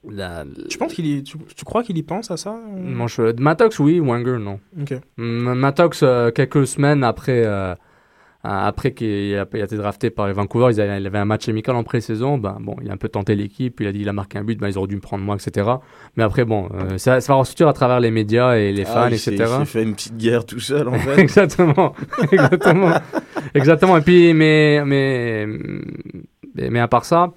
La, 0.07 0.45
Tu 0.69 0.77
penses 0.77 0.93
qu'il 0.93 1.07
y... 1.07 1.23
tu, 1.23 1.35
tu 1.55 1.65
crois 1.65 1.81
qu'il 1.81 1.97
y 1.97 2.03
pense 2.03 2.29
à 2.29 2.37
ça 2.37 2.55
mon 2.71 3.07
choix- 3.07 3.33
Mattox, 3.39 3.79
oui, 3.79 3.99
Wenger, 3.99 4.37
non. 4.39 4.59
Ok. 4.79 4.93
Mm, 5.17 5.53
Mattox, 5.55 6.01
euh, 6.03 6.29
quelques 6.29 6.67
semaines 6.67 7.03
après, 7.03 7.43
euh, 7.43 7.73
après 8.47 8.93
qu'il 8.93 9.35
a, 9.35 9.45
été 9.57 9.75
drafté 9.75 10.09
par 10.09 10.27
les 10.27 10.33
Vancouver, 10.33 10.67
il 10.71 10.81
avait 10.81 11.17
un 11.17 11.25
match 11.25 11.49
amical 11.49 11.75
en 11.75 11.83
pré-saison. 11.83 12.37
Ben, 12.37 12.57
bon, 12.59 12.75
il 12.81 12.89
a 12.89 12.93
un 12.93 12.97
peu 12.97 13.09
tenté 13.09 13.35
l'équipe, 13.35 13.79
il 13.79 13.87
a 13.87 13.91
dit 13.91 13.99
il 14.01 14.09
a 14.09 14.13
marqué 14.13 14.37
un 14.37 14.43
but, 14.43 14.59
ben, 14.59 14.67
ils 14.69 14.77
auraient 14.77 14.87
dû 14.87 14.95
me 14.95 15.01
prendre 15.01 15.23
moi, 15.23 15.35
etc. 15.35 15.69
Mais 16.15 16.23
après, 16.23 16.45
bon, 16.45 16.69
euh, 16.73 16.97
ça, 16.97 17.21
ça 17.21 17.33
va 17.33 17.39
ressortir 17.39 17.67
à 17.67 17.73
travers 17.73 17.99
les 17.99 18.11
médias 18.11 18.55
et 18.55 18.71
les 18.71 18.83
ah, 18.83 18.85
fans, 18.85 19.07
il 19.07 19.13
etc. 19.13 19.31
Il 19.39 19.47
s'est 19.47 19.65
fait 19.65 19.83
une 19.83 19.93
petite 19.93 20.17
guerre 20.17 20.45
tout 20.45 20.59
seul, 20.59 20.87
en 20.87 20.93
fait. 20.99 21.19
Exactement. 21.19 21.93
Exactement. 22.31 22.91
Exactement. 23.53 23.97
Et 23.97 24.01
puis, 24.01 24.33
mais, 24.33 24.83
mais, 24.85 25.47
mais, 26.55 26.79
à 26.79 26.87
part 26.87 27.05
ça, 27.05 27.33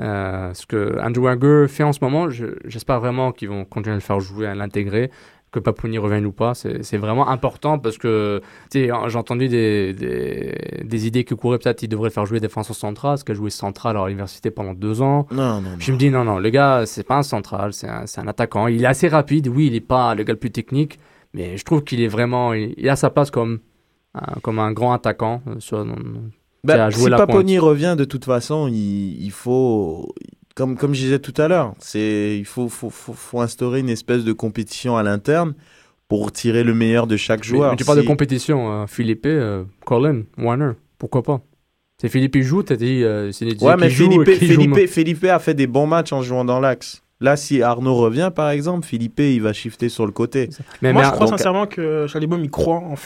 euh, 0.00 0.52
ce 0.54 0.66
que 0.66 0.98
Andrew 1.00 1.24
Wenger 1.24 1.66
fait 1.68 1.82
en 1.82 1.92
ce 1.92 1.98
moment, 2.02 2.30
je- 2.30 2.56
j'espère 2.64 3.00
vraiment 3.00 3.32
qu'ils 3.32 3.48
vont 3.48 3.64
continuer 3.64 3.94
à 3.94 3.96
le 3.96 4.02
faire 4.02 4.20
jouer, 4.20 4.46
à 4.46 4.54
l'intégrer, 4.54 5.10
que 5.52 5.60
Papouni 5.60 5.98
revienne 5.98 6.26
ou 6.26 6.32
pas. 6.32 6.54
C'est 6.54 6.96
vraiment 6.96 7.28
important 7.28 7.78
parce 7.78 7.98
que, 7.98 8.40
sais, 8.72 8.90
j'ai 9.06 9.18
entendu 9.18 9.48
des, 9.48 9.92
des, 9.92 10.82
des 10.82 11.06
idées 11.06 11.24
qui 11.24 11.36
couraient, 11.36 11.58
peut-être 11.58 11.78
qu'il 11.80 11.88
devrait 11.90 12.10
faire 12.10 12.26
jouer 12.26 12.40
défenseur 12.40 12.74
central, 12.74 13.12
parce 13.12 13.24
qu'il 13.24 13.32
a 13.34 13.36
joué 13.36 13.50
central 13.50 13.96
à 13.96 14.06
l'université 14.08 14.50
pendant 14.50 14.72
deux 14.72 15.02
ans. 15.02 15.26
Non, 15.30 15.60
non, 15.60 15.70
non. 15.70 15.76
Je 15.78 15.92
me 15.92 15.98
dis, 15.98 16.10
non, 16.10 16.24
non, 16.24 16.38
le 16.38 16.50
gars, 16.50 16.84
c'est 16.86 17.06
pas 17.06 17.16
un 17.18 17.22
central, 17.22 17.72
c'est 17.74 17.86
un, 17.88 18.26
attaquant. 18.26 18.66
Il 18.66 18.82
est 18.82 18.86
assez 18.86 19.08
rapide, 19.08 19.46
oui, 19.48 19.66
il 19.66 19.74
est 19.74 19.80
pas 19.80 20.14
le 20.14 20.24
gars 20.24 20.32
le 20.32 20.38
plus 20.38 20.50
technique, 20.50 20.98
mais 21.34 21.56
je 21.58 21.64
trouve 21.64 21.84
qu'il 21.84 22.00
est 22.00 22.08
vraiment, 22.08 22.54
il, 22.54 22.74
il 22.78 22.88
a 22.88 22.96
sa 22.96 23.10
place 23.10 23.30
comme, 23.30 23.60
un- 24.14 24.40
comme 24.40 24.58
un 24.58 24.72
grand 24.72 24.92
attaquant. 24.94 25.42
euh, 25.46 25.60
sur, 25.60 25.84
joué 26.90 27.04
si 27.04 27.10
Paponi 27.10 27.58
revient, 27.58 27.94
de 27.98 28.04
toute 28.04 28.24
façon, 28.24 28.68
il, 28.68 29.22
il 29.22 29.30
faut, 29.32 30.14
comme, 30.54 30.76
comme 30.76 30.94
je 30.94 31.00
disais 31.00 31.18
tout 31.18 31.34
à 31.40 31.48
l'heure, 31.48 31.74
c'est, 31.78 32.36
il 32.38 32.44
faut, 32.44 32.68
faut, 32.68 32.90
faut, 32.90 33.12
faut 33.12 33.40
instaurer 33.40 33.80
une 33.80 33.88
espèce 33.88 34.24
de 34.24 34.32
compétition 34.32 34.96
à 34.96 35.02
l'interne 35.02 35.54
pour 36.08 36.30
tirer 36.32 36.62
le 36.64 36.74
meilleur 36.74 37.06
de 37.06 37.16
chaque 37.16 37.42
joueur. 37.44 37.70
Mais, 37.72 37.76
tu 37.76 37.84
parles 37.84 37.98
Si- 37.98 38.04
de 38.04 38.08
compétition, 38.08 38.82
euh, 38.82 38.86
Philippe, 38.86 39.24
euh, 39.26 39.64
Colin, 39.86 40.22
Warner, 40.38 40.72
pourquoi 40.98 41.22
pas? 41.22 41.40
C'est 42.00 42.08
Philippe 42.08 42.34
il 42.36 42.42
joue, 42.42 42.62
t'as 42.62 42.76
dit, 42.76 43.02
euh, 43.04 43.30
c'est 43.32 43.44
Ouais, 43.62 43.76
mais 43.76 43.88
qui 43.88 43.94
joue, 43.94 44.10
Philippe, 44.10 44.38
qui 44.38 44.46
joue- 44.52 44.60
Philippe, 44.62 44.88
Philippe 44.90 45.24
a 45.24 45.38
fait 45.38 45.54
des 45.54 45.66
bons 45.68 45.86
matchs 45.86 46.12
en 46.12 46.20
jouant 46.22 46.44
dans 46.44 46.58
l'axe. 46.60 47.02
Là, 47.22 47.36
si 47.36 47.62
Arnaud 47.62 47.94
revient, 47.94 48.30
par 48.34 48.50
exemple, 48.50 48.86
Philippe, 48.86 49.20
il 49.20 49.40
va 49.40 49.52
shifter 49.52 49.88
sur 49.88 50.04
le 50.04 50.12
côté. 50.12 50.50
Mais, 50.82 50.92
Moi, 50.92 51.02
mais- 51.02 51.08
je 51.08 51.12
crois 51.12 51.26
donc- 51.26 51.38
sincèrement 51.38 51.66
que 51.66 52.06
Chalibom, 52.08 52.42
il 52.42 52.50
croit 52.50 52.76
en. 52.76 52.96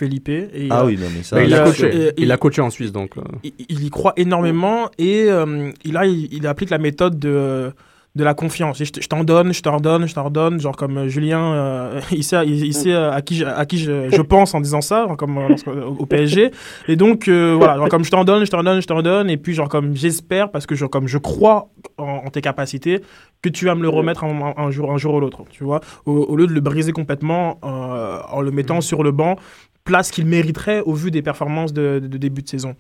Et, 0.55 0.69
Ah 0.71 0.81
euh, 0.83 0.87
oui, 0.87 0.97
non, 1.01 1.07
mais 1.15 1.23
ça. 1.23 1.37
mais 1.37 1.45
il 1.45 1.49
il 1.51 1.55
a 1.55 1.63
a- 1.63 1.65
coaché, 1.67 2.13
il 2.17 2.25
il- 2.25 2.33
a 2.33 2.37
coaché 2.37 2.63
en 2.63 2.71
Suisse, 2.71 2.93
donc. 2.93 3.17
euh, 3.19 3.23
il, 3.45 3.53
il 3.69 3.85
y 3.85 3.91
croit 3.91 4.15
énormément 4.17 4.89
et 4.99 5.27
euh, 5.29 5.71
il, 5.85 5.93
là, 5.93 6.07
il, 6.07 6.29
il 6.33 6.47
applique 6.47 6.71
la 6.71 6.79
méthode 6.79 7.19
de, 7.19 7.73
de 8.17 8.25
la 8.25 8.35
confiance. 8.35 8.81
Et 8.81 8.85
Je, 8.87 8.93
te- 8.93 9.01
je 9.03 9.09
t'en 9.09 9.23
donne, 9.25 9.53
je 9.53 9.63
t'en 9.63 9.79
donne, 9.79 10.09
je 10.09 10.15
t'en 10.15 10.31
donne. 10.31 10.59
Genre 10.59 10.75
comme 10.75 10.97
euh, 10.97 11.09
Julien, 11.09 11.53
euh, 11.53 12.01
il 12.11 12.25
sait, 12.25 12.45
il, 12.47 12.65
il 12.67 12.75
sait 12.75 12.93
euh, 12.93 13.13
à 13.13 13.21
qui, 13.23 13.37
je, 13.37 13.45
à 13.45 13.65
qui 13.67 13.79
je, 13.79 14.09
je 14.11 14.23
pense 14.23 14.55
en 14.55 14.61
disant 14.61 14.81
ça, 14.81 15.07
genre 15.07 15.17
comme 15.17 15.39
euh, 15.39 15.85
au, 15.87 16.07
PSG. 16.07 16.51
Et 16.89 16.97
donc, 16.97 17.29
euh, 17.29 17.55
voilà, 17.57 17.77
genre 17.77 17.89
comme 17.89 18.05
je 18.05 18.11
t'en 18.11 18.25
donne, 18.25 18.45
je 18.47 18.51
t'en 18.51 18.63
donne, 18.65 18.81
je 18.81 18.87
t'en 18.87 19.03
donne. 19.03 19.29
Et 19.31 19.37
puis, 19.37 19.53
genre 19.55 19.69
comme 19.69 19.95
j'espère, 19.95 20.51
parce 20.51 20.67
que 20.67 20.75
genre, 20.75 20.91
comme 20.91 21.07
je 21.07 21.19
crois 21.19 21.69
en, 21.99 22.23
en 22.27 22.31
tes 22.31 22.41
capacités, 22.41 23.03
que 23.43 23.51
tu 23.51 23.67
vas 23.67 23.75
me 23.75 23.83
le 23.83 23.91
remettre 23.91 24.25
un, 24.25 24.55
un 24.57 24.71
jour, 24.71 24.91
un 24.93 24.97
jour 24.97 25.15
ou 25.15 25.21
l'autre. 25.21 25.43
Tu 25.51 25.63
vois, 25.63 25.81
au, 26.07 26.13
au 26.13 26.37
lieu 26.37 26.47
de 26.47 26.53
le 26.53 26.61
briser 26.61 26.93
complètement 26.93 27.59
en 27.63 28.41
le 28.41 28.51
mettant 28.51 28.81
sur 28.81 29.03
le 29.03 29.13
banc, 29.13 29.37
place 29.85 30.11
qu'il 30.11 30.27
mériterait 30.27 30.81
au 30.81 30.95
vu 30.95 31.11
des 31.11 31.23
performances 31.23 31.73
de, 31.73 31.99
de- 32.03 32.07
de 32.09 32.17
début 32.19 32.43
de 32.43 32.49
saison. 32.49 32.75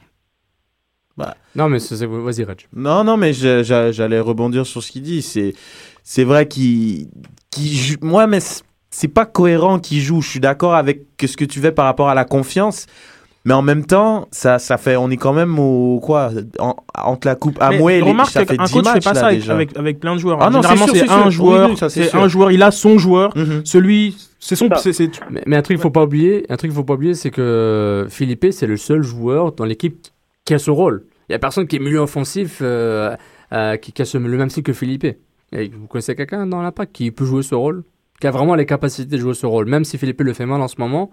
Non, 1.54 1.68
mais 1.68 1.78
vas-y, 1.78 2.44
Reg. 2.44 2.66
Non, 2.74 3.02
non, 3.04 3.16
mais 3.16 3.32
j'allais 3.32 4.20
rebondir 4.20 4.66
sur 4.66 4.82
ce 4.82 4.92
qu'il 4.92 5.02
dit. 5.02 5.22
C'est, 5.22 5.54
c'est 6.02 6.24
vrai 6.24 6.46
qu'il, 6.48 7.08
qu'il 7.50 7.72
joue. 7.74 7.96
Moi, 8.02 8.26
mais 8.26 8.40
c'est- 8.40 9.08
pas 9.08 9.26
cohérent 9.26 9.78
qu'il 9.78 10.00
joue. 10.00 10.20
Je 10.22 10.28
suis 10.28 10.40
d'accord 10.40 10.74
avec 10.74 11.06
ce 11.24 11.36
que 11.36 11.44
tu 11.44 11.60
fais 11.60 11.72
par 11.72 11.84
rapport 11.86 12.08
à 12.08 12.14
la 12.14 12.24
confiance. 12.24 12.86
Mais 13.46 13.54
en 13.54 13.62
même 13.62 13.86
temps, 13.86 14.26
ça, 14.32 14.58
ça 14.58 14.76
fait, 14.76 14.96
on 14.96 15.08
est 15.08 15.16
quand 15.16 15.32
même 15.32 15.56
au 15.60 16.00
quoi 16.00 16.30
en- 16.58 16.74
entre 17.00 17.28
la 17.28 17.36
coupe 17.36 17.56
Amway 17.62 17.98
et 17.98 18.02
les- 18.02 18.12
ça 18.24 18.44
fait 18.44 18.56
10 18.56 18.72
coach 18.72 18.72
fait 18.72 18.82
matchs 18.82 19.04
pas 19.04 19.12
là, 19.12 19.20
ça 19.20 19.26
avec, 19.28 19.38
déjà. 19.38 19.52
avec, 19.54 19.76
avec 19.78 20.00
plein 20.00 20.14
de 20.16 20.18
joueurs. 20.20 20.38
Ah 20.40 20.50
non, 20.50 20.60
c'est 20.62 20.68
Généralement, 20.70 20.86
sûr, 20.86 20.94
c'est 20.96 21.06
c'est 21.06 21.12
un 21.12 21.22
sûr. 21.22 21.30
joueur, 21.30 21.64
Oui, 21.66 21.70
oui, 21.70 21.76
ça, 21.78 21.88
c'est 21.88 22.12
un 22.14 22.26
joueur, 22.26 22.50
il 22.50 22.60
a 22.64 22.72
son 22.72 22.98
joueur, 22.98 23.36
Mhm. 23.36 23.62
celui, 23.64 24.16
c'est 24.40 24.56
son, 24.56 24.66
Bah. 24.66 24.78
c'est, 24.82 24.92
c'est- 24.92 25.10
Mais, 25.30 25.42
mais 25.46 25.54
un 25.56 25.62
truc 25.62 25.76
qu'il 25.76 25.82
faut 25.82 25.90
pas 25.92 26.02
oublier, 26.02 26.44
un 26.48 26.56
truc 26.56 26.72
qu'il 26.72 26.76
faut 26.76 26.82
pas 26.82 26.94
oublier, 26.94 27.14
c'est 27.14 27.30
que 27.30 28.08
Philippe, 28.10 28.46
c'est 28.50 28.66
le 28.66 28.76
seul 28.76 29.02
joueur 29.02 29.52
dans 29.52 29.64
l'équipe 29.64 30.08
qui 30.46 30.54
a 30.54 30.58
ce 30.58 30.70
rôle. 30.70 31.04
Il 31.28 31.32
y 31.32 31.34
a 31.34 31.38
personne 31.38 31.66
qui 31.66 31.76
est 31.76 31.80
milieu 31.80 31.98
offensif 31.98 32.60
euh, 32.62 33.14
euh, 33.52 33.76
qui, 33.76 33.92
qui 33.92 34.00
a 34.00 34.04
ce- 34.06 34.16
le 34.16 34.36
même 34.38 34.48
style 34.48 34.62
que 34.62 34.72
Philippe. 34.72 35.04
Et 35.52 35.68
vous 35.68 35.86
connaissez 35.86 36.14
quelqu'un 36.14 36.46
dans 36.46 36.62
l'impact 36.62 36.92
qui 36.92 37.10
peut 37.10 37.24
jouer 37.26 37.42
ce 37.42 37.54
rôle, 37.54 37.82
qui 38.20 38.26
a 38.26 38.30
vraiment 38.30 38.54
les 38.54 38.64
capacités 38.66 39.08
de 39.16 39.20
jouer 39.20 39.34
ce 39.34 39.44
rôle, 39.46 39.66
même 39.66 39.84
si 39.84 39.98
Philippe 39.98 40.20
le 40.22 40.32
fait 40.32 40.46
mal 40.46 40.60
en 40.62 40.68
ce 40.68 40.76
moment. 40.78 41.10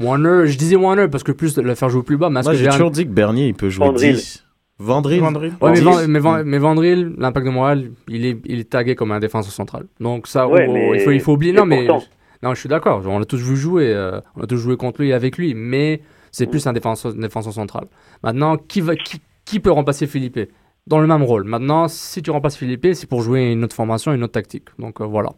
Warner, 0.00 0.46
je 0.46 0.58
disais 0.58 0.74
Warner 0.76 1.06
parce 1.08 1.22
que 1.22 1.30
plus 1.32 1.54
de 1.54 1.62
le 1.62 1.74
faire 1.74 1.88
jouer 1.88 2.02
plus 2.02 2.16
bas, 2.16 2.28
mais 2.30 2.42
Moi, 2.42 2.54
j'ai 2.54 2.66
un- 2.68 2.72
toujours 2.72 2.90
dit 2.90 3.04
que 3.04 3.10
Bernier, 3.12 3.48
il 3.48 3.54
peut 3.54 3.68
jouer 3.68 3.86
Vandril. 3.86 4.14
10. 4.16 4.44
Vandril. 4.80 5.20
Vandril. 5.20 5.52
Ouais, 5.60 5.70
mais, 5.70 5.78
10. 5.78 5.82
Van- 5.84 6.08
mais, 6.08 6.18
Van- 6.18 6.44
mais 6.44 6.58
Vandril, 6.58 7.14
l'impact 7.16 7.46
de 7.46 7.50
Montréal, 7.52 7.90
il 8.08 8.26
est, 8.26 8.38
il 8.44 8.58
est 8.58 8.68
tagué 8.70 8.96
comme 8.96 9.12
un 9.12 9.20
défenseur 9.20 9.52
central. 9.52 9.86
Donc 10.00 10.26
ça, 10.26 10.48
Ouais, 10.48 10.66
oh, 10.68 10.72
mais- 10.72 10.90
il, 10.94 11.00
faut, 11.00 11.10
il 11.12 11.20
faut 11.20 11.32
oublier. 11.34 11.52
Non, 11.52 11.64
mais 11.64 11.86
pourtant. 11.86 12.04
non, 12.42 12.54
je 12.54 12.60
suis 12.60 12.68
d'accord. 12.68 13.02
On 13.06 13.20
a 13.22 13.24
tous 13.24 13.36
vu 13.40 13.56
jouer, 13.56 13.92
euh, 13.94 14.20
on 14.36 14.42
a 14.42 14.46
tous 14.48 14.56
joué 14.56 14.76
contre 14.76 15.00
lui 15.00 15.10
et 15.10 15.12
avec 15.12 15.38
lui, 15.38 15.54
mais 15.54 16.00
c'est 16.34 16.48
plus 16.48 16.66
un 16.66 16.72
défenseur, 16.72 17.14
défenseur 17.14 17.52
central. 17.52 17.86
Maintenant, 18.24 18.56
qui, 18.56 18.80
va, 18.80 18.96
qui, 18.96 19.20
qui 19.44 19.60
peut 19.60 19.70
remplacer 19.70 20.08
Philippe 20.08 20.40
dans 20.88 20.98
le 20.98 21.06
même 21.06 21.22
rôle? 21.22 21.44
Maintenant, 21.44 21.86
si 21.86 22.22
tu 22.22 22.32
remplaces 22.32 22.56
Philippe, 22.56 22.88
c'est 22.94 23.06
pour 23.06 23.22
jouer 23.22 23.52
une 23.52 23.62
autre 23.62 23.76
formation, 23.76 24.12
une 24.12 24.24
autre 24.24 24.32
tactique. 24.32 24.68
Donc 24.80 25.00
euh, 25.00 25.04
voilà. 25.04 25.30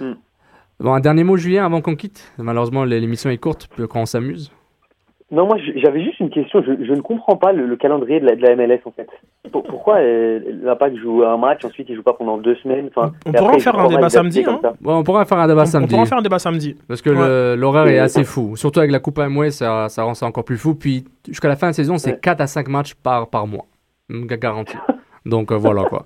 Hmm. 0.00 0.12
Bon, 0.78 0.92
un 0.92 1.00
dernier 1.00 1.24
mot, 1.24 1.38
Julien, 1.38 1.64
avant 1.64 1.80
qu'on 1.80 1.96
quitte? 1.96 2.30
Malheureusement, 2.36 2.84
l'émission 2.84 3.30
est 3.30 3.38
courte, 3.38 3.68
puis 3.74 3.88
quand 3.88 4.02
on 4.02 4.06
s'amuse. 4.06 4.52
Non, 5.30 5.46
moi 5.46 5.56
j'avais 5.76 6.04
juste 6.04 6.20
une 6.20 6.28
question. 6.30 6.62
Je, 6.62 6.84
je 6.84 6.92
ne 6.92 7.00
comprends 7.00 7.36
pas 7.36 7.52
le, 7.52 7.66
le 7.66 7.76
calendrier 7.76 8.20
de 8.20 8.26
la, 8.26 8.36
de 8.36 8.42
la 8.42 8.54
MLS 8.56 8.80
en 8.84 8.90
fait. 8.92 9.08
Pour- 9.50 9.62
pourquoi 9.64 9.96
euh, 9.96 10.38
l'Impact 10.62 10.96
joue 10.98 11.24
un 11.24 11.38
match, 11.38 11.64
ensuite 11.64 11.88
il 11.88 11.96
joue 11.96 12.02
pas 12.02 12.12
pendant 12.12 12.36
deux 12.36 12.54
semaines 12.56 12.90
enfin, 12.94 13.12
On 13.26 13.32
pourra 13.32 13.48
après, 13.48 13.60
faire 13.60 13.78
un 13.78 13.88
débat 13.88 14.10
samedi, 14.10 14.44
hein. 14.46 14.60
Bon, 14.80 14.96
on 14.98 15.02
pourra 15.02 15.24
faire 15.24 15.38
un 15.38 15.48
débat 15.48 15.62
On, 15.62 15.64
on 15.64 15.66
samedi. 15.66 15.88
pourra 15.88 16.02
en 16.02 16.06
faire 16.06 16.18
un 16.18 16.22
débat 16.22 16.38
samedi. 16.38 16.76
Parce 16.86 17.00
que 17.02 17.54
l'horaire 17.56 17.86
est 17.86 17.98
assez 17.98 18.22
fou. 18.22 18.54
Surtout 18.56 18.80
avec 18.80 18.92
la 18.92 18.98
Coupe 19.00 19.18
AMW, 19.18 19.48
ça, 19.50 19.88
ça 19.88 20.02
rend 20.04 20.14
ça 20.14 20.26
encore 20.26 20.44
plus 20.44 20.58
fou. 20.58 20.74
Puis 20.74 21.04
jusqu'à 21.26 21.48
la 21.48 21.56
fin 21.56 21.70
de 21.70 21.74
saison, 21.74 21.96
c'est 21.96 22.12
Ouais. 22.12 22.20
4 22.22 22.40
à 22.42 22.46
5 22.46 22.68
matchs 22.68 22.94
par, 22.94 23.28
par 23.28 23.46
mois. 23.46 23.64
Garanti. 24.10 24.76
Donc 25.26 25.50
euh, 25.52 25.56
voilà 25.56 25.84
quoi. 25.84 26.04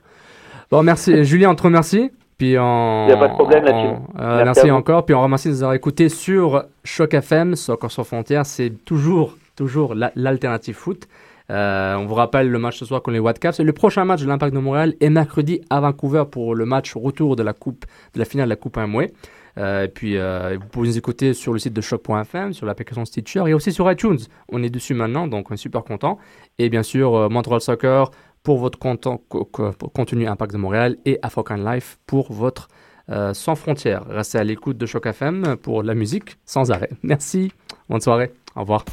Bon, 0.71 0.83
merci. 0.85 1.25
Julien, 1.25 1.51
on 1.51 1.55
te 1.57 1.63
remercie. 1.65 2.13
Puis 2.39 2.57
on, 2.59 3.09
Y 3.09 3.13
a 3.13 3.17
pas 3.17 3.29
de 3.29 3.35
problème, 3.35 3.65
team. 3.65 3.99
euh, 4.21 4.45
Merci 4.45 4.71
encore. 4.71 5.05
Puis 5.05 5.15
on 5.15 5.21
remercie 5.23 5.49
de 5.49 5.55
nous 5.55 5.63
avoir 5.63 5.75
écoutés 5.75 6.09
sur 6.09 6.65
Choc 6.85 7.13
FM, 7.15 7.57
Soccer 7.57 7.91
sans 7.91 8.05
frontières. 8.05 8.47
C'est 8.47 8.71
toujours, 8.85 9.37
toujours 9.57 9.95
la- 9.95 10.13
l'alternative 10.15 10.77
foot. 10.77 11.09
Euh, 11.51 11.97
on 11.97 12.07
vous 12.07 12.15
rappelle 12.15 12.49
le 12.51 12.59
match 12.59 12.79
ce 12.79 12.85
soir 12.85 13.03
contre 13.03 13.15
les 13.15 13.19
Whitecaps. 13.19 13.59
Le 13.59 13.73
prochain 13.73 14.05
match 14.05 14.21
de 14.23 14.29
l'Impact 14.29 14.55
de 14.55 14.61
Montréal 14.61 14.95
est 15.01 15.11
mercredi 15.11 15.63
à 15.71 15.81
Vancouver 15.81 16.25
pour 16.31 16.55
le 16.55 16.65
match 16.67 16.95
retour 16.95 17.35
de 17.37 17.43
la 17.43 17.55
coupe, 17.55 17.87
de 18.15 18.19
la 18.21 18.25
finale 18.25 18.47
de 18.47 18.51
la 18.51 18.57
Coupe 18.57 18.77
Amway. 18.77 19.11
Euh, 19.57 19.85
et 19.85 19.89
puis, 19.89 20.17
euh, 20.17 20.57
vous 20.61 20.69
pouvez 20.69 20.87
nous 20.89 20.99
écouter 20.99 21.35
sur 21.35 21.53
le 21.53 21.59
site 21.59 21.73
de 21.73 21.81
choc.fm, 21.81 22.53
sur 22.53 22.65
l'application 22.67 23.05
Stitcher 23.05 23.43
et 23.49 23.55
aussi 23.55 23.73
sur 23.73 23.91
iTunes. 23.91 24.19
On 24.53 24.63
est 24.63 24.71
dessus 24.71 24.95
maintenant, 24.95 25.27
donc 25.27 25.51
on 25.51 25.55
est 25.55 25.57
super 25.57 25.83
content. 25.83 26.19
Et 26.61 26.69
bien 26.69 26.85
sûr, 26.85 27.29
Montreal 27.31 27.61
Soccer 27.61 28.11
pour 28.49 28.57
votre 28.57 28.79
content- 28.79 29.21
co- 29.29 29.45
co- 29.45 29.73
pour 29.73 29.93
contenu 29.93 30.27
Impact 30.27 30.55
de 30.55 30.57
Montréal 30.57 30.97
et 31.05 31.19
African 31.21 31.57
Life 31.57 31.99
pour 32.07 32.33
votre 32.33 32.69
euh, 33.11 33.35
sans 33.35 33.55
frontières. 33.57 34.05
Restez 34.09 34.39
à 34.39 34.45
l'écoute 34.45 34.79
de 34.79 34.87
Choc 34.87 35.05
FM 35.05 35.57
pour 35.61 35.83
la 35.83 35.93
musique 35.95 36.39
sans 36.47 36.71
arrêt. 36.71 36.89
Merci, 37.03 37.53
bonne 37.91 38.01
soirée, 38.01 38.33
au 38.57 38.61
revoir. 38.61 38.87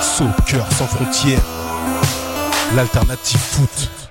Soccer 0.00 0.66
sans 0.72 0.86
frontières. 0.86 1.44
L'alternative 2.74 3.38
foot. 3.38 4.03